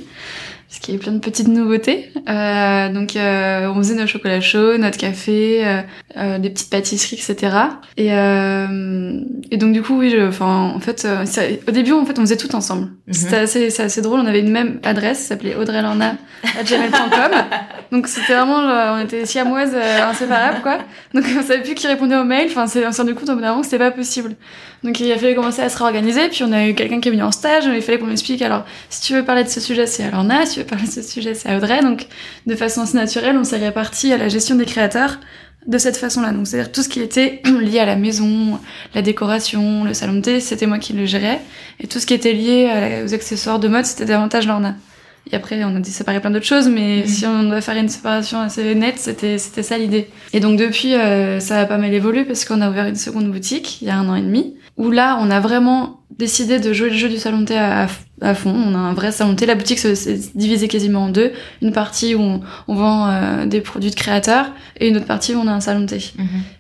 parce 0.70 0.80
qu'il 0.82 0.94
y 0.94 0.98
a 0.98 1.00
eu 1.00 1.02
plein 1.02 1.14
de 1.14 1.18
petites 1.20 1.48
nouveautés. 1.48 2.12
Euh, 2.30 2.90
donc, 2.94 3.16
euh, 3.16 3.68
on 3.74 3.76
faisait 3.78 3.96
nos 3.96 4.06
chocolats 4.06 4.40
chauds, 4.40 4.78
notre 4.78 4.98
café, 5.00 5.66
euh, 5.66 5.82
euh, 6.16 6.38
des 6.38 6.52
petites 6.52 6.70
pâtisseries, 6.70 7.16
etc. 7.16 7.56
Et, 7.98 8.14
euh, 8.14 9.20
et 9.50 9.58
donc, 9.58 9.74
du 9.74 9.82
coup, 9.82 9.98
oui, 9.98 10.12
je- 10.12 10.28
enfin, 10.28 10.72
en 10.76 10.80
fait, 10.80 11.06
euh, 11.06 11.26
ça- 11.26 11.42
au 11.68 11.72
début, 11.72 11.94
en 11.94 12.06
fait, 12.06 12.20
on 12.20 12.22
faisait 12.22 12.38
tout 12.38 12.56
ensemble. 12.56 12.84
Mhm. 13.08 13.14
C'était 13.14 13.38
assez, 13.38 13.82
assez 13.82 14.02
drôle. 14.04 14.20
On 14.20 14.28
avait 14.28 14.42
une 14.42 14.52
même 14.52 14.80
adresse, 14.84 15.20
ça 15.20 15.30
s'appelait 15.30 15.56
audreylorna@gmail.com. 15.56 17.32
donc, 17.92 18.08
c'était 18.08 18.34
vraiment, 18.36 18.62
genre, 18.62 18.98
on 19.00 19.04
était 19.04 19.26
siamoises 19.26 19.74
euh, 19.76 20.04
inséparables, 20.10 20.62
quoi. 20.62 20.78
Donc, 21.14 21.26
on 21.38 21.42
savait 21.42 21.64
plus 21.64 21.74
qui 21.74 21.88
répondait 21.88 22.16
aux 22.18 22.24
mails. 22.24 22.48
Enfin, 22.50 22.68
c'est- 22.68 22.86
on 22.86 22.92
s'est 22.92 23.02
rendu 23.02 23.16
compte 23.16 23.30
au 23.30 23.36
bout 23.36 23.42
d'un 23.42 23.50
moment 23.50 23.62
que 23.62 23.68
c'était 23.68 23.80
pas 23.84 23.92
possible. 23.92 24.36
Donc 24.82 24.98
il 25.02 25.12
a 25.12 25.18
fallu 25.18 25.36
commencer 25.36 25.62
à 25.62 25.68
se 25.68 25.78
réorganiser, 25.78 26.30
puis 26.30 26.42
on 26.46 26.54
a 26.54 26.66
eu 26.66 26.74
quelqu'un 26.74 27.02
qui 27.02 27.10
est 27.10 27.12
venu 27.12 27.22
en 27.24 27.34
stage, 27.34 27.66
il 27.66 27.82
fallait 27.82 28.00
qu'on 28.00 28.06
lui 28.06 28.14
explique 28.14 28.42
alors 28.42 28.64
si 28.90 29.02
tu 29.02 29.14
veux 29.14 29.26
parler 29.26 29.44
de 29.44 29.50
ce 29.50 29.60
sujet 29.60 29.86
c'est 29.88 30.06
à 30.06 30.10
Lorna, 30.12 30.46
si 30.46 30.59
tu 30.60 30.64
veux 30.64 30.68
parler 30.70 30.86
de 30.88 30.92
ce 30.92 31.02
sujet 31.02 31.34
c'est 31.34 31.56
Audrey, 31.56 31.82
donc 31.82 32.08
de 32.46 32.56
façon 32.56 32.82
assez 32.82 32.98
naturelle 32.98 33.38
on 33.38 33.44
s'est 33.44 33.58
réparti 33.58 34.12
à 34.14 34.18
la 34.18 34.28
gestion 34.30 34.56
des 34.56 34.66
créateurs 34.66 35.20
de 35.68 35.78
cette 35.78 35.98
façon-là, 35.98 36.32
donc 36.32 36.48
c'est-à-dire 36.48 36.72
tout 36.72 36.82
ce 36.82 36.90
qui 36.90 37.02
était 37.02 37.42
lié 37.62 37.80
à 37.80 37.86
la 37.86 37.96
maison, 37.96 38.60
la 38.96 39.02
décoration, 39.02 39.84
le 39.84 39.94
salon 39.94 40.14
de 40.16 40.22
thé, 40.22 40.40
c'était 40.40 40.66
moi 40.68 40.80
qui 40.80 40.94
le 40.94 41.06
gérais, 41.06 41.40
et 41.80 41.88
tout 41.88 42.00
ce 42.00 42.06
qui 42.06 42.14
était 42.14 42.34
lié 42.34 42.70
à 42.70 43.06
aux 43.06 43.14
accessoires 43.14 43.60
de 43.60 43.68
mode 43.68 43.86
c'était 43.86 44.06
davantage 44.06 44.48
Lorna. 44.48 44.76
Et 45.32 45.36
après, 45.36 45.64
on 45.64 45.76
a 45.76 45.80
dit 45.80 45.92
séparer 45.92 46.22
plein 46.22 46.32
d'autres 46.32 46.46
choses, 46.46 46.68
mais 46.70 47.02
Mhm. 47.02 47.06
si 47.08 47.26
on 47.28 47.44
doit 47.44 47.62
faire 47.62 47.76
une 47.78 47.90
séparation 47.90 48.40
assez 48.40 48.74
nette, 48.74 48.98
c'était 48.98 49.38
c'était 49.38 49.62
ça 49.64 49.78
l'idée. 49.78 50.10
Et 50.34 50.40
donc 50.40 50.58
depuis, 50.58 50.96
euh, 50.96 51.40
ça 51.40 51.60
a 51.60 51.66
pas 51.66 51.78
mal 51.78 51.94
évolué 51.94 52.24
parce 52.24 52.46
qu'on 52.46 52.62
a 52.62 52.70
ouvert 52.70 52.88
une 52.88 52.96
seconde 52.96 53.30
boutique 53.30 53.82
il 53.82 53.90
y 53.90 53.92
a 53.92 53.98
un 53.98 54.08
an 54.10 54.16
et 54.16 54.22
demi, 54.22 54.56
où 54.78 54.90
là, 54.90 55.20
on 55.22 55.30
a 55.30 55.40
vraiment 55.42 56.00
décidé 56.18 56.58
de 56.60 56.74
jouer 56.74 56.90
le 56.90 56.96
jeu 56.96 57.10
du 57.10 57.18
salon 57.18 57.42
de 57.42 57.46
thé 57.46 57.58
à, 57.58 57.84
à- 57.84 57.88
à 58.22 58.34
fond. 58.36 58.52
On 58.54 58.76
a 58.76 58.78
un 58.78 58.94
vrai 58.94 59.12
salon 59.12 59.32
de 59.32 59.36
thé. 59.38 59.46
La 59.46 59.56
boutique 59.56 59.80
se- 59.80 59.96
s'est 59.96 60.20
divisée 60.36 60.68
quasiment 60.68 61.06
en 61.06 61.10
deux. 61.10 61.32
Une 61.62 61.72
partie 61.72 62.16
où 62.16 62.22
on, 62.22 62.42
on 62.68 62.76
vend 62.76 63.08
euh, 63.10 63.46
des 63.46 63.62
produits 63.62 63.90
de 63.92 63.96
créateurs 63.96 64.52
et 64.80 64.90
une 64.90 64.98
autre 64.98 65.06
partie 65.06 65.34
où 65.36 65.40
on 65.40 65.48
a 65.48 65.52
un 65.52 65.60
salon 65.62 65.82
de 65.82 65.86
thé. 65.88 66.12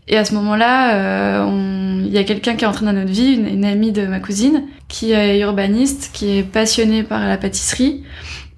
Et 0.07 0.17
à 0.17 0.25
ce 0.25 0.33
moment-là, 0.35 0.95
euh, 0.95 2.03
il 2.05 2.11
y 2.11 2.17
a 2.17 2.23
quelqu'un 2.23 2.55
qui 2.55 2.63
est 2.63 2.67
entré 2.67 2.85
dans 2.85 2.93
notre 2.93 3.11
vie, 3.11 3.33
une, 3.33 3.47
une 3.47 3.65
amie 3.65 3.91
de 3.91 4.05
ma 4.07 4.19
cousine, 4.19 4.63
qui 4.87 5.11
est 5.11 5.39
urbaniste, 5.39 6.09
qui 6.13 6.37
est 6.37 6.43
passionnée 6.43 7.03
par 7.03 7.27
la 7.27 7.37
pâtisserie 7.37 8.03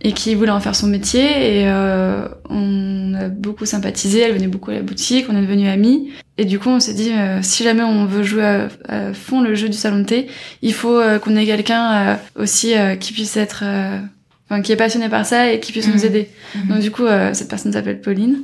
et 0.03 0.11
qui 0.13 0.35
voulait 0.35 0.51
en 0.51 0.59
faire 0.59 0.75
son 0.75 0.87
métier. 0.87 1.21
Et 1.61 1.63
euh, 1.67 2.27
on 2.49 3.13
a 3.13 3.27
beaucoup 3.29 3.65
sympathisé, 3.65 4.19
elle 4.21 4.33
venait 4.33 4.47
beaucoup 4.47 4.71
à 4.71 4.75
la 4.75 4.81
boutique, 4.81 5.27
on 5.29 5.35
est 5.37 5.41
devenus 5.41 5.69
amis. 5.69 6.11
Et 6.37 6.45
du 6.45 6.57
coup, 6.59 6.69
on 6.69 6.79
s'est 6.79 6.93
dit, 6.93 7.11
euh, 7.11 7.39
si 7.41 7.63
jamais 7.63 7.83
on 7.83 8.05
veut 8.05 8.23
jouer 8.23 8.43
à, 8.43 8.67
à 8.87 9.13
fond 9.13 9.41
le 9.41 9.53
jeu 9.55 9.69
du 9.69 9.77
salon 9.77 9.99
de 9.99 10.05
thé, 10.05 10.27
il 10.61 10.73
faut 10.73 10.99
euh, 10.99 11.19
qu'on 11.19 11.35
ait 11.35 11.45
quelqu'un 11.45 11.93
euh, 11.93 12.15
aussi 12.43 12.75
euh, 12.75 12.95
qui 12.95 13.13
puisse 13.13 13.37
être... 13.37 13.61
euh, 13.65 13.99
Enfin, 14.49 14.61
qui 14.63 14.73
est 14.73 14.75
passionné 14.75 15.07
par 15.07 15.25
ça 15.25 15.49
et 15.49 15.61
qui 15.61 15.71
puisse 15.71 15.87
Mhm. 15.87 15.93
nous 15.93 16.05
aider. 16.05 16.27
Mhm. 16.55 16.67
Donc 16.67 16.79
du 16.79 16.91
coup, 16.91 17.05
euh, 17.05 17.33
cette 17.33 17.47
personne 17.47 17.71
s'appelle 17.71 18.01
Pauline 18.01 18.39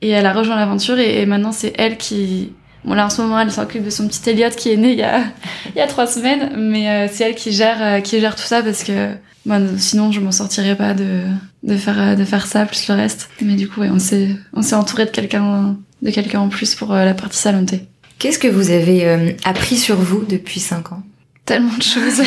et 0.00 0.08
elle 0.08 0.26
a 0.26 0.32
rejoint 0.32 0.56
l'aventure 0.56 0.98
et, 0.98 1.20
et 1.22 1.24
maintenant 1.26 1.52
c'est 1.52 1.72
elle 1.78 1.98
qui... 1.98 2.52
Bon 2.84 2.94
là 2.94 3.06
en 3.06 3.10
ce 3.10 3.22
moment 3.22 3.38
elle 3.38 3.52
s'occupe 3.52 3.84
de 3.84 3.90
son 3.90 4.08
petit 4.08 4.28
Elliot 4.28 4.48
qui 4.56 4.72
est 4.72 4.76
né 4.76 4.90
il 4.90 4.98
y 4.98 5.04
a, 5.04 5.20
il 5.66 5.78
y 5.78 5.80
a 5.80 5.86
trois 5.86 6.08
semaines, 6.08 6.50
mais 6.58 6.90
euh, 6.90 7.06
c'est 7.08 7.22
elle 7.22 7.36
qui 7.36 7.52
gère, 7.52 7.76
euh, 7.80 8.00
qui 8.00 8.18
gère 8.18 8.34
tout 8.34 8.42
ça 8.42 8.60
parce 8.64 8.82
que 8.82 9.10
bon, 9.46 9.68
sinon 9.78 10.12
je 10.12 10.20
m'en 10.20 10.32
sortirais 10.32 10.76
pas 10.76 10.94
de, 10.94 11.22
de, 11.62 11.76
faire, 11.76 12.00
euh, 12.00 12.14
de 12.14 12.24
faire 12.24 12.46
ça 12.46 12.64
plus 12.66 12.88
le 12.88 12.94
reste. 12.94 13.30
Mais 13.40 13.54
du 13.54 13.68
coup 13.68 13.80
ouais, 13.80 13.90
on 13.90 13.98
s'est 13.98 14.28
on 14.52 14.62
s'est 14.62 14.74
entouré 14.74 15.04
de 15.04 15.10
quelqu'un 15.10 15.76
de 16.02 16.10
quelqu'un 16.10 16.40
en 16.40 16.48
plus 16.48 16.74
pour 16.74 16.92
euh, 16.92 17.04
la 17.04 17.14
partie 17.14 17.38
salon 17.38 17.62
de 17.62 17.66
thé. 17.66 17.82
Qu'est-ce 18.18 18.38
que 18.38 18.48
vous 18.48 18.70
avez 18.70 19.06
euh, 19.06 19.30
appris 19.44 19.76
sur 19.76 19.96
vous 19.96 20.24
depuis 20.28 20.60
5 20.60 20.92
ans? 20.92 21.02
Tellement 21.44 21.76
de 21.76 21.82
choses. 21.82 22.22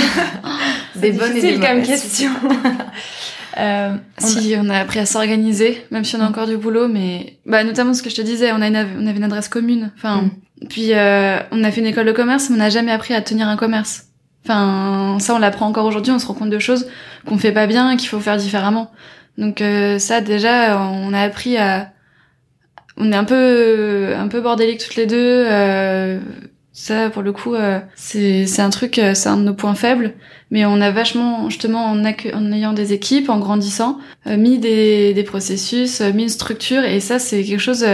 Des 0.98 1.12
bonnes 1.12 1.36
et 1.38 1.42
des 1.42 1.60
comme 1.60 1.82
question. 1.84 2.30
euh, 3.58 3.96
on 4.22 4.24
a- 4.24 4.28
Si, 4.28 4.56
on 4.58 4.70
a 4.70 4.80
appris 4.80 5.00
à 5.00 5.06
s'organiser, 5.06 5.82
même 5.92 6.04
si 6.04 6.16
on 6.16 6.22
a 6.22 6.28
encore 6.28 6.48
du 6.48 6.58
boulot, 6.58 6.88
mais 6.88 7.38
bah 7.46 7.64
notamment 7.64 7.94
ce 7.94 8.02
que 8.04 8.10
je 8.10 8.16
te 8.16 8.22
disais, 8.22 8.52
on 8.52 8.62
a 8.62 8.68
une, 8.68 8.76
on 9.00 9.08
avait 9.08 9.18
une 9.18 9.24
adresse 9.24 9.48
commune. 9.50 9.92
Enfin, 9.98 10.24
Mm. 10.62 10.68
puis 10.70 10.94
euh, 10.94 11.40
on 11.52 11.64
a 11.64 11.72
fait 11.72 11.82
une 11.82 11.88
école 11.88 12.06
de 12.08 12.12
commerce, 12.14 12.50
mais 12.50 12.56
on 12.56 12.60
n'a 12.60 12.70
jamais 12.70 12.92
appris 12.92 13.14
à 13.14 13.22
tenir 13.22 13.48
un 13.48 13.58
commerce. 13.58 14.05
Enfin, 14.46 15.18
ça 15.20 15.34
on 15.36 15.40
l'apprend 15.40 15.68
encore 15.68 15.86
aujourd'hui, 15.86 16.12
on 16.14 16.20
se 16.20 16.28
rend 16.28 16.36
compte 16.36 16.52
de 16.52 16.60
choses 16.60 16.88
qu'on 17.26 17.38
fait 17.38 17.52
pas 17.52 17.68
bien 17.68 17.98
qu'il 17.98 18.10
faut 18.10 18.20
faire 18.20 18.38
différemment. 18.38 18.92
Donc 19.38 19.62
euh, 19.62 20.00
ça 20.00 20.22
déjà, 20.22 20.80
on 20.80 21.14
a 21.14 21.22
appris 21.22 21.58
à, 21.58 21.90
on 22.98 23.12
est 23.12 23.16
un 23.16 23.24
peu, 23.24 24.14
un 24.16 24.28
peu 24.28 24.42
bordélique 24.42 24.80
toutes 24.80 24.96
les 24.96 25.08
deux. 25.08 25.46
euh, 25.48 26.20
ça, 26.78 27.10
pour 27.10 27.22
le 27.22 27.32
coup, 27.32 27.56
euh, 27.56 27.80
c'est 27.96 28.60
un 28.60 28.70
truc, 28.70 29.00
euh, 29.00 29.14
c'est 29.14 29.30
un 29.30 29.38
de 29.38 29.44
nos 29.44 29.54
points 29.54 29.76
faibles. 29.76 30.14
Mais 30.52 30.66
on 30.66 30.82
a 30.82 30.92
vachement, 30.92 31.50
justement, 31.50 31.86
en, 31.86 32.04
ayant 32.04 32.74
des 32.74 32.92
équipes, 32.92 33.30
en 33.30 33.40
grandissant, 33.40 33.98
euh, 34.28 34.36
mis 34.36 34.60
des, 34.60 35.14
des 35.14 35.24
processus, 35.24 36.02
euh, 36.02 36.12
mis 36.12 36.24
une 36.24 36.30
structure. 36.30 36.84
Et 36.84 37.00
ça, 37.00 37.18
c'est 37.18 37.44
quelque 37.44 37.62
chose. 37.62 37.86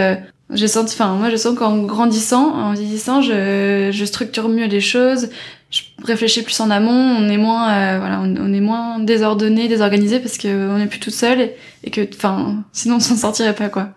j'ai 0.50 0.66
senti, 0.66 0.94
enfin, 0.94 1.14
moi, 1.14 1.30
je 1.30 1.36
sens 1.36 1.56
qu'en 1.56 1.78
grandissant, 1.84 2.52
en 2.54 2.72
vieillissant, 2.72 3.22
je, 3.22 3.90
je 3.92 4.04
structure 4.04 4.48
mieux 4.48 4.66
les 4.66 4.80
choses. 4.80 5.30
Je 5.72 5.80
réfléchis 6.04 6.42
plus 6.42 6.60
en 6.60 6.70
amont. 6.70 6.90
On 7.18 7.28
est 7.28 7.38
moins, 7.38 7.72
euh, 7.72 7.98
voilà, 7.98 8.20
on, 8.20 8.34
on 8.36 8.52
est 8.52 8.60
moins 8.60 9.00
désordonné, 9.00 9.66
désorganisé 9.68 10.20
parce 10.20 10.38
que 10.38 10.68
on 10.70 10.78
est 10.78 10.86
plus 10.86 11.00
tout 11.00 11.10
seul 11.10 11.40
et, 11.40 11.56
et 11.84 11.90
que, 11.90 12.02
enfin, 12.14 12.62
sinon 12.72 12.96
on 12.96 13.00
s'en 13.00 13.16
sortirait 13.16 13.54
pas, 13.54 13.68
quoi. 13.70 13.88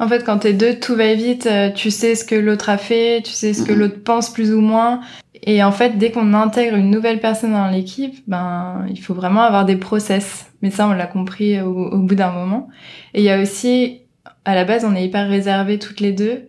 En 0.00 0.08
fait, 0.08 0.24
quand 0.24 0.38
t'es 0.38 0.52
deux, 0.52 0.74
tout 0.80 0.96
va 0.96 1.14
vite. 1.14 1.46
euh, 1.46 1.70
Tu 1.70 1.92
sais 1.92 2.16
ce 2.16 2.24
que 2.24 2.34
l'autre 2.34 2.68
a 2.68 2.78
fait, 2.78 3.22
tu 3.24 3.30
sais 3.30 3.54
ce 3.54 3.62
que 3.62 3.72
l'autre 3.72 4.02
pense 4.02 4.28
plus 4.32 4.52
ou 4.52 4.60
moins. 4.60 5.00
Et 5.44 5.62
en 5.62 5.70
fait, 5.72 5.98
dès 5.98 6.10
qu'on 6.10 6.34
intègre 6.34 6.74
une 6.76 6.90
nouvelle 6.90 7.20
personne 7.20 7.52
dans 7.52 7.68
l'équipe, 7.68 8.16
ben, 8.26 8.86
il 8.90 9.00
faut 9.00 9.14
vraiment 9.14 9.42
avoir 9.42 9.64
des 9.66 9.76
process. 9.76 10.46
Mais 10.62 10.70
ça, 10.70 10.88
on 10.88 10.92
l'a 10.94 11.06
compris 11.06 11.60
au, 11.60 11.90
au 11.92 11.98
bout 11.98 12.16
d'un 12.16 12.32
moment. 12.32 12.68
Et 13.12 13.20
il 13.20 13.24
y 13.24 13.30
a 13.30 13.40
aussi, 13.40 14.00
à 14.44 14.54
la 14.56 14.64
base, 14.64 14.84
on 14.84 14.96
est 14.96 15.04
hyper 15.04 15.28
réservés 15.28 15.78
toutes 15.78 16.00
les 16.00 16.12
deux. 16.12 16.48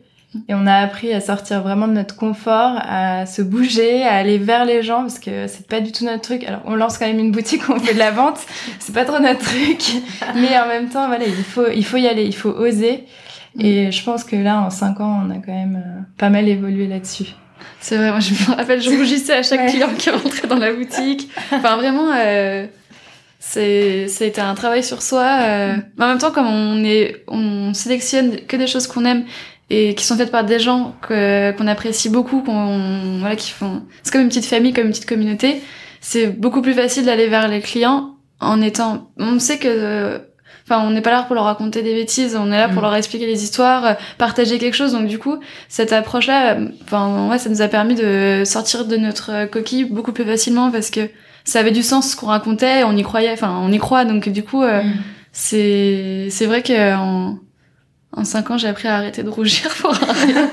Et 0.49 0.53
on 0.53 0.67
a 0.67 0.75
appris 0.75 1.13
à 1.13 1.21
sortir 1.21 1.61
vraiment 1.61 1.87
de 1.87 1.93
notre 1.93 2.15
confort, 2.15 2.73
à 2.81 3.25
se 3.25 3.41
bouger, 3.41 4.03
à 4.03 4.15
aller 4.15 4.37
vers 4.37 4.65
les 4.65 4.83
gens, 4.83 5.01
parce 5.01 5.19
que 5.19 5.47
c'est 5.47 5.67
pas 5.67 5.79
du 5.81 5.91
tout 5.91 6.05
notre 6.05 6.21
truc. 6.21 6.43
Alors, 6.43 6.61
on 6.65 6.75
lance 6.75 6.97
quand 6.97 7.05
même 7.07 7.19
une 7.19 7.31
boutique, 7.31 7.61
on 7.69 7.79
fait 7.79 7.93
de 7.93 7.99
la 7.99 8.11
vente, 8.11 8.39
c'est 8.79 8.93
pas 8.93 9.05
trop 9.05 9.19
notre 9.19 9.39
truc. 9.39 9.81
Mais 10.35 10.57
en 10.59 10.67
même 10.67 10.89
temps, 10.89 11.07
voilà, 11.07 11.25
il 11.25 11.33
faut, 11.43 11.67
il 11.73 11.85
faut 11.85 11.97
y 11.97 12.07
aller, 12.07 12.25
il 12.25 12.35
faut 12.35 12.49
oser. 12.49 13.05
Et 13.59 13.91
je 13.91 14.03
pense 14.03 14.23
que 14.25 14.35
là, 14.35 14.59
en 14.61 14.69
cinq 14.69 14.99
ans, 14.99 15.23
on 15.25 15.29
a 15.31 15.35
quand 15.35 15.53
même 15.53 15.81
euh, 15.85 16.01
pas 16.17 16.29
mal 16.29 16.47
évolué 16.49 16.87
là-dessus. 16.87 17.27
C'est 17.79 17.95
vrai, 17.97 18.11
moi 18.11 18.19
je 18.19 18.31
me 18.33 18.55
rappelle, 18.55 18.81
je 18.81 18.89
rougissais 18.89 19.33
à 19.33 19.43
chaque 19.43 19.61
Ouais. 19.61 19.67
client 19.67 19.89
qui 19.97 20.09
rentrait 20.09 20.47
dans 20.47 20.57
la 20.57 20.73
boutique. 20.73 21.29
Enfin 21.53 21.77
vraiment, 21.77 22.11
euh, 22.17 22.65
c'est 23.39 24.07
c'était 24.07 24.41
un 24.41 24.55
travail 24.55 24.83
sur 24.83 25.01
soi. 25.01 25.23
euh, 25.43 25.75
mais 25.97 26.05
en 26.05 26.07
même 26.09 26.17
temps, 26.17 26.31
comme 26.31 26.47
on 26.47 26.83
est, 26.83 27.23
on 27.27 27.73
sélectionne 27.73 28.37
que 28.47 28.57
des 28.57 28.67
choses 28.67 28.87
qu'on 28.87 29.05
aime 29.05 29.23
et 29.69 29.95
qui 29.95 30.05
sont 30.05 30.15
faites 30.15 30.31
par 30.31 30.43
des 30.45 30.59
gens 30.59 30.95
que 31.01 31.51
qu'on 31.57 31.67
apprécie 31.67 32.09
beaucoup, 32.09 32.41
qu'on 32.41 33.17
voilà, 33.19 33.35
qui 33.35 33.51
font. 33.51 33.83
C'est 34.03 34.11
comme 34.11 34.21
une 34.21 34.27
petite 34.29 34.45
famille, 34.45 34.73
comme 34.73 34.85
une 34.85 34.91
petite 34.91 35.07
communauté. 35.07 35.61
C'est 36.01 36.27
beaucoup 36.27 36.61
plus 36.61 36.73
facile 36.73 37.05
d'aller 37.05 37.27
vers 37.27 37.47
les 37.47 37.61
clients 37.61 38.11
en 38.39 38.61
étant. 38.61 39.09
On 39.17 39.39
sait 39.39 39.57
que 39.57 40.21
enfin, 40.67 40.83
on 40.85 40.91
n'est 40.91 41.01
pas 41.01 41.11
là 41.11 41.23
pour 41.23 41.35
leur 41.35 41.45
raconter 41.45 41.81
des 41.83 41.93
bêtises, 41.95 42.35
on 42.35 42.51
est 42.51 42.57
là 42.57 42.67
pour 42.69 42.79
Mm. 42.81 42.85
leur 42.85 42.95
expliquer 42.95 43.25
les 43.27 43.43
histoires, 43.43 43.97
partager 44.17 44.57
quelque 44.59 44.73
chose. 44.75 44.91
Donc 44.93 45.07
du 45.07 45.17
coup, 45.19 45.37
cette 45.69 45.93
approche-là, 45.93 46.57
enfin, 46.83 47.27
ouais, 47.29 47.37
ça 47.39 47.49
nous 47.49 47.61
a 47.61 47.67
permis 47.67 47.95
de 47.95 48.43
sortir 48.45 48.85
de 48.85 48.97
notre 48.97 49.45
coquille 49.45 49.85
beaucoup 49.85 50.11
plus 50.11 50.25
facilement 50.25 50.69
parce 50.71 50.89
que 50.91 51.01
ça 51.43 51.59
avait 51.59 51.71
du 51.71 51.83
sens 51.83 52.11
ce 52.11 52.15
qu'on 52.15 52.27
racontait, 52.27 52.83
on 52.83 52.95
y 52.97 53.03
croyait, 53.03 53.31
enfin, 53.31 53.59
on 53.61 53.71
y 53.71 53.77
croit. 53.77 54.05
Donc 54.05 54.29
du 54.29 54.43
coup, 54.43 54.61
euh, 54.63 54.81
Mm. 54.83 54.93
c'est 55.31 56.27
c'est 56.29 56.45
vrai 56.45 56.61
que 56.63 56.95
en 56.95 57.37
en 58.15 58.23
cinq 58.23 58.49
ans, 58.51 58.57
j'ai 58.57 58.67
appris 58.67 58.87
à 58.87 58.95
arrêter 58.95 59.23
de 59.23 59.29
rougir 59.29 59.69
pour 59.81 59.91
rien. 60.27 60.49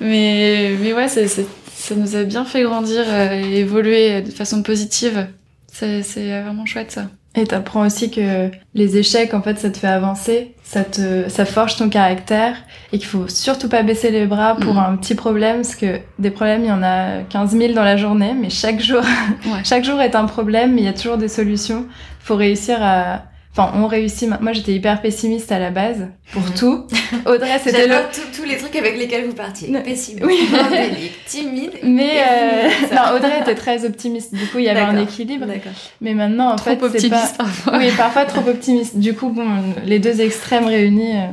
mais 0.00 0.72
mais 0.80 0.92
ouais, 0.92 1.08
ça 1.08 1.94
nous 1.96 2.16
a 2.16 2.24
bien 2.24 2.44
fait 2.44 2.62
grandir 2.62 3.02
euh, 3.06 3.32
et 3.42 3.60
évoluer 3.60 4.20
de 4.22 4.30
façon 4.30 4.62
positive. 4.62 5.26
C'est 5.72 6.00
vraiment 6.42 6.66
chouette 6.66 6.90
ça. 6.90 7.06
Et 7.36 7.44
t'apprends 7.46 7.86
aussi 7.86 8.10
que 8.10 8.50
les 8.74 8.96
échecs, 8.96 9.32
en 9.32 9.42
fait, 9.42 9.58
ça 9.60 9.70
te 9.70 9.78
fait 9.78 9.86
avancer, 9.86 10.54
ça 10.64 10.82
te, 10.82 11.28
ça 11.28 11.44
forge 11.44 11.76
ton 11.76 11.88
caractère, 11.88 12.56
et 12.92 12.98
qu'il 12.98 13.06
faut 13.06 13.28
surtout 13.28 13.68
pas 13.68 13.82
baisser 13.84 14.10
les 14.10 14.26
bras 14.26 14.56
pour 14.56 14.74
Mhm. 14.74 14.80
un 14.80 14.96
petit 14.96 15.14
problème, 15.14 15.56
parce 15.56 15.76
que 15.76 16.00
des 16.18 16.30
problèmes, 16.30 16.64
il 16.64 16.68
y 16.68 16.72
en 16.72 16.82
a 16.82 17.22
15 17.28 17.52
000 17.56 17.74
dans 17.74 17.84
la 17.84 17.96
journée, 17.96 18.34
mais 18.34 18.50
chaque 18.50 18.80
jour, 18.80 19.02
Ouais. 19.46 19.60
chaque 19.64 19.84
jour 19.84 20.00
est 20.00 20.16
un 20.16 20.24
problème, 20.24 20.74
mais 20.74 20.80
il 20.80 20.84
y 20.86 20.88
a 20.88 20.92
toujours 20.94 21.16
des 21.18 21.28
solutions. 21.28 21.86
Faut 22.18 22.34
réussir 22.34 22.78
à, 22.80 23.22
enfin, 23.58 23.72
on 23.78 23.86
réussit. 23.86 24.28
Moi, 24.40 24.52
j'étais 24.52 24.72
hyper 24.72 25.00
pessimiste 25.02 25.50
à 25.52 25.58
la 25.58 25.70
base, 25.70 26.08
pour 26.32 26.42
Mhm. 26.42 26.54
tout. 26.54 26.84
Audrey, 27.26 27.58
c'était 27.62 27.86
le, 27.86 27.92
J'adore 27.94 28.10
tous- 28.10 28.40
tous 28.42 28.48
les 28.48 28.56
trucs 28.56 28.76
avec 28.76 28.96
lesquels 28.98 29.26
vous 29.26 29.34
partiez. 29.34 29.68
Non. 29.68 29.82
Pessimiste, 29.82 30.24
Oui. 30.24 30.38
timide. 31.26 31.72
mais, 31.82 32.20
euh, 32.20 32.68
non, 32.94 33.16
Audrey 33.16 33.40
était 33.40 33.54
très 33.54 33.84
optimiste. 33.84 34.34
Du 34.34 34.46
coup, 34.46 34.58
il 34.58 34.64
y 34.64 34.68
avait 34.68 34.80
un 34.80 35.00
équilibre. 35.00 35.46
D'accord. 35.46 35.72
Mais 36.00 36.14
maintenant, 36.14 36.50
en 36.52 36.56
Trop 36.56 36.70
fait, 36.88 36.98
c'est 37.00 37.08
pas, 37.10 37.28
parfois. 37.36 37.78
Oui, 37.78 37.90
parfois 37.96 38.24
trop 38.24 38.48
optimiste. 38.48 38.96
Du 38.98 39.14
coup, 39.14 39.28
bon, 39.30 39.46
les 39.84 39.98
deux 39.98 40.20
extrêmes 40.20 40.66
réunis, 40.66 41.16
euh, 41.16 41.26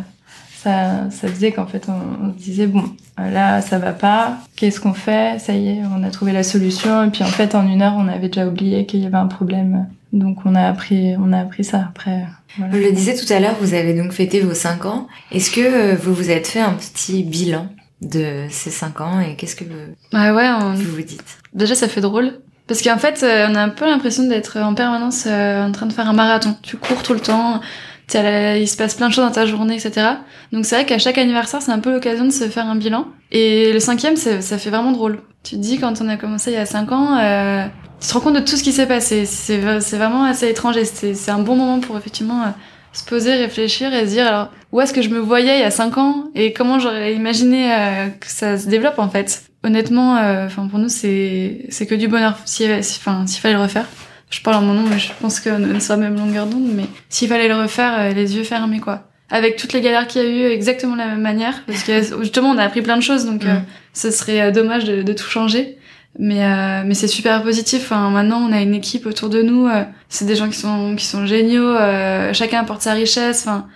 ça, 0.66 1.10
ça 1.12 1.28
faisait 1.28 1.52
qu'en 1.52 1.68
fait, 1.68 1.88
on, 1.88 2.26
on 2.28 2.34
se 2.34 2.38
disait, 2.44 2.68
bon, 2.68 2.84
euh, 3.20 3.30
là, 3.32 3.62
ça 3.62 3.78
va 3.80 3.94
pas. 3.94 4.38
Qu'est-ce 4.56 4.80
qu'on 4.80 4.94
fait? 4.94 5.40
Ça 5.40 5.54
y 5.54 5.70
est, 5.70 5.82
on 5.98 6.04
a 6.04 6.10
trouvé 6.10 6.32
la 6.34 6.44
solution. 6.44 7.04
Et 7.06 7.10
puis, 7.12 7.24
en 7.24 7.28
fait, 7.28 7.56
en 7.56 7.68
une 7.68 7.82
heure, 7.82 7.94
on 7.98 8.08
avait 8.08 8.28
déjà 8.28 8.48
oublié 8.48 8.86
qu'il 8.86 9.00
y 9.02 9.06
avait 9.06 9.16
un 9.16 9.28
problème. 9.28 9.88
Donc, 10.12 10.40
on 10.46 10.56
a 10.56 10.68
appris, 10.68 11.16
on 11.18 11.32
a 11.34 11.40
appris 11.42 11.64
ça 11.64 11.86
après. 11.90 12.26
Voilà. 12.58 12.74
Je 12.74 12.80
le 12.80 12.92
disais 12.92 13.16
tout 13.16 13.32
à 13.32 13.40
l'heure, 13.40 13.56
vous 13.62 13.74
avez 13.74 13.94
donc 13.94 14.12
fêté 14.12 14.42
vos 14.42 14.54
5 14.54 14.86
ans. 14.86 15.08
Est-ce 15.32 15.52
que 15.52 15.62
euh, 15.62 15.96
vous 15.96 16.14
vous 16.14 16.30
êtes 16.32 16.48
fait 16.48 16.62
un 16.62 16.74
petit 16.74 17.24
bilan 17.24 17.68
de 18.02 18.46
ces 18.50 18.70
5 18.72 19.02
ans 19.02 19.20
et 19.20 19.36
qu'est-ce 19.36 19.56
que 19.56 19.64
vous 19.66 20.18
ouais, 20.18 20.50
on- 20.62 20.74
vous, 20.74 20.96
vous 20.96 21.02
dites? 21.02 21.38
Déjà 21.54 21.76
ça 21.76 21.88
fait 21.88 22.02
drôle. 22.02 22.40
Parce 22.68 22.82
qu'en 22.82 22.98
fait, 22.98 23.22
euh, 23.24 23.48
on 23.50 23.56
a 23.56 23.62
un 23.62 23.70
peu 23.70 23.86
l'impression 23.86 24.24
d'être 24.28 24.58
en 24.60 24.74
permanence 24.74 25.28
en 25.28 25.72
train 25.72 25.86
de 25.86 25.94
faire 25.94 26.10
un 26.10 26.14
marathon. 26.14 26.56
Tu 26.64 26.78
cours 26.78 27.04
tout 27.04 27.14
le 27.14 27.20
temps, 27.20 27.62
il 28.14 28.68
se 28.68 28.78
passe 28.78 28.96
plein 28.96 29.10
de 29.10 29.14
choses 29.14 29.26
dans 29.26 29.32
ta 29.32 29.46
journée, 29.46 29.76
etc. 29.76 30.08
Donc 30.52 30.66
c'est 30.66 30.76
vrai 30.76 30.86
qu'à 30.86 30.98
chaque 31.00 31.18
anniversaire, 31.18 31.62
c'est 31.62 31.72
un 31.72 31.80
peu 31.80 31.92
l'occasion 31.92 32.26
de 32.26 32.32
se 32.32 32.48
faire 32.50 32.66
un 32.68 32.76
bilan. 32.76 33.08
Et 33.32 33.74
le 33.74 33.80
cinquième, 33.80 34.16
ça 34.16 34.58
fait 34.58 34.70
vraiment 34.70 34.92
drôle. 34.92 35.20
Tu 35.44 35.56
te 35.56 35.62
dis, 35.62 35.80
quand 35.80 36.02
on 36.02 36.08
a 36.10 36.18
commencé 36.18 36.52
il 36.52 36.56
y 36.56 36.58
a 36.58 36.66
cinq 36.66 36.92
ans, 36.92 37.18
euh, 37.20 37.66
tu 38.02 38.08
te 38.08 38.14
rends 38.14 38.20
compte 38.20 38.36
de 38.36 38.40
tout 38.40 38.56
ce 38.58 38.64
qui 38.64 38.72
s'est 38.72 38.88
passé. 38.88 39.26
C'est 39.26 39.58
vraiment 39.58 40.24
assez 40.24 40.50
étrange 40.50 40.78
et 40.78 40.86
c'est 40.86 41.32
un 41.32 41.40
bon 41.40 41.56
moment 41.56 41.80
pour 41.80 41.98
effectivement 41.98 42.42
euh, 42.44 42.48
se 42.94 43.04
poser, 43.04 43.34
réfléchir 43.36 43.94
et 43.94 44.06
se 44.06 44.12
dire 44.12 44.28
alors 44.28 44.50
où 44.72 44.82
est-ce 44.82 44.94
que 44.94 45.02
je 45.02 45.10
me 45.10 45.20
voyais 45.20 45.58
il 45.58 45.62
y 45.62 45.64
a 45.66 45.72
cinq 45.72 45.98
ans 45.98 46.26
et 46.36 46.54
comment 46.54 46.80
j'aurais 46.80 47.14
imaginé 47.14 47.72
euh, 47.74 48.08
que 48.10 48.28
ça 48.28 48.58
se 48.58 48.68
développe 48.68 49.00
en 49.00 49.10
fait. 49.10 49.44
Honnêtement, 49.64 50.18
euh, 50.18 50.46
enfin 50.46 50.68
pour 50.68 50.80
nous 50.80 50.90
c'est 50.90 51.68
que 51.90 51.96
du 51.96 52.08
bonheur. 52.08 52.38
S'il 52.46 52.84
si- 52.84 53.00
fallait 53.00 53.54
le 53.56 53.62
refaire, 53.62 53.86
je 54.30 54.42
parle 54.42 54.58
en 54.58 54.62
mon 54.62 54.74
nom 54.74 54.84
mais 54.90 55.00
je 55.00 55.10
pense 55.22 55.40
qu'on 55.40 55.58
la 55.90 55.98
même 55.98 56.16
longueur 56.16 56.46
d'onde. 56.48 56.68
Mais 56.74 56.86
s'il 57.10 57.28
fallait 57.30 57.48
le 57.48 57.56
refaire, 57.56 57.94
euh, 58.00 58.14
les 58.14 58.36
yeux 58.36 58.44
fermés 58.44 58.80
quoi. 58.80 59.04
Avec 59.30 59.56
toutes 59.56 59.74
les 59.74 59.82
galères 59.82 60.08
qu'il 60.08 60.22
y 60.22 60.26
a 60.26 60.30
eu, 60.30 60.52
exactement 60.52 60.94
de 60.94 61.00
la 61.00 61.08
même 61.08 61.22
manière, 61.22 61.64
parce 61.66 61.84
que 61.84 62.02
justement 62.22 62.50
on 62.52 62.58
a 62.58 62.64
appris 62.64 62.82
plein 62.82 62.98
de 62.98 63.02
choses, 63.04 63.26
donc 63.26 63.44
euh, 63.46 63.54
Mm. 63.56 63.64
ce 63.94 64.12
serait 64.12 64.42
euh, 64.42 64.52
dommage 64.52 64.84
de, 64.86 65.02
de 65.02 65.14
tout 65.14 65.28
changer. 65.30 65.78
Mais 66.18 66.46
euh, 66.46 66.84
mais 66.86 66.94
c'est 66.94 67.08
super 67.10 67.44
positif. 67.44 67.82
Enfin, 67.84 68.10
maintenant, 68.10 68.38
on 68.48 68.54
a 68.54 68.62
une 68.62 68.74
équipe 68.74 69.06
autour 69.06 69.30
de 69.30 69.42
nous. 69.42 69.68
euh, 69.68 69.84
c'est 70.08 70.24
des 70.26 70.36
gens 70.38 70.48
qui 70.50 70.58
sont 70.58 70.96
qui 70.96 71.04
sont 71.06 71.26
géniaux. 71.26 71.68
euh, 71.76 72.32
chacun 72.34 72.62
apporte 72.62 72.82
sa 72.84 72.94
richesse. 72.94 73.42
Enfin, 73.46 73.68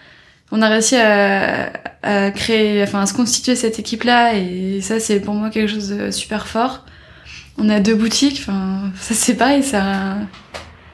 on 0.51 0.62
a 0.62 0.69
réussi 0.69 0.95
à, 0.95 1.69
à 2.01 2.31
créer, 2.31 2.81
enfin, 2.83 3.01
à 3.01 3.05
se 3.07 3.13
constituer 3.13 3.55
cette 3.57 3.77
équipe-là. 3.79 4.35
Et 4.35 4.79
ça, 4.81 5.01
c'est 5.01 5.19
pour 5.19 5.33
moi 5.33 5.49
quelque 5.49 5.67
chose 5.69 5.89
de 5.89 6.12
super 6.12 6.47
fort. 6.47 6.85
On 7.60 7.69
a 7.69 7.80
deux 7.80 7.95
boutiques. 7.95 8.39
Enfin, 8.41 8.91
ça 9.00 9.13
c'est 9.13 9.36
pareil. 9.36 9.63
Ça 9.63 10.15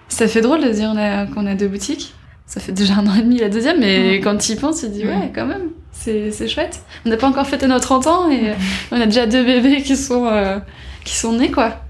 ça 0.08 0.28
fait 0.28 0.41
drôle 0.41 0.63
de 0.63 0.69
dire 0.69 0.93
a- 0.97 1.25
qu'on 1.28 1.45
a 1.45 1.56
deux 1.56 1.67
boutiques. 1.67 2.13
Ça 2.45 2.60
fait 2.60 2.71
déjà 2.71 2.95
un 2.95 3.08
an 3.08 3.15
et 3.15 3.21
demi 3.23 3.38
la 3.39 3.49
deuxième, 3.49 3.80
mais 3.80 4.19
quand 4.19 4.38
tu 4.38 4.51
y 4.51 4.56
penses, 4.56 4.82
tu 4.82 4.86
te 4.88 4.91
dis 4.91 5.04
ouais, 5.06 5.32
quand 5.34 5.47
même, 5.47 5.71
c'est 5.91 6.47
chouette. 6.47 6.84
On 7.06 7.10
n'a 7.10 7.17
pas 7.17 7.28
encore 7.28 7.47
fêté 7.47 7.65
nos 7.67 7.80
30 7.80 8.08
ans 8.08 8.30
et 8.30 8.54
on 8.91 9.01
a 9.01 9.06
déjà 9.06 9.25
deux 9.25 9.43
bébés 9.43 9.82
qui 9.82 9.95
sont 9.97 10.28
euh, 10.28 10.60
qui 11.04 11.15
sont 11.15 11.34
nés 11.34 11.49
quoi. 11.51 11.82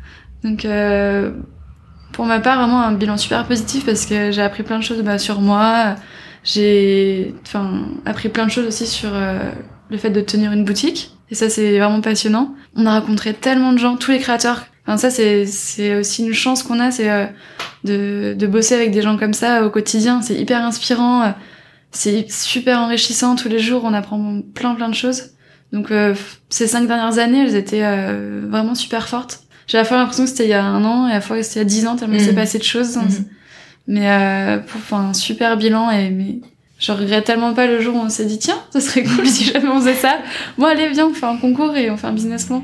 Donc 0.43 0.63
euh, 0.65 1.31
pour 2.13 2.25
ma 2.25 2.39
part 2.39 2.57
vraiment 2.59 2.81
un 2.81 2.93
bilan 2.93 3.17
super 3.17 3.45
positif 3.45 3.85
parce 3.85 4.05
que 4.05 4.31
j'ai 4.31 4.41
appris 4.41 4.63
plein 4.63 4.79
de 4.79 4.83
choses 4.83 5.01
bah, 5.03 5.17
sur 5.17 5.41
moi. 5.41 5.95
J'ai 6.43 7.33
enfin 7.45 7.87
appris 8.05 8.29
plein 8.29 8.45
de 8.45 8.51
choses 8.51 8.67
aussi 8.67 8.87
sur 8.87 9.09
euh, 9.13 9.39
le 9.89 9.97
fait 9.97 10.11
de 10.11 10.21
tenir 10.21 10.51
une 10.53 10.63
boutique 10.63 11.14
et 11.31 11.35
ça 11.35 11.49
c'est 11.49 11.77
vraiment 11.79 12.01
passionnant. 12.01 12.55
On 12.75 12.85
a 12.85 12.99
rencontré 12.99 13.33
tellement 13.33 13.73
de 13.73 13.77
gens, 13.79 13.95
tous 13.97 14.11
les 14.11 14.19
créateurs. 14.19 14.65
Enfin 14.87 14.97
ça 14.97 15.09
c'est 15.09 15.45
c'est 15.45 15.95
aussi 15.95 16.25
une 16.25 16.33
chance 16.33 16.61
qu'on 16.63 16.79
a, 16.79 16.91
c'est 16.91 17.09
euh, 17.09 17.25
de 17.83 18.35
de 18.37 18.47
bosser 18.47 18.75
avec 18.75 18.91
des 18.91 19.01
gens 19.01 19.17
comme 19.17 19.33
ça 19.33 19.65
au 19.65 19.69
quotidien. 19.69 20.21
C'est 20.21 20.35
hyper 20.35 20.63
inspirant. 20.63 21.23
euh, 21.23 21.29
C'est 21.91 22.29
super 22.31 22.79
enrichissant 22.79 23.35
tous 23.35 23.49
les 23.49 23.59
jours. 23.59 23.81
On 23.85 23.93
apprend 23.93 24.41
plein 24.53 24.75
plein 24.75 24.89
de 24.89 24.93
choses. 24.95 25.31
Donc 25.71 25.91
euh, 25.91 26.13
ces 26.49 26.67
cinq 26.67 26.87
dernières 26.87 27.17
années, 27.17 27.41
elles 27.43 27.55
étaient 27.55 27.83
euh, 27.83 28.41
vraiment 28.47 28.75
super 28.75 29.07
fortes. 29.07 29.39
J'ai 29.67 29.77
à 29.79 29.81
la 29.81 29.85
fois 29.85 29.97
l'impression 29.97 30.25
que 30.25 30.29
c'était 30.29 30.45
il 30.45 30.49
y 30.51 30.53
a 30.53 30.63
un 30.63 30.85
an 30.85 31.07
et 31.07 31.11
à 31.11 31.15
la 31.15 31.21
fois 31.21 31.37
que 31.37 31.43
c'était 31.43 31.61
il 31.61 31.63
y 31.63 31.65
a 31.65 31.69
dix 31.69 31.87
ans 31.87 31.95
tellement 31.95 32.13
il 32.15 32.21
Mhm. 32.21 32.27
s'est 32.27 32.35
passé 32.35 32.57
de 32.59 32.63
choses. 32.63 32.97
Mhm. 32.97 33.25
Mais 33.87 34.09
euh, 34.11 34.57
pour, 34.59 34.79
enfin, 34.81 35.09
un 35.09 35.13
super 35.13 35.57
bilan 35.57 35.89
et 35.91 36.09
mais 36.11 36.41
je 36.79 36.91
regrette 36.91 37.23
tellement 37.25 37.53
pas 37.53 37.67
le 37.67 37.79
jour 37.81 37.95
où 37.95 37.99
on 37.99 38.09
s'est 38.09 38.25
dit 38.25 38.37
tiens, 38.39 38.57
ce 38.73 38.79
serait 38.79 39.03
cool 39.03 39.25
si 39.27 39.45
jamais 39.45 39.69
on 39.69 39.79
faisait 39.79 39.93
ça. 39.93 40.17
Bon 40.57 40.65
allez 40.65 40.89
viens, 40.89 41.07
on 41.07 41.13
fait 41.13 41.25
un 41.25 41.37
concours 41.37 41.75
et 41.75 41.89
on 41.89 41.97
fait 41.97 42.07
un 42.07 42.13
business 42.13 42.45
plan. 42.45 42.63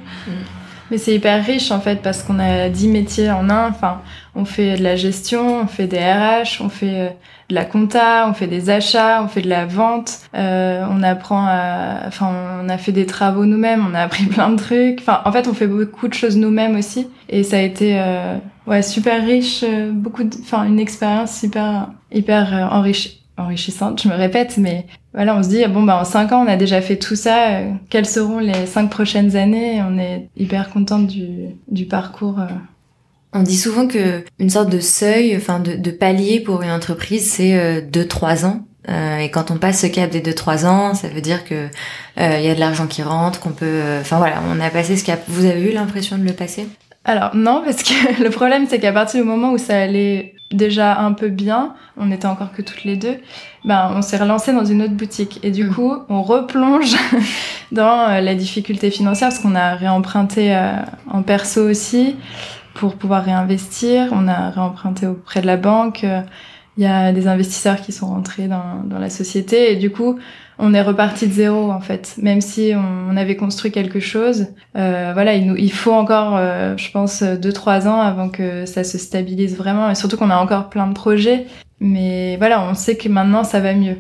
Mais 0.89 0.97
c'est 0.97 1.13
hyper 1.15 1.45
riche 1.45 1.71
en 1.71 1.79
fait 1.79 2.01
parce 2.01 2.21
qu'on 2.21 2.37
a 2.39 2.67
10 2.67 2.89
métiers 2.89 3.31
en 3.31 3.49
un. 3.49 3.69
Enfin, 3.69 4.01
on 4.35 4.43
fait 4.43 4.75
de 4.77 4.83
la 4.83 4.97
gestion, 4.97 5.61
on 5.61 5.67
fait 5.67 5.87
des 5.87 5.99
RH, 5.99 6.59
on 6.61 6.67
fait 6.67 6.99
euh, 6.99 7.09
de 7.49 7.55
la 7.55 7.63
compta, 7.63 8.27
on 8.29 8.33
fait 8.33 8.47
des 8.47 8.69
achats, 8.69 9.23
on 9.23 9.29
fait 9.29 9.41
de 9.41 9.47
la 9.49 9.65
vente. 9.65 10.17
Euh, 10.35 10.85
on 10.91 11.01
apprend 11.01 11.45
à, 11.47 11.99
enfin, 12.07 12.29
on 12.61 12.67
a 12.67 12.77
fait 12.77 12.91
des 12.91 13.05
travaux 13.05 13.45
nous-mêmes, 13.45 13.85
on 13.89 13.93
a 13.95 14.01
appris 14.01 14.25
plein 14.25 14.49
de 14.49 14.57
trucs. 14.57 14.99
Enfin, 14.99 15.21
en 15.23 15.31
fait, 15.31 15.47
on 15.47 15.53
fait 15.53 15.67
beaucoup 15.67 16.09
de 16.09 16.13
choses 16.13 16.35
nous-mêmes 16.35 16.75
aussi. 16.75 17.07
Et 17.29 17.43
ça 17.43 17.55
a 17.55 17.61
été, 17.61 17.97
euh, 17.97 18.35
ouais, 18.67 18.81
super 18.81 19.25
riche, 19.25 19.63
euh, 19.63 19.91
beaucoup, 19.93 20.25
de- 20.25 20.35
enfin, 20.41 20.65
une 20.65 20.79
expérience 20.81 21.41
hyper, 21.41 21.87
hyper 22.11 22.53
euh, 22.53 22.67
enrichi- 22.81 23.20
enrichissante. 23.41 24.01
Je 24.03 24.09
me 24.09 24.15
répète, 24.15 24.57
mais 24.57 24.85
voilà, 25.13 25.35
on 25.35 25.43
se 25.43 25.49
dit 25.49 25.63
bon 25.67 25.83
bah 25.83 25.99
en 25.99 26.05
cinq 26.05 26.31
ans 26.31 26.43
on 26.45 26.47
a 26.47 26.55
déjà 26.55 26.81
fait 26.81 26.97
tout 26.97 27.15
ça. 27.15 27.49
euh, 27.49 27.71
quelles 27.89 28.05
seront 28.05 28.39
les 28.39 28.65
cinq 28.65 28.89
prochaines 28.89 29.35
années? 29.35 29.81
On 29.81 29.97
est 29.97 30.29
hyper 30.37 30.69
contente 30.69 31.07
du, 31.07 31.85
parcours. 31.85 32.39
euh. 32.39 32.47
On 33.33 33.43
dit 33.43 33.57
souvent 33.57 33.87
que 33.87 34.23
une 34.39 34.49
sorte 34.49 34.69
de 34.69 34.79
seuil, 34.79 35.35
enfin 35.35 35.59
de, 35.59 35.91
palier 35.91 36.39
pour 36.39 36.61
une 36.61 36.71
entreprise, 36.71 37.29
c'est 37.31 37.81
2-3 37.81 38.45
ans. 38.45 38.65
Euh, 38.89 39.19
et 39.19 39.29
quand 39.29 39.51
on 39.51 39.57
passe 39.57 39.81
ce 39.81 39.87
cap 39.87 40.09
des 40.09 40.21
2-3 40.21 40.65
ans, 40.65 40.93
ça 40.95 41.07
veut 41.07 41.21
dire 41.21 41.45
que 41.45 41.67
il 42.17 42.43
y 42.43 42.49
a 42.49 42.55
de 42.55 42.59
l'argent 42.59 42.87
qui 42.87 43.03
rentre, 43.03 43.39
qu'on 43.39 43.51
peut. 43.51 43.81
Enfin 44.01 44.17
voilà, 44.17 44.41
on 44.51 44.59
a 44.59 44.69
passé 44.69 44.97
ce 44.97 45.05
cap. 45.05 45.23
Vous 45.27 45.45
avez 45.45 45.69
eu 45.69 45.73
l'impression 45.73 46.17
de 46.17 46.23
le 46.25 46.33
passer? 46.33 46.67
Alors 47.03 47.35
non, 47.35 47.61
parce 47.65 47.83
que 47.83 48.23
le 48.23 48.29
problème 48.29 48.65
c'est 48.69 48.79
qu'à 48.79 48.91
partir 48.93 49.21
du 49.21 49.27
moment 49.27 49.51
où 49.51 49.57
ça 49.57 49.79
allait 49.79 50.35
déjà 50.51 50.99
un 50.99 51.13
peu 51.13 51.29
bien, 51.29 51.73
on 51.97 52.11
était 52.11 52.27
encore 52.27 52.51
que 52.51 52.61
toutes 52.61 52.83
les 52.83 52.97
deux, 52.97 53.17
ben 53.65 53.91
on 53.95 54.01
s'est 54.01 54.17
relancé 54.17 54.53
dans 54.53 54.65
une 54.65 54.81
autre 54.83 54.93
boutique 54.93 55.39
et 55.43 55.51
du 55.51 55.63
Mm. 55.65 55.73
coup 55.73 55.93
on 56.09 56.21
replonge 56.21 56.93
dans 57.71 58.09
euh, 58.09 58.21
la 58.21 58.35
difficulté 58.35 58.91
financière 58.91 59.29
parce 59.29 59.39
qu'on 59.39 59.55
a 59.55 59.75
réemprunté 59.75 60.55
euh, 60.55 60.73
en 61.09 61.23
perso 61.23 61.61
aussi 61.69 62.17
pour 62.73 62.95
pouvoir 62.95 63.23
réinvestir, 63.25 64.09
on 64.11 64.27
a 64.27 64.49
réemprunté 64.51 65.07
auprès 65.07 65.41
de 65.41 65.47
la 65.47 65.57
banque. 65.57 66.03
euh, 66.03 66.21
Il 66.77 66.83
y 66.83 66.87
a 66.87 67.11
des 67.11 67.27
investisseurs 67.27 67.81
qui 67.81 67.91
sont 67.91 68.07
rentrés 68.07 68.47
dans, 68.47 68.83
dans 68.85 68.99
la 68.99 69.09
société 69.09 69.71
et 69.73 69.75
du 69.75 69.91
coup, 69.91 70.19
on 70.63 70.73
est 70.73 70.81
reparti 70.81 71.27
de 71.27 71.33
zéro 71.33 71.71
en 71.71 71.81
fait. 71.81 72.15
Même 72.21 72.39
si 72.39 72.71
on, 72.75 73.11
on 73.13 73.17
avait 73.17 73.35
construit 73.35 73.71
quelque 73.71 73.99
chose, 73.99 74.47
euh, 74.77 75.11
voilà, 75.13 75.33
il, 75.35 75.47
nous, 75.47 75.55
il 75.57 75.71
faut 75.73 75.91
encore, 75.93 76.35
euh, 76.37 76.77
je 76.77 76.89
pense, 76.91 77.23
deux 77.23 77.51
trois 77.51 77.87
ans 77.87 77.99
avant 77.99 78.29
que 78.29 78.65
ça 78.65 78.83
se 78.83 78.97
stabilise 78.97 79.57
vraiment. 79.57 79.89
Et 79.89 79.95
surtout 79.95 80.17
qu'on 80.17 80.29
a 80.29 80.37
encore 80.37 80.69
plein 80.69 80.87
de 80.87 80.93
projets. 80.93 81.45
Mais 81.79 82.37
voilà, 82.37 82.61
on 82.63 82.75
sait 82.75 82.95
que 82.95 83.09
maintenant 83.09 83.43
ça 83.43 83.59
va 83.59 83.73
mieux. 83.73 83.97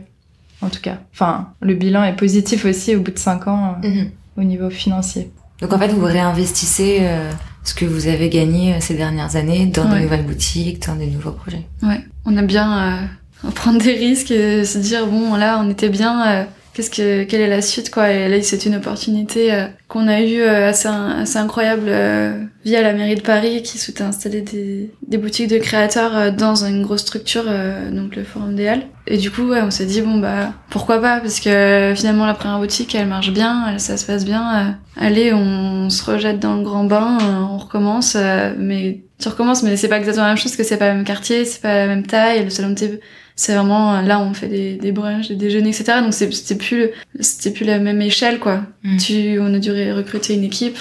En 0.61 0.69
tout 0.69 0.81
cas, 0.81 0.97
enfin, 1.13 1.49
le 1.61 1.73
bilan 1.73 2.03
est 2.03 2.15
positif 2.15 2.65
aussi 2.65 2.95
au 2.95 3.01
bout 3.01 3.11
de 3.11 3.17
cinq 3.17 3.47
ans 3.47 3.77
euh, 3.83 4.03
au 4.37 4.43
niveau 4.43 4.69
financier. 4.69 5.31
Donc 5.59 5.73
en 5.73 5.79
fait, 5.79 5.87
vous 5.89 6.05
réinvestissez 6.05 6.99
euh, 7.01 7.31
ce 7.63 7.73
que 7.73 7.85
vous 7.85 8.07
avez 8.07 8.29
gagné 8.29 8.79
ces 8.81 8.93
dernières 8.95 9.35
années 9.35 9.65
dans 9.65 9.89
Ouais. 9.89 9.97
de 9.97 10.03
nouvelles 10.03 10.25
boutiques, 10.25 10.85
dans 10.87 10.95
des 10.95 11.07
nouveaux 11.07 11.31
projets. 11.31 11.65
Ouais, 11.81 12.01
on 12.25 12.37
aime 12.37 12.45
bien. 12.47 13.09
euh, 13.45 13.51
prendre 13.51 13.79
des 13.79 13.93
risques 13.93 14.31
et 14.31 14.65
se 14.65 14.77
dire 14.77 15.07
bon 15.07 15.35
là 15.35 15.61
on 15.63 15.69
était 15.69 15.89
bien 15.89 16.47
qu'est-ce 16.73 16.89
que 16.89 17.23
quelle 17.23 17.41
est 17.41 17.47
la 17.47 17.61
suite 17.61 17.91
quoi. 17.91 18.11
Et 18.11 18.27
là 18.27 18.41
c'est 18.41 18.65
une 18.65 18.75
opportunité 18.75 19.53
euh, 19.53 19.65
qu'on 19.87 20.07
a 20.07 20.21
eu 20.21 20.39
euh, 20.39 20.69
assez, 20.69 20.87
assez 20.87 21.37
incroyable 21.37 21.87
euh, 21.87 22.43
via 22.63 22.81
la 22.81 22.93
mairie 22.93 23.15
de 23.15 23.21
Paris 23.21 23.61
qui 23.63 23.77
souhaitait 23.77 24.03
installer 24.03 24.41
des, 24.41 24.91
des 25.07 25.17
boutiques 25.17 25.49
de 25.49 25.57
créateurs 25.57 26.31
dans 26.31 26.63
une 26.65 26.83
grosse 26.83 27.01
structure 27.01 27.43
donc 27.91 28.15
le 28.15 28.23
Forum 28.23 28.55
des 28.55 28.67
Halles. 28.67 28.83
Et 29.07 29.17
du 29.17 29.31
coup 29.31 29.43
ouais, 29.43 29.61
on 29.61 29.71
s'est 29.71 29.85
dit 29.85 30.01
bon 30.01 30.19
bah 30.19 30.53
pourquoi 30.69 30.99
pas 31.01 31.19
parce 31.19 31.39
que 31.39 31.93
finalement 31.95 32.25
la 32.25 32.33
première 32.33 32.59
boutique 32.59 32.95
elle 32.95 33.07
marche 33.07 33.31
bien 33.31 33.65
elle, 33.69 33.79
ça 33.79 33.97
se 33.97 34.05
passe 34.05 34.25
bien 34.25 34.77
allez 34.95 35.33
on, 35.33 35.89
se 35.89 36.09
rejette 36.09 36.39
dans 36.39 36.55
le 36.55 36.63
grand 36.63 36.85
bain 36.85 37.17
on 37.21 37.57
recommence 37.57 38.15
mais 38.57 39.01
tu 39.19 39.27
recommences 39.27 39.63
mais 39.63 39.75
c'est 39.75 39.89
pas 39.89 39.97
exactement 39.97 40.27
la 40.27 40.33
même 40.33 40.41
chose 40.41 40.55
que 40.55 40.63
c'est 40.63 40.77
pas 40.77 40.89
le 40.89 40.95
même 40.95 41.03
quartier 41.03 41.43
c'est 41.43 41.61
pas 41.61 41.75
la 41.75 41.87
même 41.87 42.05
taille 42.05 42.43
le 42.43 42.49
salon 42.49 42.69
de 42.69 42.99
c'est 43.41 43.55
vraiment 43.55 44.01
là 44.01 44.19
on 44.19 44.35
fait 44.35 44.47
des, 44.47 44.75
des 44.75 44.91
brunchs, 44.91 45.27
des 45.27 45.35
déjeuners, 45.35 45.69
etc. 45.69 46.01
Donc 46.03 46.13
c'était 46.13 46.53
plus 46.53 46.91
c'était 47.19 47.49
plus 47.49 47.65
la 47.65 47.79
même 47.79 47.99
échelle 47.99 48.39
quoi. 48.39 48.61
Mm. 48.83 48.97
Tu 48.97 49.39
on 49.39 49.51
a 49.51 49.57
dû 49.57 49.71
recruter 49.71 50.35
une 50.35 50.43
équipe. 50.43 50.77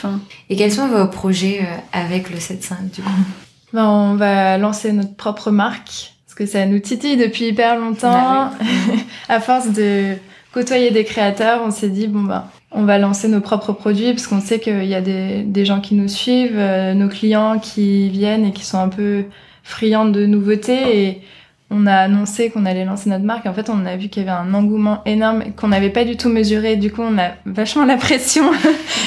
Et 0.50 0.56
quels 0.56 0.70
sont 0.70 0.86
vos 0.86 1.06
projets 1.06 1.61
euh, 1.62 1.98
avec 1.98 2.28
le 2.28 2.36
7.5 2.36 2.94
du 2.94 3.02
coup? 3.02 3.11
Ben, 3.72 3.86
on 3.86 4.16
va 4.16 4.58
lancer 4.58 4.90
notre 4.90 5.14
propre 5.14 5.52
marque 5.52 6.12
parce 6.26 6.34
que 6.36 6.44
ça 6.44 6.66
nous 6.66 6.80
titille 6.80 7.16
depuis 7.16 7.44
hyper 7.44 7.78
longtemps. 7.78 8.50
Bah 8.50 8.52
à 9.28 9.38
force 9.38 9.68
de 9.68 10.16
côtoyer 10.52 10.90
des 10.90 11.04
créateurs, 11.04 11.62
on 11.64 11.70
s'est 11.70 11.88
dit 11.88 12.08
bon 12.08 12.22
bah 12.22 12.50
on 12.72 12.82
va 12.82 12.98
lancer 12.98 13.28
nos 13.28 13.40
propres 13.40 13.72
produits 13.72 14.11
parce 14.11 14.26
qu'on 14.26 14.40
sait 14.40 14.58
qu'il 14.58 14.86
y 14.86 14.94
a 14.96 15.00
des, 15.00 15.44
des 15.44 15.64
gens 15.64 15.80
qui 15.80 15.94
nous 15.94 16.08
suivent, 16.08 16.58
euh, 16.58 16.94
nos 16.94 17.08
clients 17.08 17.61
qui 17.61 18.08
viennent 18.11 18.44
et 18.44 18.52
qui 18.52 18.66
sont 18.66 18.78
un 18.78 18.88
peu 18.88 19.24
friands 19.62 20.06
de 20.06 20.26
nouveautés 20.26 21.06
et 21.06 21.22
on 21.70 21.86
a 21.86 21.94
annoncé 21.94 22.50
qu'on 22.50 22.66
allait 22.66 22.84
lancer 22.84 23.08
notre 23.08 23.24
marque. 23.24 23.46
En 23.46 23.52
fait, 23.52 23.70
on 23.70 23.86
a 23.86 23.96
vu 23.96 24.08
qu'il 24.08 24.24
y 24.24 24.28
avait 24.28 24.36
un 24.36 24.52
engouement 24.54 25.02
énorme 25.06 25.44
qu'on 25.56 25.68
n'avait 25.68 25.90
pas 25.90 26.04
du 26.04 26.16
tout 26.16 26.28
mesuré. 26.28 26.76
Du 26.76 26.90
coup, 26.90 27.02
on 27.02 27.16
a 27.16 27.30
vachement 27.46 27.84
la 27.84 27.96
pression. 27.96 28.50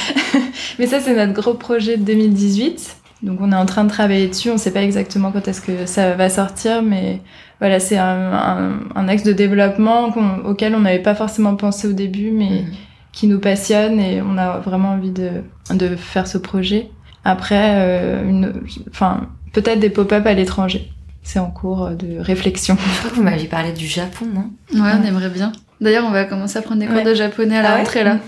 Mais 0.80 0.88
ça, 0.88 1.02
c'est 1.02 1.14
notre 1.14 1.34
gros 1.34 1.56
projet 1.56 1.98
de 1.98 2.04
2018. 2.04 2.98
Donc, 3.24 3.40
on 3.42 3.52
est 3.52 3.56
en 3.56 3.66
train 3.66 3.84
de 3.84 3.90
travailler 3.90 4.28
dessus. 4.28 4.50
On 4.50 4.54
ne 4.54 4.58
sait 4.58 4.72
pas 4.72 4.82
exactement 4.82 5.32
quand 5.32 5.46
est-ce 5.48 5.62
que 5.62 5.86
ça 5.86 6.14
va 6.14 6.30
sortir, 6.30 6.82
mais 6.82 7.22
voilà, 7.60 7.80
c'est 7.80 7.98
un, 7.98 9.08
axe 9.08 9.24
de 9.24 9.32
développement 9.32 10.14
auquel 10.46 10.76
on 10.76 10.82
n'avait 10.82 11.00
pas 11.00 11.16
forcément 11.16 11.56
pensé 11.56 11.88
au 11.88 11.94
début, 11.94 12.32
mais 12.32 12.50
mhm. 12.50 12.74
qui 13.14 13.28
nous 13.28 13.40
passionne 13.40 14.00
et 14.00 14.22
on 14.22 14.38
a 14.38 14.60
vraiment 14.60 14.90
envie 14.90 15.12
de, 15.12 15.30
de 15.72 15.96
faire 15.96 16.28
ce 16.28 16.38
projet. 16.38 16.90
Après, 17.24 17.76
euh, 17.76 18.30
une, 18.30 18.54
enfin, 18.90 19.30
peut-être 19.54 19.80
des 19.80 19.90
pop-up 19.90 20.26
à 20.26 20.34
l'étranger 20.34 20.92
c'est 21.24 21.40
en 21.40 21.50
cours 21.50 21.92
de 21.92 22.20
réflexion. 22.20 22.78
Je 22.78 22.98
crois 23.00 23.10
que 23.10 23.16
vous 23.16 23.24
m'aviez 23.24 23.48
parlé 23.48 23.72
du 23.72 23.88
Japon, 23.88 24.26
non? 24.26 24.52
Ouais, 24.74 24.92
on 25.02 25.06
aimerait 25.06 25.30
bien. 25.30 25.52
D'ailleurs, 25.82 26.06
on 26.06 26.12
va 26.12 26.26
commencer 26.26 26.58
à 26.58 26.62
prendre 26.62 26.82
des 26.82 26.88
cours 26.88 27.04
de 27.04 27.14
japonais 27.14 27.58
à 27.58 27.62
la 27.62 27.74
ah 27.74 27.78
rentrée, 27.78 28.04
là. 28.04 28.20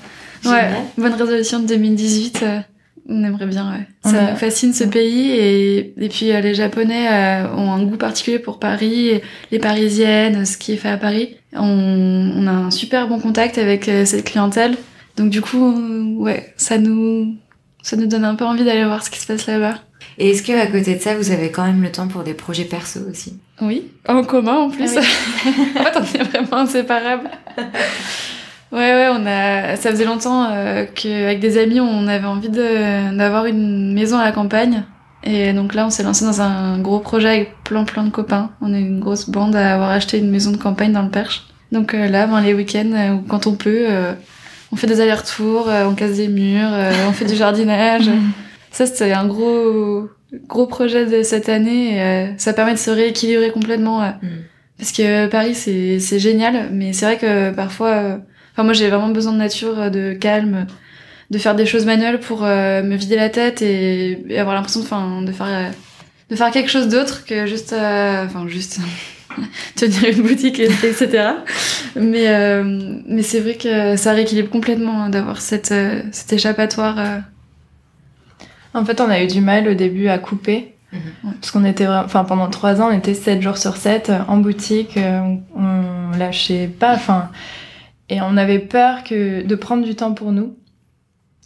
Ouais, 0.45 0.69
bonne 0.97 1.13
résolution 1.13 1.59
de 1.59 1.67
2018. 1.67 2.39
Euh, 2.43 2.59
on 3.07 3.23
aimerait 3.23 3.45
bien, 3.45 3.71
ouais. 3.71 3.87
Ça 4.11 4.31
nous 4.31 4.37
fascine 4.37 4.73
ce 4.73 4.83
pays 4.83 5.31
et, 5.31 5.93
et 5.97 6.09
puis 6.09 6.31
euh, 6.31 6.41
les 6.41 6.55
Japonais 6.55 7.07
euh, 7.07 7.55
ont 7.55 7.71
un 7.71 7.83
goût 7.83 7.97
particulier 7.97 8.39
pour 8.39 8.59
Paris, 8.59 9.21
les 9.51 9.59
Parisiennes, 9.59 10.45
ce 10.45 10.57
qui 10.57 10.73
est 10.73 10.77
fait 10.77 10.89
à 10.89 10.97
Paris. 10.97 11.35
On, 11.53 11.61
on 12.35 12.47
a 12.47 12.51
un 12.51 12.71
super 12.71 13.07
bon 13.07 13.19
contact 13.19 13.57
avec 13.57 13.85
cette 14.05 14.25
clientèle. 14.25 14.75
Donc 15.17 15.29
du 15.29 15.41
coup, 15.41 15.73
ouais, 16.19 16.53
ça 16.57 16.77
nous, 16.77 17.35
ça 17.83 17.95
nous 17.95 18.07
donne 18.07 18.25
un 18.25 18.35
peu 18.35 18.45
envie 18.45 18.65
d'aller 18.65 18.85
voir 18.85 19.03
ce 19.03 19.09
qui 19.09 19.19
se 19.19 19.27
passe 19.27 19.45
là-bas. 19.47 19.79
Et 20.17 20.31
est-ce 20.31 20.43
que 20.43 20.53
à 20.53 20.67
côté 20.67 20.95
de 20.95 21.01
ça, 21.01 21.15
vous 21.15 21.31
avez 21.31 21.51
quand 21.51 21.65
même 21.65 21.81
le 21.81 21.91
temps 21.91 22.07
pour 22.07 22.23
des 22.23 22.33
projets 22.33 22.63
perso 22.63 22.99
aussi? 23.09 23.37
Oui, 23.61 23.87
en 24.07 24.23
commun 24.23 24.55
en 24.55 24.69
plus. 24.69 24.91
Ah 24.95 24.99
en 25.99 26.03
fait, 26.03 26.17
on 26.19 26.19
est 26.19 26.23
vraiment 26.23 26.57
inséparables. 26.57 27.29
Ouais, 28.71 28.93
ouais, 28.93 29.07
on 29.09 29.25
a. 29.25 29.75
Ça 29.75 29.91
faisait 29.91 30.05
longtemps 30.05 30.49
euh, 30.51 30.85
qu'avec 30.93 31.39
des 31.39 31.57
amis, 31.57 31.79
on 31.79 32.07
avait 32.07 32.27
envie 32.27 32.49
d'avoir 32.49 33.45
une 33.45 33.93
maison 33.93 34.17
à 34.17 34.25
la 34.25 34.31
campagne. 34.31 34.83
Et 35.23 35.53
donc 35.53 35.73
là, 35.73 35.85
on 35.85 35.89
s'est 35.89 36.03
lancé 36.03 36.25
dans 36.25 36.41
un 36.41 36.77
gros 36.79 36.99
projet 36.99 37.29
avec 37.29 37.63
plein 37.63 37.83
plein 37.83 38.03
de 38.03 38.09
copains. 38.09 38.51
On 38.61 38.73
est 38.73 38.81
une 38.81 38.99
grosse 38.99 39.29
bande 39.29 39.55
à 39.55 39.73
avoir 39.73 39.89
acheté 39.89 40.19
une 40.19 40.29
maison 40.29 40.51
de 40.51 40.57
campagne 40.57 40.91
dans 40.91 41.01
le 41.01 41.09
Perche. 41.09 41.47
Donc 41.71 41.93
euh, 41.93 42.07
là, 42.07 42.27
ben, 42.27 42.41
les 42.41 42.53
week-ends, 42.53 42.91
euh, 42.93 43.15
quand 43.27 43.47
on 43.47 43.55
peut, 43.55 43.85
on 44.71 44.75
fait 44.75 44.87
des 44.87 44.99
allers-retours, 44.99 45.67
on 45.67 45.93
casse 45.95 46.17
des 46.17 46.27
murs, 46.27 46.71
on 47.07 47.11
fait 47.11 47.25
du 47.25 47.35
jardinage. 47.35 48.09
Ça, 48.75 48.85
c'était 48.85 49.13
un 49.13 49.25
gros, 49.25 50.09
gros 50.49 50.67
projet 50.67 51.05
de 51.05 51.23
cette 51.23 51.47
année. 51.47 52.03
Euh, 52.03 52.27
ça 52.35 52.51
permet 52.51 52.73
de 52.73 52.77
se 52.77 52.91
rééquilibrer 52.91 53.49
complètement. 53.51 54.03
Euh, 54.03 54.09
mm. 54.21 54.27
Parce 54.77 54.91
que 54.91 55.27
Paris, 55.27 55.55
c'est, 55.55 56.01
c'est 56.01 56.19
génial, 56.19 56.71
mais 56.73 56.91
c'est 56.91 57.05
vrai 57.05 57.17
que 57.17 57.55
parfois, 57.55 57.91
euh, 57.91 58.17
enfin, 58.51 58.63
moi, 58.63 58.73
j'ai 58.73 58.89
vraiment 58.89 59.07
besoin 59.07 59.31
de 59.31 59.37
nature, 59.37 59.89
de 59.89 60.11
calme, 60.11 60.67
de 61.31 61.37
faire 61.37 61.55
des 61.55 61.65
choses 61.65 61.85
manuelles 61.85 62.19
pour 62.19 62.41
me 62.41 62.95
vider 62.97 63.15
la 63.15 63.29
tête 63.29 63.61
et, 63.61 64.37
avoir 64.37 64.55
l'impression, 64.55 64.81
enfin, 64.81 65.21
de 65.21 65.31
faire, 65.31 65.71
de 66.29 66.35
faire 66.35 66.51
quelque 66.51 66.69
chose 66.69 66.89
d'autre 66.89 67.23
que 67.23 67.45
juste, 67.45 67.71
enfin, 67.71 68.45
juste 68.47 68.79
tenir 69.77 70.03
une 70.17 70.21
boutique, 70.21 70.59
etc. 70.59 71.29
mais, 71.95 72.61
mais 73.07 73.21
c'est 73.21 73.39
vrai 73.39 73.55
que 73.55 73.95
ça 73.95 74.11
rééquilibre 74.11 74.49
complètement 74.49 75.03
hein, 75.03 75.09
d'avoir 75.09 75.39
cette, 75.39 75.73
cet 76.11 76.33
échappatoire 76.33 77.21
en 78.75 78.85
fait, 78.85 79.01
on 79.01 79.09
a 79.09 79.23
eu 79.23 79.27
du 79.27 79.41
mal 79.41 79.67
au 79.67 79.73
début 79.73 80.09
à 80.09 80.17
couper. 80.17 80.75
Mhm. 80.91 81.33
Parce 81.39 81.51
qu'on 81.51 81.65
était, 81.65 81.87
enfin, 81.87 82.23
pendant 82.25 82.49
trois 82.49 82.81
ans, 82.81 82.89
on 82.89 82.97
était 82.97 83.13
7 83.13 83.41
jours 83.41 83.57
sur 83.57 83.75
7 83.75 84.09
euh, 84.09 84.19
en 84.27 84.37
boutique, 84.37 84.97
euh, 84.97 85.35
on, 85.55 86.17
lâchait 86.17 86.67
pas, 86.67 86.93
enfin, 86.93 87.29
et 88.07 88.21
on 88.21 88.37
avait 88.37 88.59
peur 88.59 89.03
que 89.03 89.43
de 89.43 89.55
prendre 89.55 89.83
du 89.83 89.95
temps 89.95 90.13
pour 90.13 90.31
nous. 90.31 90.55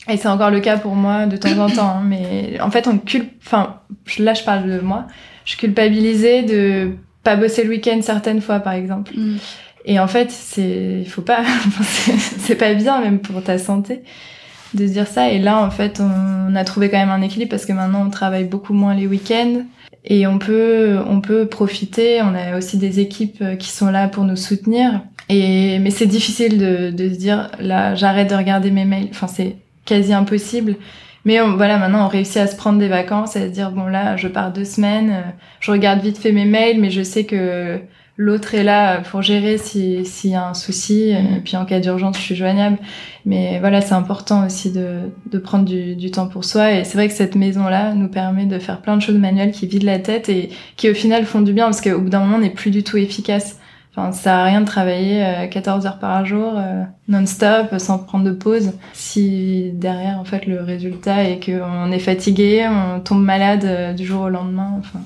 Et 0.08 0.18
c'est 0.18 0.28
encore 0.28 0.52
le 0.52 0.60
cas 0.60 0.78
pour 0.78 0.96
moi 0.96 1.26
de 1.26 1.38
temps 1.38 1.58
en 1.58 1.70
temps, 1.70 1.98
hein, 1.98 2.04
mais 2.06 2.60
en 2.62 2.70
fait, 2.70 2.88
on 2.88 3.00
culpe, 3.00 3.32
enfin, 3.44 3.80
là, 4.20 4.36
je 4.36 4.44
parle 4.44 4.70
de 4.70 4.80
moi, 4.80 5.08
je 5.46 5.58
culpabilisais 5.58 6.44
de 6.44 6.92
pas 7.24 7.36
bosser 7.36 7.64
le 7.64 7.70
week-end 7.70 8.00
certaines 8.04 8.42
fois, 8.42 8.60
par 8.60 8.74
exemple. 8.74 9.14
Mhm. 9.16 9.40
Et 9.86 10.00
en 10.00 10.08
fait, 10.08 10.30
c'est, 10.30 11.00
il 11.02 11.10
faut 11.10 11.24
pas, 11.24 11.44
c'est 12.38 12.56
pas 12.56 12.74
bien 12.76 13.02
même 13.02 13.20
pour 13.20 13.42
ta 13.44 13.58
santé 13.58 14.04
de 14.74 14.88
se 14.88 14.92
dire 14.92 15.08
ça. 15.08 15.30
Et 15.30 15.40
là, 15.40 15.62
en 15.62 15.72
fait, 15.72 16.02
on 16.02 16.56
a 16.56 16.64
trouvé 16.64 16.90
quand 16.90 16.98
même 16.98 17.10
un 17.10 17.22
équilibre 17.22 17.52
parce 17.52 17.66
que 17.66 17.74
maintenant, 17.74 18.06
on 18.06 18.10
travaille 18.10 18.46
beaucoup 18.46 18.74
moins 18.74 18.94
les 18.94 19.08
week-ends 19.08 19.64
et 20.06 20.28
on 20.28 20.38
peut, 20.38 21.00
on 21.08 21.22
peut 21.22 21.48
profiter. 21.48 22.22
On 22.22 22.36
a 22.36 22.58
aussi 22.58 22.78
des 22.78 23.00
équipes 23.00 23.44
qui 23.58 23.70
sont 23.70 23.90
là 23.90 24.08
pour 24.08 24.24
nous 24.24 24.36
soutenir. 24.36 25.02
Et, 25.30 25.80
mais 25.80 25.92
c'est 25.92 26.08
difficile 26.08 26.58
de, 26.58 26.90
de 26.92 27.10
se 27.10 27.18
dire, 27.18 27.52
là, 27.60 27.96
j'arrête 27.96 28.30
de 28.30 28.36
regarder 28.36 28.72
mes 28.72 28.86
mails. 28.86 29.10
Enfin, 29.12 29.28
c'est 29.28 29.58
quasi 29.86 30.14
impossible. 30.14 30.76
Mais 31.26 31.40
voilà, 31.40 31.78
maintenant, 31.78 32.06
on 32.06 32.08
réussit 32.08 32.38
à 32.38 32.48
se 32.48 32.56
prendre 32.56 32.80
des 32.80 32.88
vacances 32.88 33.36
et 33.36 33.42
à 33.44 33.46
se 33.48 33.52
dire, 33.52 33.72
bon, 33.72 33.86
là, 33.86 34.16
je 34.16 34.28
pars 34.28 34.52
deux 34.52 34.66
semaines, 34.66 35.24
je 35.60 35.72
regarde 35.72 36.02
vite 36.02 36.18
fait 36.18 36.32
mes 36.32 36.46
mails, 36.46 36.80
mais 36.80 36.90
je 36.90 37.04
sais 37.04 37.26
que 37.26 37.80
l'autre 38.20 38.54
est 38.54 38.66
là 38.66 39.00
pour 39.00 39.22
gérer 39.22 39.58
s'il 39.58 40.04
y 40.26 40.36
a 40.36 40.50
un 40.50 40.54
souci, 40.54 41.10
et 41.10 41.22
mm. 41.22 41.42
puis 41.46 41.56
en 41.56 41.66
cas 41.66 41.80
d'urgence, 41.80 42.18
je 42.18 42.22
suis 42.22 42.36
joignable. 42.36 42.78
Mais 43.26 43.60
voilà, 43.60 43.80
c'est 43.80 43.94
important 43.94 44.46
aussi 44.46 44.72
de, 44.72 45.10
de 45.32 45.38
prendre 45.40 45.64
du, 45.64 45.96
du, 45.96 46.12
temps 46.12 46.28
pour 46.28 46.44
soi. 46.44 46.74
Et 46.74 46.84
c'est 46.84 46.98
vrai 46.98 47.08
que 47.08 47.14
cette 47.14 47.36
maison-là 47.36 47.94
nous 47.94 48.10
permet 48.10 48.46
de 48.46 48.60
faire 48.60 48.82
plein 48.82 48.98
de 48.98 49.02
choses 49.02 49.18
manuelles 49.18 49.52
qui 49.52 49.68
vident 49.68 49.86
la 49.86 50.00
tête 50.00 50.28
et 50.28 50.50
qui 50.76 50.90
au 50.90 50.94
final 50.94 51.26
font 51.26 51.42
du 51.42 51.54
bien 51.54 51.66
parce 51.66 51.80
qu'au 51.80 52.00
bout 52.00 52.10
d'un 52.10 52.20
moment, 52.20 52.36
on 52.36 52.42
n'est 52.42 52.50
plus 52.50 52.72
du 52.72 52.84
tout 52.84 52.98
efficace. 52.98 53.58
Enfin, 53.96 54.12
ça 54.12 54.22
sert 54.22 54.34
à 54.34 54.44
rien 54.44 54.62
de 54.62 54.66
travailler 54.66 55.48
14 55.50 55.86
euh, 55.86 55.88
heures 55.88 56.00
par 56.00 56.26
jour, 56.26 56.54
euh, 56.58 56.84
non-stop, 57.08 57.80
sans 57.80 58.00
prendre 58.00 58.26
de 58.26 58.32
pause, 58.32 58.74
si 58.94 59.72
derrière, 59.74 60.20
en 60.20 60.26
fait, 60.26 60.46
le 60.46 60.62
résultat 60.62 61.24
est 61.24 61.44
qu'on 61.44 61.92
est 61.92 62.00
fatigué, 62.00 62.68
on 62.70 63.00
tombe 63.00 63.24
malade 63.24 63.64
euh, 63.64 63.94
du 63.94 64.06
jour 64.06 64.24
au 64.24 64.30
lendemain. 64.30 64.76
Enfin, 64.80 65.00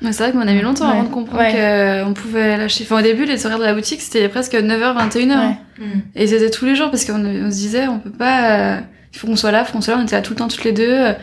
c'est 0.00 0.22
vrai 0.22 0.32
qu'on 0.32 0.46
a 0.46 0.52
mis 0.52 0.60
longtemps 0.60 0.88
avant 0.88 1.04
de 1.04 1.08
comprendre 1.08 2.04
qu'on 2.04 2.14
pouvait 2.14 2.56
lâcher. 2.56 2.84
Enfin, 2.84 3.00
au 3.00 3.02
début, 3.02 3.24
les 3.24 3.44
horaires 3.46 3.58
de 3.58 3.64
la 3.64 3.74
boutique, 3.74 4.00
c'était 4.00 4.28
presque 4.28 4.54
9h, 4.54 5.10
21h. 5.10 5.56
Mm. 5.78 5.84
Et 6.14 6.26
c'était 6.26 6.50
tous 6.50 6.64
les 6.64 6.76
jours 6.76 6.90
parce 6.90 7.04
qu'on 7.04 7.24
on 7.24 7.50
se 7.50 7.56
disait, 7.56 7.88
on 7.88 7.98
peut 7.98 8.10
pas, 8.10 8.50
euh, 8.50 8.80
il 9.12 9.18
faut 9.18 9.26
qu'on 9.26 9.36
soit 9.36 9.50
là, 9.50 9.62
il 9.62 9.66
faut 9.66 9.72
qu'on 9.72 9.80
soit 9.80 9.94
là. 9.94 10.00
On 10.00 10.04
était 10.04 10.16
là 10.16 10.22
tout 10.22 10.32
le 10.32 10.36
temps, 10.36 10.48
toutes 10.48 10.64
les 10.64 10.72
deux. 10.72 11.14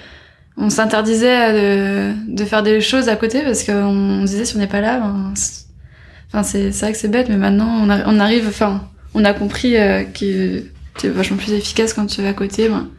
On 0.58 0.70
s'interdisait 0.70 1.54
de, 1.54 2.14
de 2.28 2.46
faire 2.46 2.64
des 2.64 2.82
choses 2.82 3.10
à 3.10 3.16
côté 3.16 3.42
parce 3.42 3.64
qu'on 3.64 4.24
disait, 4.24 4.46
si 4.46 4.56
on 4.56 4.60
n'est 4.60 4.68
pas 4.68 4.82
là, 4.82 5.00
ben, 5.00 5.34
enfin, 6.28 6.44
c'est, 6.44 6.72
c'est 6.72 6.86
vrai 6.86 6.92
que 6.94 6.98
c'est 6.98 7.10
bête, 7.10 7.30
mais 7.30 7.38
maintenant, 7.38 7.70
on, 7.84 7.90
on 7.90 8.20
arrive, 8.20 8.46
enfin, 8.48 8.88
on 9.14 9.24
a 9.26 9.34
compris 9.34 9.78
euh, 9.78 10.04
que 10.04 10.64
tu 10.98 11.08
es 11.08 11.10
vachement 11.10 11.38
plus 11.38 11.54
efficace 11.54 11.94
quand 11.94 12.06
tu 12.06 12.22
es 12.22 12.28
à 12.28 12.34
côté. 12.34 12.70
Ben, 12.70 12.90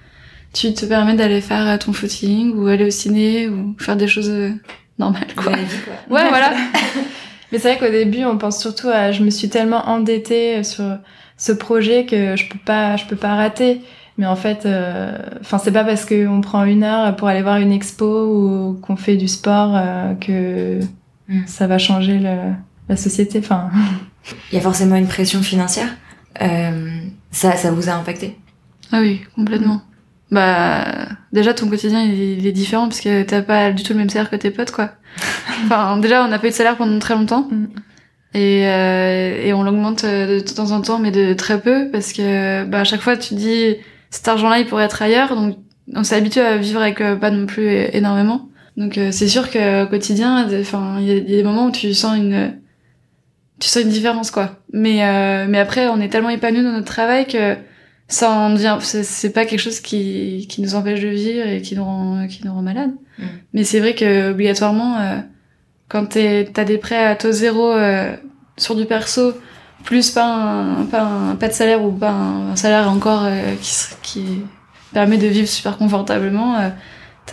tu 0.53 0.72
te 0.72 0.87
permets 0.87 1.14
d'aller 1.14 1.41
faire 1.41 1.79
ton 1.79 1.93
footing 1.93 2.55
ou 2.55 2.66
aller 2.66 2.87
au 2.87 2.91
ciné 2.91 3.49
ou 3.49 3.74
faire 3.79 3.97
des 3.97 4.09
choses 4.09 4.31
euh, 4.31 4.51
normal 4.99 5.26
quoi. 5.36 5.53
Ouais, 5.53 6.28
voilà. 6.28 6.53
Mais 7.53 7.59
c'est 7.59 7.74
vrai 7.74 7.78
qu'au 7.78 7.92
début, 7.92 8.24
on 8.24 8.38
pense 8.38 8.61
surtout 8.61 8.88
à 8.88 9.12
je 9.12 9.22
me 9.22 9.30
suis 9.30 9.49
tellement 9.49 9.88
endettée 9.88 10.64
sur 10.64 10.84
ce 11.36 11.53
projet 11.53 12.05
que 12.07 12.34
je 12.36 12.49
peux 12.49 12.59
pas 12.59 12.97
je 12.97 13.07
peux 13.07 13.16
pas 13.16 13.34
rater. 13.34 13.82
Mais 14.18 14.26
en 14.26 14.36
fait, 14.36 14.64
euh, 14.64 15.16
enfin 15.40 15.59
c'est 15.59 15.72
pas 15.72 15.84
parce 15.84 16.07
qu'on 16.07 16.40
prend 16.40 16.64
une 16.64 16.84
heure 16.84 17.14
pour 17.16 17.28
aller 17.28 17.42
voir 17.42 17.59
une 17.59 17.72
expo 17.72 18.26
ou 18.26 18.80
qu'on 18.80 18.97
fait 18.97 19.16
du 19.16 19.28
sport 19.28 19.72
euh, 19.76 20.14
que 20.14 20.80
mm. 21.28 21.47
ça 21.47 21.66
va 21.66 21.78
changer 21.78 22.18
le, 22.18 22.53
la 22.88 22.97
société. 22.97 23.38
Enfin, 23.38 23.70
il 24.51 24.55
y 24.55 24.59
a 24.59 24.62
forcément 24.62 24.97
une 24.97 25.09
pression 25.09 25.42
financière. 25.42 25.88
Euh, 26.40 26.99
ça, 27.30 27.57
ça 27.57 27.70
vous 27.70 27.88
a 27.88 27.92
impacté? 27.92 28.38
Ah 28.92 29.01
oui, 29.01 29.20
complètement. 29.34 29.82
Bah, 30.31 30.85
déjà, 31.33 31.55
ton 31.55 31.68
quotidien, 31.68 32.03
il, 32.03 32.47
est 32.47 32.53
différent 32.53 32.89
parce 32.89 33.01
que 33.01 33.22
t'as 33.22 33.43
pas 33.43 33.70
du 33.70 33.83
tout 33.83 33.93
le 33.93 33.99
même 33.99 34.11
salaire 34.11 34.31
que 34.31 34.37
tes 34.37 34.51
potes, 34.51 34.72
quoi. 34.72 34.91
enfin, 35.64 35.97
déjà, 35.99 36.24
on 36.24 36.29
n'a 36.29 36.39
pas 36.39 36.49
eu 36.49 36.51
de 36.51 36.55
salaire 36.55 36.77
pendant 36.77 36.99
très 36.99 37.14
longtemps. 37.14 37.49
Mm. 37.51 37.66
Et, 38.35 38.66
euh, 38.66 39.47
et 39.47 39.53
on 39.55 39.62
l'augmente 39.62 40.05
de 40.05 40.41
temps 40.41 40.72
en 40.72 40.83
temps, 40.83 40.99
mais 40.99 41.11
de 41.11 41.33
très 41.33 41.61
peu, 41.61 41.89
parce 41.91 42.12
que 42.12 42.64
bah, 42.64 42.81
à 42.81 42.85
chaque 42.85 43.01
fois, 43.01 43.16
tu 43.16 43.31
te 43.31 43.35
dis, 43.35 43.77
cet 44.11 44.29
argent-là, 44.29 44.59
il 44.59 44.66
pourrait 44.66 44.85
être 44.85 45.01
ailleurs, 45.03 45.35
donc 45.35 45.57
on 45.95 46.05
s'est 46.05 46.16
habitué 46.16 46.41
à 46.41 46.57
vivre 46.57 46.81
avec 46.81 47.01
euh, 47.01 47.16
pas 47.16 47.31
non 47.31 47.47
plus 47.47 47.68
énormément. 47.93 48.49
Donc 48.77 48.99
euh, 48.99 49.11
c'est 49.12 49.29
sûr 49.29 49.51
qu'au 49.51 49.87
quotidien, 49.89 50.47
enfin, 50.61 50.97
il 51.01 51.07
y, 51.07 51.16
a 51.16 51.20
des 51.20 51.43
moments 51.43 51.66
où 51.66 51.70
tu 51.70 51.95
sens 51.95 52.16
une, 52.16 52.59
tu 53.61 53.68
sens 53.68 53.83
une 53.83 53.89
différence, 53.89 54.31
quoi. 54.31 54.57
Mais 54.72 55.05
euh, 55.05 55.47
mais 55.49 55.59
après, 55.59 55.89
on 55.89 56.01
est 56.01 56.09
tellement 56.09 56.31
épanoui 56.31 56.62
dans 56.62 56.72
notre 56.72 56.87
travail 56.87 57.27
que 57.27 57.57
ça 58.09 58.30
en 58.30 58.50
devient, 58.50 58.78
c'est 58.80 59.32
pas 59.32 59.46
quelque 59.46 59.61
chose 59.61 59.80
qui 59.80 60.46
qui 60.48 60.62
nous 60.62 60.74
empêche 60.74 61.00
de 61.00 61.09
vivre 61.09 61.46
et 61.46 61.62
qui 61.62 61.74
nous 61.74 61.84
rend 61.84 62.26
qui 62.28 62.44
nous 62.44 62.52
rend 62.52 62.62
malade. 62.62 62.92
Mm. 63.18 63.24
Mais 63.52 63.64
c'est 63.64 63.80
vrai 63.80 63.94
que 63.94 64.30
obligatoirement, 64.30 64.98
euh, 64.98 65.18
quand 65.88 66.07
t'as 66.07 66.64
des 66.64 66.78
prêts 66.78 67.04
à 67.04 67.16
taux 67.16 67.32
zéro 67.32 67.72
sur 68.57 68.74
du 68.74 68.86
perso, 68.86 69.32
plus 69.84 70.11
pas 70.11 70.26
un, 70.26 70.84
pas 70.86 71.02
un, 71.02 71.36
pas 71.36 71.48
de 71.48 71.52
salaire 71.52 71.84
ou 71.84 71.92
pas 71.92 72.11
un, 72.11 72.57
salaire 72.57 72.90
encore 72.90 73.26
qui 73.61 73.74
qui 74.02 74.24
permet 74.92 75.18
de 75.18 75.26
vivre 75.26 75.48
super 75.48 75.76
confortablement, 75.76 76.57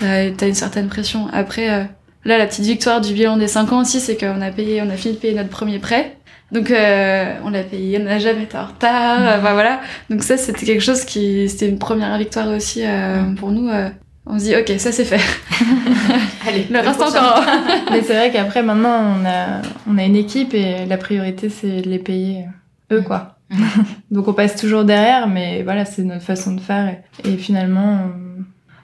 euh, 0.01 0.31
t'as 0.35 0.45
as 0.45 0.47
une 0.47 0.53
certaine 0.53 0.89
pression. 0.89 1.27
Après, 1.31 1.69
euh, 1.69 1.83
là, 2.25 2.37
la 2.37 2.45
petite 2.45 2.65
victoire 2.65 2.99
du 2.99 3.13
bilan 3.13 3.37
des 3.37 3.47
5 3.47 3.71
ans 3.71 3.81
aussi, 3.81 3.99
c'est 3.99 4.17
qu'on 4.17 4.41
a 4.41 4.51
payé, 4.51 4.81
on 4.81 4.89
a 4.89 4.97
fini 4.97 5.13
de 5.13 5.19
payer 5.19 5.33
notre 5.33 5.49
premier 5.49 5.79
prêt. 5.79 6.17
Donc 6.53 6.71
euh, 6.71 7.35
on 7.43 7.49
l'a 7.49 7.63
payé, 7.63 7.97
on 7.99 8.03
n'a 8.03 8.19
jamais 8.19 8.43
été 8.43 8.57
en 8.57 8.65
retard, 8.65 9.19
mmh. 9.19 9.39
enfin 9.39 9.53
voilà. 9.53 9.81
Donc 10.09 10.23
ça 10.23 10.37
c'était 10.37 10.65
quelque 10.65 10.83
chose 10.83 11.03
qui, 11.03 11.49
c'était 11.49 11.69
une 11.69 11.79
première 11.79 12.17
victoire 12.17 12.47
aussi 12.49 12.83
mmh. 12.85 13.35
pour 13.35 13.51
nous. 13.51 13.69
on 14.25 14.39
se 14.39 14.45
dit 14.45 14.55
ok 14.55 14.71
ça 14.77 14.91
c'est 14.91 15.05
fait. 15.05 15.19
Allez, 16.47 16.67
le 16.69 16.79
reste 16.79 17.01
encore. 17.01 17.43
Mais 17.91 18.01
c'est 18.03 18.13
vrai 18.13 18.31
qu'après 18.31 18.63
maintenant 18.63 19.17
on 19.19 19.25
a, 19.25 19.61
on 19.87 19.97
a 19.97 20.03
une 20.03 20.15
équipe 20.15 20.53
et 20.53 20.85
la 20.85 20.97
priorité 20.97 21.49
c'est 21.49 21.81
de 21.81 21.89
les 21.89 21.99
payer 21.99 22.45
eux 22.91 23.01
mmh. 23.01 23.05
quoi. 23.05 23.33
Donc 24.11 24.27
on 24.27 24.33
passe 24.33 24.55
toujours 24.55 24.83
derrière, 24.83 25.27
mais 25.27 25.63
voilà, 25.63 25.85
c'est 25.85 26.03
notre 26.03 26.23
façon 26.23 26.53
de 26.53 26.61
faire. 26.61 26.97
Et, 27.23 27.37
finalement, 27.37 28.09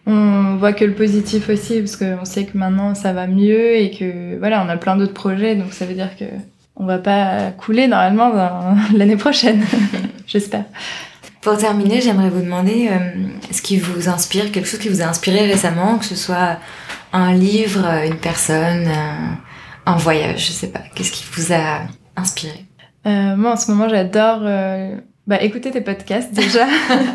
on, 0.05 0.57
voit 0.57 0.73
que 0.73 0.85
le 0.85 0.93
positif 0.93 1.49
aussi, 1.49 1.79
parce 1.79 1.95
qu'on 1.95 2.25
sait 2.25 2.45
que 2.45 2.57
maintenant 2.57 2.95
ça 2.95 3.13
va 3.13 3.27
mieux 3.27 3.75
et 3.75 3.91
que 3.91 4.37
voilà, 4.37 4.63
on 4.65 4.69
a 4.69 4.77
plein 4.77 4.97
d'autres 4.97 5.13
projets, 5.13 5.55
donc 5.55 5.73
ça 5.73 5.85
veut 5.85 5.93
dire 5.93 6.15
que 6.17 6.25
on 6.79 6.85
va 6.85 6.97
pas 6.97 7.51
couler 7.51 7.87
normalement 7.87 8.31
l'année 8.95 9.17
prochaine, 9.17 9.63
j'espère. 10.27 10.65
Pour 11.41 11.57
terminer, 11.57 12.01
j'aimerais 12.01 12.29
vous 12.29 12.41
demander 12.41 12.89
euh, 12.91 13.27
ce 13.51 13.61
qui 13.61 13.77
vous 13.77 14.09
inspire, 14.09 14.51
quelque 14.51 14.67
chose 14.67 14.79
qui 14.79 14.89
vous 14.89 15.01
a 15.01 15.05
inspiré 15.05 15.45
récemment, 15.45 15.97
que 15.97 16.05
ce 16.05 16.15
soit 16.15 16.57
un 17.13 17.33
livre, 17.33 17.85
une 18.05 18.17
personne, 18.17 18.89
un 19.85 19.95
voyage, 19.95 20.47
je 20.47 20.51
sais 20.51 20.67
pas. 20.67 20.81
Qu'est-ce 20.95 21.11
qui 21.11 21.25
vous 21.31 21.53
a 21.53 21.81
inspiré? 22.15 22.65
Euh, 23.07 23.35
moi, 23.35 23.53
en 23.53 23.55
ce 23.55 23.71
moment, 23.71 23.89
j'adore 23.89 24.41
euh, 24.43 24.95
bah, 25.27 25.41
écouter 25.41 25.71
tes 25.71 25.81
podcasts 25.81 26.33
déjà 26.33 26.67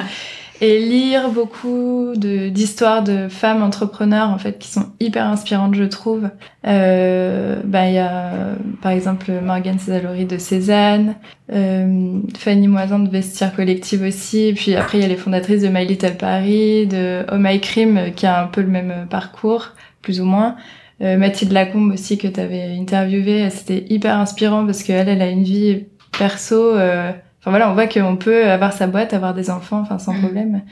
et 0.65 0.79
lire 0.79 1.31
beaucoup 1.31 2.12
d'histoires 2.17 3.03
de, 3.03 3.29
femmes 3.29 3.62
entrepreneurs 3.62 4.31
en 4.31 4.39
fait 4.39 4.59
qui 4.59 4.69
sont 4.69 4.87
hyper 4.99 5.27
inspirantes, 5.27 5.75
je 5.75 5.85
trouve. 5.85 6.31
Euh, 6.67 7.61
bah, 7.65 7.89
il 7.89 7.95
y 7.95 7.99
a 7.99 8.33
par 8.81 8.93
exemple 8.93 9.31
Morgane 9.43 9.79
Césalori 9.79 10.25
de 10.25 10.39
Cézanne, 10.39 11.17
euh, 11.53 12.19
Fanny 12.39 12.69
Moisan 12.69 13.01
de 13.01 13.11
Vestiaire 13.11 13.55
Collective 13.55 14.03
aussi, 14.03 14.45
et 14.47 14.55
puis 14.55 14.75
après 14.75 14.99
il 14.99 15.03
y 15.03 15.05
a 15.05 15.09
les 15.09 15.17
fondatrices 15.17 15.62
de 15.62 15.69
My 15.69 15.85
Little 15.85 16.17
Paris, 16.17 16.87
de 16.87 17.25
Oh 17.31 17.37
My 17.37 17.61
Crime 17.61 18.12
qui 18.17 18.27
a 18.27 18.43
un 18.43 18.47
peu 18.47 18.62
le 18.62 18.69
même 18.69 19.07
parcours, 19.11 19.73
plus 20.01 20.21
ou 20.21 20.25
moins. 20.25 20.57
Euh, 21.03 21.19
Mathilde 21.19 21.53
Lacombe 21.53 21.93
aussi 21.93 22.19
que 22.19 22.29
tu 22.29 22.41
avais 22.41 22.77
interviewé, 22.79 23.51
c'était 23.51 23.85
hyper 23.89 24.17
inspirant 24.17 24.65
parce 24.65 24.83
qu'elle, 24.83 25.09
elle 25.09 25.23
a 25.23 25.29
une 25.29 25.43
vie 25.43 25.87
perso. 26.17 26.77
Euh, 26.77 27.12
enfin 27.45 27.51
voilà, 27.51 27.71
on 27.71 27.75
voit 27.75 27.87
qu'on 27.87 28.17
peut 28.17 28.51
avoir 28.51 28.73
sa 28.73 28.87
boîte, 28.87 29.13
avoir 29.13 29.35
des 29.35 29.51
enfants, 29.51 29.81
enfin 29.81 29.99
sans 29.99 30.15
mm. 30.15 30.21
problème. 30.21 30.63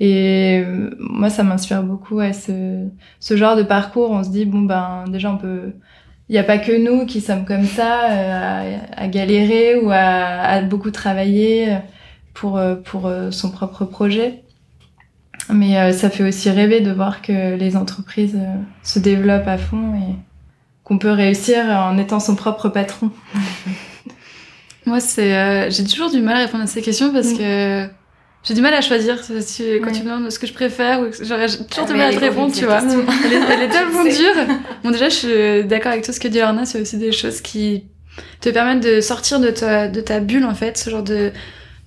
Et 0.00 0.62
euh, 0.64 0.90
moi, 0.98 1.30
ça 1.30 1.42
m'inspire 1.42 1.82
beaucoup 1.82 2.20
à 2.20 2.32
ce, 2.32 2.86
ce 3.20 3.36
genre 3.36 3.56
de 3.56 3.62
parcours. 3.62 4.10
On 4.10 4.24
se 4.24 4.30
dit 4.30 4.46
bon 4.46 4.62
ben 4.62 5.04
déjà 5.08 5.30
on 5.30 5.38
peut. 5.38 5.74
Il 6.28 6.32
n'y 6.32 6.38
a 6.38 6.44
pas 6.44 6.58
que 6.58 6.72
nous 6.72 7.04
qui 7.04 7.20
sommes 7.20 7.44
comme 7.44 7.64
ça, 7.64 7.98
à, 8.08 8.62
à, 8.96 9.06
galérer 9.08 9.76
ou 9.76 9.90
à, 9.90 9.96
à, 9.96 10.62
beaucoup 10.62 10.90
travailler 10.90 11.76
pour 12.32 12.58
pour 12.84 13.12
son 13.30 13.50
propre 13.50 13.84
projet. 13.84 14.42
Mais 15.50 15.78
euh, 15.78 15.92
ça 15.92 16.10
fait 16.10 16.24
aussi 16.24 16.50
rêver 16.50 16.80
de 16.80 16.92
voir 16.92 17.22
que 17.22 17.56
les 17.56 17.76
entreprises 17.76 18.36
euh, 18.36 18.56
se 18.82 18.98
développent 18.98 19.48
à 19.48 19.58
fond 19.58 19.94
et 19.94 20.14
qu'on 20.84 20.98
peut 20.98 21.10
réussir 21.10 21.64
en 21.64 21.98
étant 21.98 22.20
son 22.20 22.36
propre 22.36 22.68
patron. 22.68 23.10
Moi, 24.86 25.00
c'est, 25.00 25.34
euh, 25.34 25.70
j'ai 25.70 25.84
toujours 25.84 26.10
du 26.10 26.20
mal 26.20 26.36
à 26.36 26.40
répondre 26.40 26.64
à 26.64 26.66
ces 26.66 26.82
questions 26.82 27.12
parce 27.12 27.28
mm. 27.28 27.38
que 27.38 27.86
j'ai 28.44 28.54
du 28.54 28.60
mal 28.60 28.74
à 28.74 28.80
choisir 28.80 29.16
quand 29.16 29.92
tu 29.92 30.00
me 30.00 30.04
demandes 30.04 30.30
ce 30.30 30.38
que 30.38 30.46
je 30.46 30.52
préfère 30.52 31.00
ou 31.00 31.06
j'aurais 31.22 31.46
toujours 31.46 31.86
du 31.86 31.94
mal 31.94 32.12
à 32.12 32.14
te 32.14 32.20
répondre, 32.20 32.52
tu 32.52 32.64
vois. 32.64 32.82
Elle 33.24 33.32
est, 33.32 33.36
elle 33.36 33.62
est 33.62 33.68
tellement 33.70 34.02
dure. 34.02 34.56
Bon, 34.82 34.90
déjà, 34.90 35.08
je 35.08 35.14
suis 35.14 35.64
d'accord 35.64 35.92
avec 35.92 36.04
tout 36.04 36.12
ce 36.12 36.18
que 36.18 36.28
dit 36.28 36.40
Arna, 36.40 36.64
c'est 36.64 36.80
aussi 36.80 36.96
des 36.98 37.12
choses 37.12 37.40
qui 37.40 37.84
te 38.40 38.48
permettent 38.48 38.82
de 38.82 39.00
sortir 39.00 39.38
de 39.38 39.50
ta, 39.50 39.88
de 39.88 40.00
ta 40.00 40.20
bulle, 40.20 40.44
en 40.44 40.54
fait, 40.54 40.76
ce 40.76 40.90
genre 40.90 41.04
de, 41.04 41.30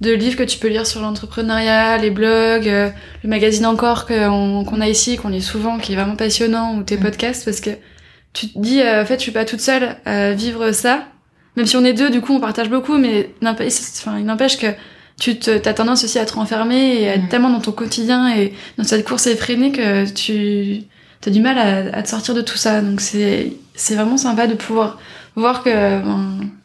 de 0.02 0.12
livres 0.12 0.38
que 0.38 0.44
tu 0.44 0.58
peux 0.58 0.68
lire 0.68 0.88
sur 0.88 1.02
l'entrepreneuriat, 1.02 1.98
les 1.98 2.10
blogs, 2.10 2.68
euh, 2.68 2.90
le 3.24 3.30
magazine 3.30 3.66
encore 3.66 4.06
qu'on 4.06 4.82
a 4.82 4.88
ici, 4.88 5.18
qu'on 5.18 5.30
lit 5.30 5.42
souvent, 5.42 5.78
qui 5.78 5.94
est 5.94 5.96
vraiment 5.96 6.16
passionnant, 6.16 6.78
ou 6.78 6.84
tes 6.84 6.98
mm. 6.98 7.02
podcasts, 7.02 7.46
parce 7.46 7.60
que 7.60 7.72
tu 8.34 8.50
te 8.50 8.60
dis, 8.60 8.82
euh, 8.82 9.04
en 9.04 9.06
fait, 9.06 9.16
je 9.16 9.24
suis 9.24 9.32
pas 9.32 9.46
toute 9.46 9.62
seule 9.62 9.98
à 10.06 10.32
vivre 10.32 10.72
ça. 10.72 11.06
Même 11.56 11.66
si 11.66 11.76
on 11.78 11.86
est 11.86 11.94
deux, 11.94 12.10
du 12.10 12.22
coup, 12.22 12.34
on 12.34 12.40
partage 12.40 12.70
beaucoup, 12.70 12.98
mais 12.98 13.30
enfin, 13.44 14.18
il 14.20 14.26
n'empêche 14.26 14.58
que 14.58 14.68
tu 15.20 15.40
te, 15.40 15.68
as 15.68 15.74
tendance 15.74 16.04
aussi 16.04 16.20
à 16.20 16.26
te 16.26 16.34
renfermer 16.34 17.02
et 17.02 17.10
à 17.10 17.16
être 17.16 17.26
mm. 17.26 17.30
tellement 17.30 17.50
dans 17.50 17.62
ton 17.62 17.72
quotidien 17.72 18.36
et 18.36 18.54
dans 18.78 18.84
cette 18.84 19.08
course 19.08 19.28
effrénée 19.28 19.72
que 19.72 20.10
tu 20.12 20.82
as 21.26 21.30
du 21.30 21.42
mal 21.42 21.58
à, 21.58 21.98
à 21.98 22.04
te 22.04 22.10
sortir 22.10 22.34
de 22.34 22.42
tout 22.42 22.58
ça. 22.58 22.82
Donc 22.82 23.02
c'est, 23.02 23.54
c'est 23.74 23.96
vraiment 23.96 24.18
sympa 24.18 24.48
de 24.48 24.54
pouvoir 24.54 25.00
voir 25.36 25.64
que 25.64 26.02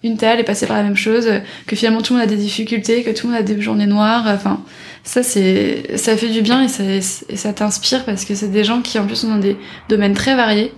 une 0.02 0.16
telle 0.16 0.40
est 0.40 0.44
passée 0.44 0.66
par 0.66 0.76
la 0.76 0.82
même 0.82 0.96
chose, 0.96 1.28
que 1.66 1.76
finalement 1.76 2.02
tout 2.02 2.14
le 2.14 2.20
monde 2.20 2.28
a 2.28 2.30
des 2.30 2.40
difficultés, 2.40 3.02
que 3.02 3.10
tout 3.10 3.26
le 3.26 3.32
monde 3.32 3.40
a 3.40 3.42
des 3.42 3.60
journées 3.60 3.86
noires. 3.86 4.24
Enfin, 4.26 4.62
ça 5.02 5.22
c'est 5.22 5.96
ça 5.96 6.16
fait 6.16 6.28
du 6.28 6.40
bien 6.40 6.62
et 6.62 6.68
ça, 6.68 6.84
et 6.84 7.36
ça 7.36 7.52
t'inspire 7.52 8.04
parce 8.04 8.24
que 8.24 8.34
c'est 8.34 8.50
des 8.50 8.64
gens 8.64 8.80
qui 8.80 8.98
en 8.98 9.06
plus 9.06 9.16
sont 9.16 9.28
dans 9.28 9.38
des 9.38 9.56
domaines 9.88 10.14
très 10.14 10.36
variés. 10.36 10.72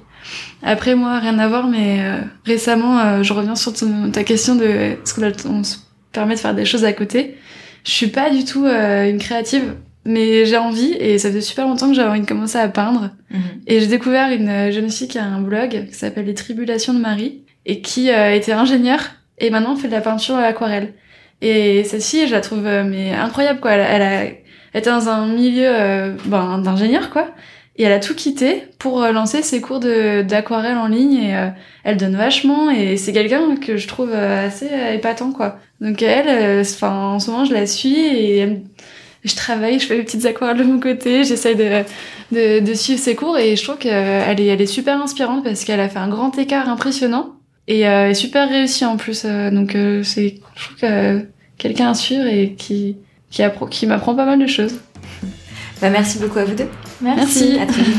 Après 0.63 0.95
moi 0.95 1.19
rien 1.19 1.39
à 1.39 1.49
voir, 1.49 1.67
mais 1.69 2.01
euh, 2.01 2.19
récemment 2.45 2.99
euh, 2.99 3.23
je 3.23 3.33
reviens 3.33 3.55
sur 3.55 3.73
ta 4.13 4.25
question 4.25 4.55
de 4.55 4.97
ce 5.05 5.15
qu'on 5.15 5.65
se 5.65 5.77
permet 6.13 6.35
de 6.35 6.41
faire 6.41 6.55
des 6.55 6.65
choses 6.65 6.85
à 6.85 6.93
côté. 6.93 7.37
Je 7.85 7.91
suis 7.91 8.09
pas 8.09 8.31
du 8.31 8.45
tout 8.45 8.65
euh, 8.65 9.09
une 9.09 9.19
créative 9.19 9.75
mais 10.05 10.45
j'ai 10.47 10.57
envie 10.57 10.93
et 10.95 11.19
ça 11.19 11.31
fait 11.31 11.41
super 11.41 11.67
longtemps 11.67 11.89
que 11.89 11.95
j'avais 11.95 12.11
envie 12.11 12.21
de 12.21 12.27
commencer 12.27 12.59
à 12.59 12.69
peindre 12.69 13.11
mhm. 13.31 13.41
et 13.69 13.79
j'ai 13.79 13.87
découvert 13.87 14.33
une 14.33 14.73
jeune 14.73 14.91
fille 14.91 15.07
qui 15.07 15.19
a 15.19 15.25
un 15.25 15.41
blog 15.41 15.87
qui 15.89 15.95
s'appelle 15.95 16.27
les 16.27 16.35
tribulations 16.35 16.93
de 16.93 16.99
Marie 16.99 17.43
et 17.67 17.81
qui 17.83 18.09
était 18.09 18.53
ingénieure 18.53 19.01
et 19.39 19.51
maintenant 19.51 19.77
fait 19.77 19.87
de 19.87 19.93
la 19.93 20.01
peinture 20.01 20.35
à 20.35 20.43
aquarelle. 20.43 20.95
Et 21.41 21.85
cette 21.85 22.03
fille, 22.03 22.27
je 22.27 22.33
la 22.33 22.41
trouve 22.41 22.63
mais 22.63 23.13
incroyable 23.13 23.61
quoi. 23.61 23.73
Elle, 23.73 23.87
elle, 23.89 24.03
a, 24.03 24.25
était 24.77 24.91
dans 24.91 25.09
un 25.09 25.29
milieu 25.29 26.17
ben, 26.25 26.59
d'ingénieur 26.59 27.11
quoi. 27.11 27.29
Et 27.77 27.85
elle 27.85 27.93
a 27.93 28.01
tout 28.01 28.15
quitté 28.15 28.65
pour 28.79 29.01
lancer 29.01 29.43
ses 29.43 29.63
cours 29.63 29.81
d'aquarelle 29.81 30.77
en 30.77 30.89
ligne 30.89 31.15
et 31.15 31.51
elle 31.85 31.97
donne 31.97 32.17
vachement 32.17 32.71
et 32.71 32.99
c'est 32.99 33.15
quelqu'un 33.15 33.57
que 33.57 33.79
je 33.79 33.89
trouve 33.89 34.13
assez 34.13 34.69
épatant 34.93 35.33
quoi. 35.33 35.57
Donc 35.81 36.03
elle, 36.03 36.61
en 36.83 37.19
ce 37.19 37.31
moment 37.31 37.47
je 37.47 37.55
la 37.55 37.67
suis 37.67 37.99
et 37.99 38.63
je 39.25 39.37
travaille, 39.37 39.79
je 39.79 39.87
fais 39.87 39.97
les 39.97 40.03
petites 40.03 40.25
aquarelles 40.27 40.59
de 40.59 40.65
mon 40.65 40.81
côté, 40.81 41.25
j'essaie 41.25 41.55
de, 41.55 42.61
de, 42.61 42.75
suivre 42.75 42.99
ses 42.99 43.15
cours 43.15 43.39
et 43.39 43.57
je 43.57 43.63
trouve 43.63 43.79
qu'elle 43.79 44.41
est, 44.41 44.67
super 44.67 45.01
inspirante 45.01 45.45
parce 45.45 45.65
qu'elle 45.65 45.81
a 45.81 45.89
fait 45.89 45.99
un 45.99 46.09
grand 46.09 46.37
écart 46.39 46.69
impressionnant 46.69 47.35
et 47.69 47.87
euh, 47.87 48.15
super 48.15 48.49
réussi 48.49 48.85
en 48.85 48.97
plus. 48.97 49.23
Euh, 49.25 49.51
donc 49.51 49.75
euh, 49.75 50.03
c'est, 50.03 50.41
je 50.57 50.65
trouve 50.65 50.77
que 50.77 51.25
quelqu'un 51.59 51.91
à 51.91 51.95
suivre 51.95 52.27
et 52.27 52.55
qui 52.55 52.97
qui, 53.31 53.43
qui 53.71 53.87
m'apprend 53.87 54.15
pas 54.15 54.27
mal 54.27 54.39
de 54.39 54.47
choses. 54.47 54.81
Bah, 55.81 55.91
merci 55.91 56.19
beaucoup 56.19 56.39
à 56.39 56.45
vous 56.45 56.55
deux. 56.55 56.69
Merci. 57.03 57.59
À 57.59 57.67
très 57.67 57.83
vite. 57.83 57.97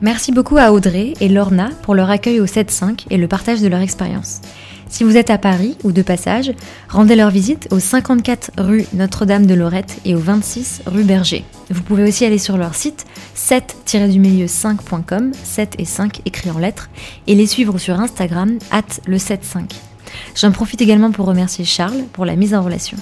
Merci 0.00 0.30
beaucoup 0.30 0.56
à 0.58 0.70
Audrey 0.70 1.14
et 1.20 1.28
Lorna 1.28 1.70
pour 1.82 1.96
leur 1.96 2.08
accueil 2.08 2.40
au 2.40 2.46
7-5 2.46 3.06
et 3.10 3.16
le 3.16 3.26
partage 3.26 3.60
de 3.60 3.66
leur 3.66 3.80
expérience. 3.80 4.40
Si 4.88 5.04
vous 5.04 5.16
êtes 5.16 5.28
à 5.28 5.38
Paris 5.38 5.76
ou 5.82 5.90
de 5.92 6.02
passage, 6.02 6.52
rendez 6.88 7.16
leur 7.16 7.30
visite 7.30 7.68
au 7.72 7.80
54 7.80 8.52
rue 8.58 8.86
Notre-Dame 8.94 9.44
de 9.44 9.54
Lorette 9.54 9.98
et 10.04 10.14
au 10.14 10.18
26 10.18 10.82
rue 10.86 11.02
Berger. 11.02 11.44
Vous 11.70 11.82
pouvez 11.82 12.04
aussi 12.04 12.24
aller 12.24 12.38
sur 12.38 12.56
leur 12.56 12.74
site 12.74 13.06
7-5.com, 13.36 15.32
7 15.42 15.74
et 15.78 15.84
5 15.84 16.22
écrit 16.24 16.50
en 16.50 16.58
lettres, 16.58 16.88
et 17.26 17.34
les 17.34 17.46
suivre 17.46 17.76
sur 17.78 18.00
Instagram, 18.00 18.58
at 18.70 19.00
le 19.06 19.18
75. 19.18 19.87
J'en 20.34 20.52
profite 20.52 20.80
également 20.80 21.10
pour 21.10 21.26
remercier 21.26 21.64
Charles 21.64 22.04
pour 22.12 22.24
la 22.24 22.36
mise 22.36 22.54
en 22.54 22.62
relation. 22.62 22.96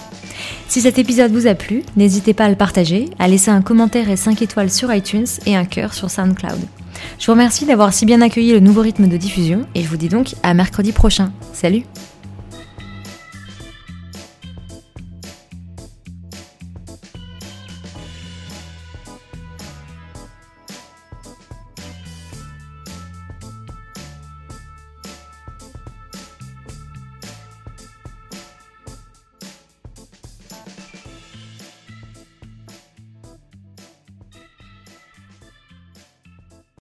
Si 0.69 0.81
cet 0.81 0.99
épisode 0.99 1.33
vous 1.33 1.47
a 1.47 1.55
plu, 1.55 1.83
n'hésitez 1.97 2.35
pas 2.35 2.45
à 2.45 2.49
le 2.49 2.57
partager, 2.57 3.11
à 3.19 3.29
laisser 3.29 3.51
un 3.51 3.63
commentaire 3.63 4.11
et 4.11 4.17
5 4.17 4.43
étoiles 4.43 4.71
sur 4.71 4.93
iTunes 4.93 5.27
et 5.47 5.57
un 5.57 5.65
cœur 5.65 5.95
sur 5.95 6.11
SoundCloud. 6.11 6.61
Je 7.19 7.27
vous 7.27 7.33
remercie 7.33 7.67
d'avoir 7.67 7.93
si 7.93 8.07
bien 8.07 8.21
accueilli 8.21 8.53
le 8.53 8.61
nouveau 8.61 8.81
rythme 8.81 9.09
de 9.09 9.17
diffusion 9.17 9.67
et 9.75 9.83
je 9.83 9.89
vous 9.89 9.97
dis 9.97 10.09
donc 10.09 10.35
à 10.43 10.55
mercredi 10.55 10.93
prochain. 10.93 11.33
Salut 11.53 11.85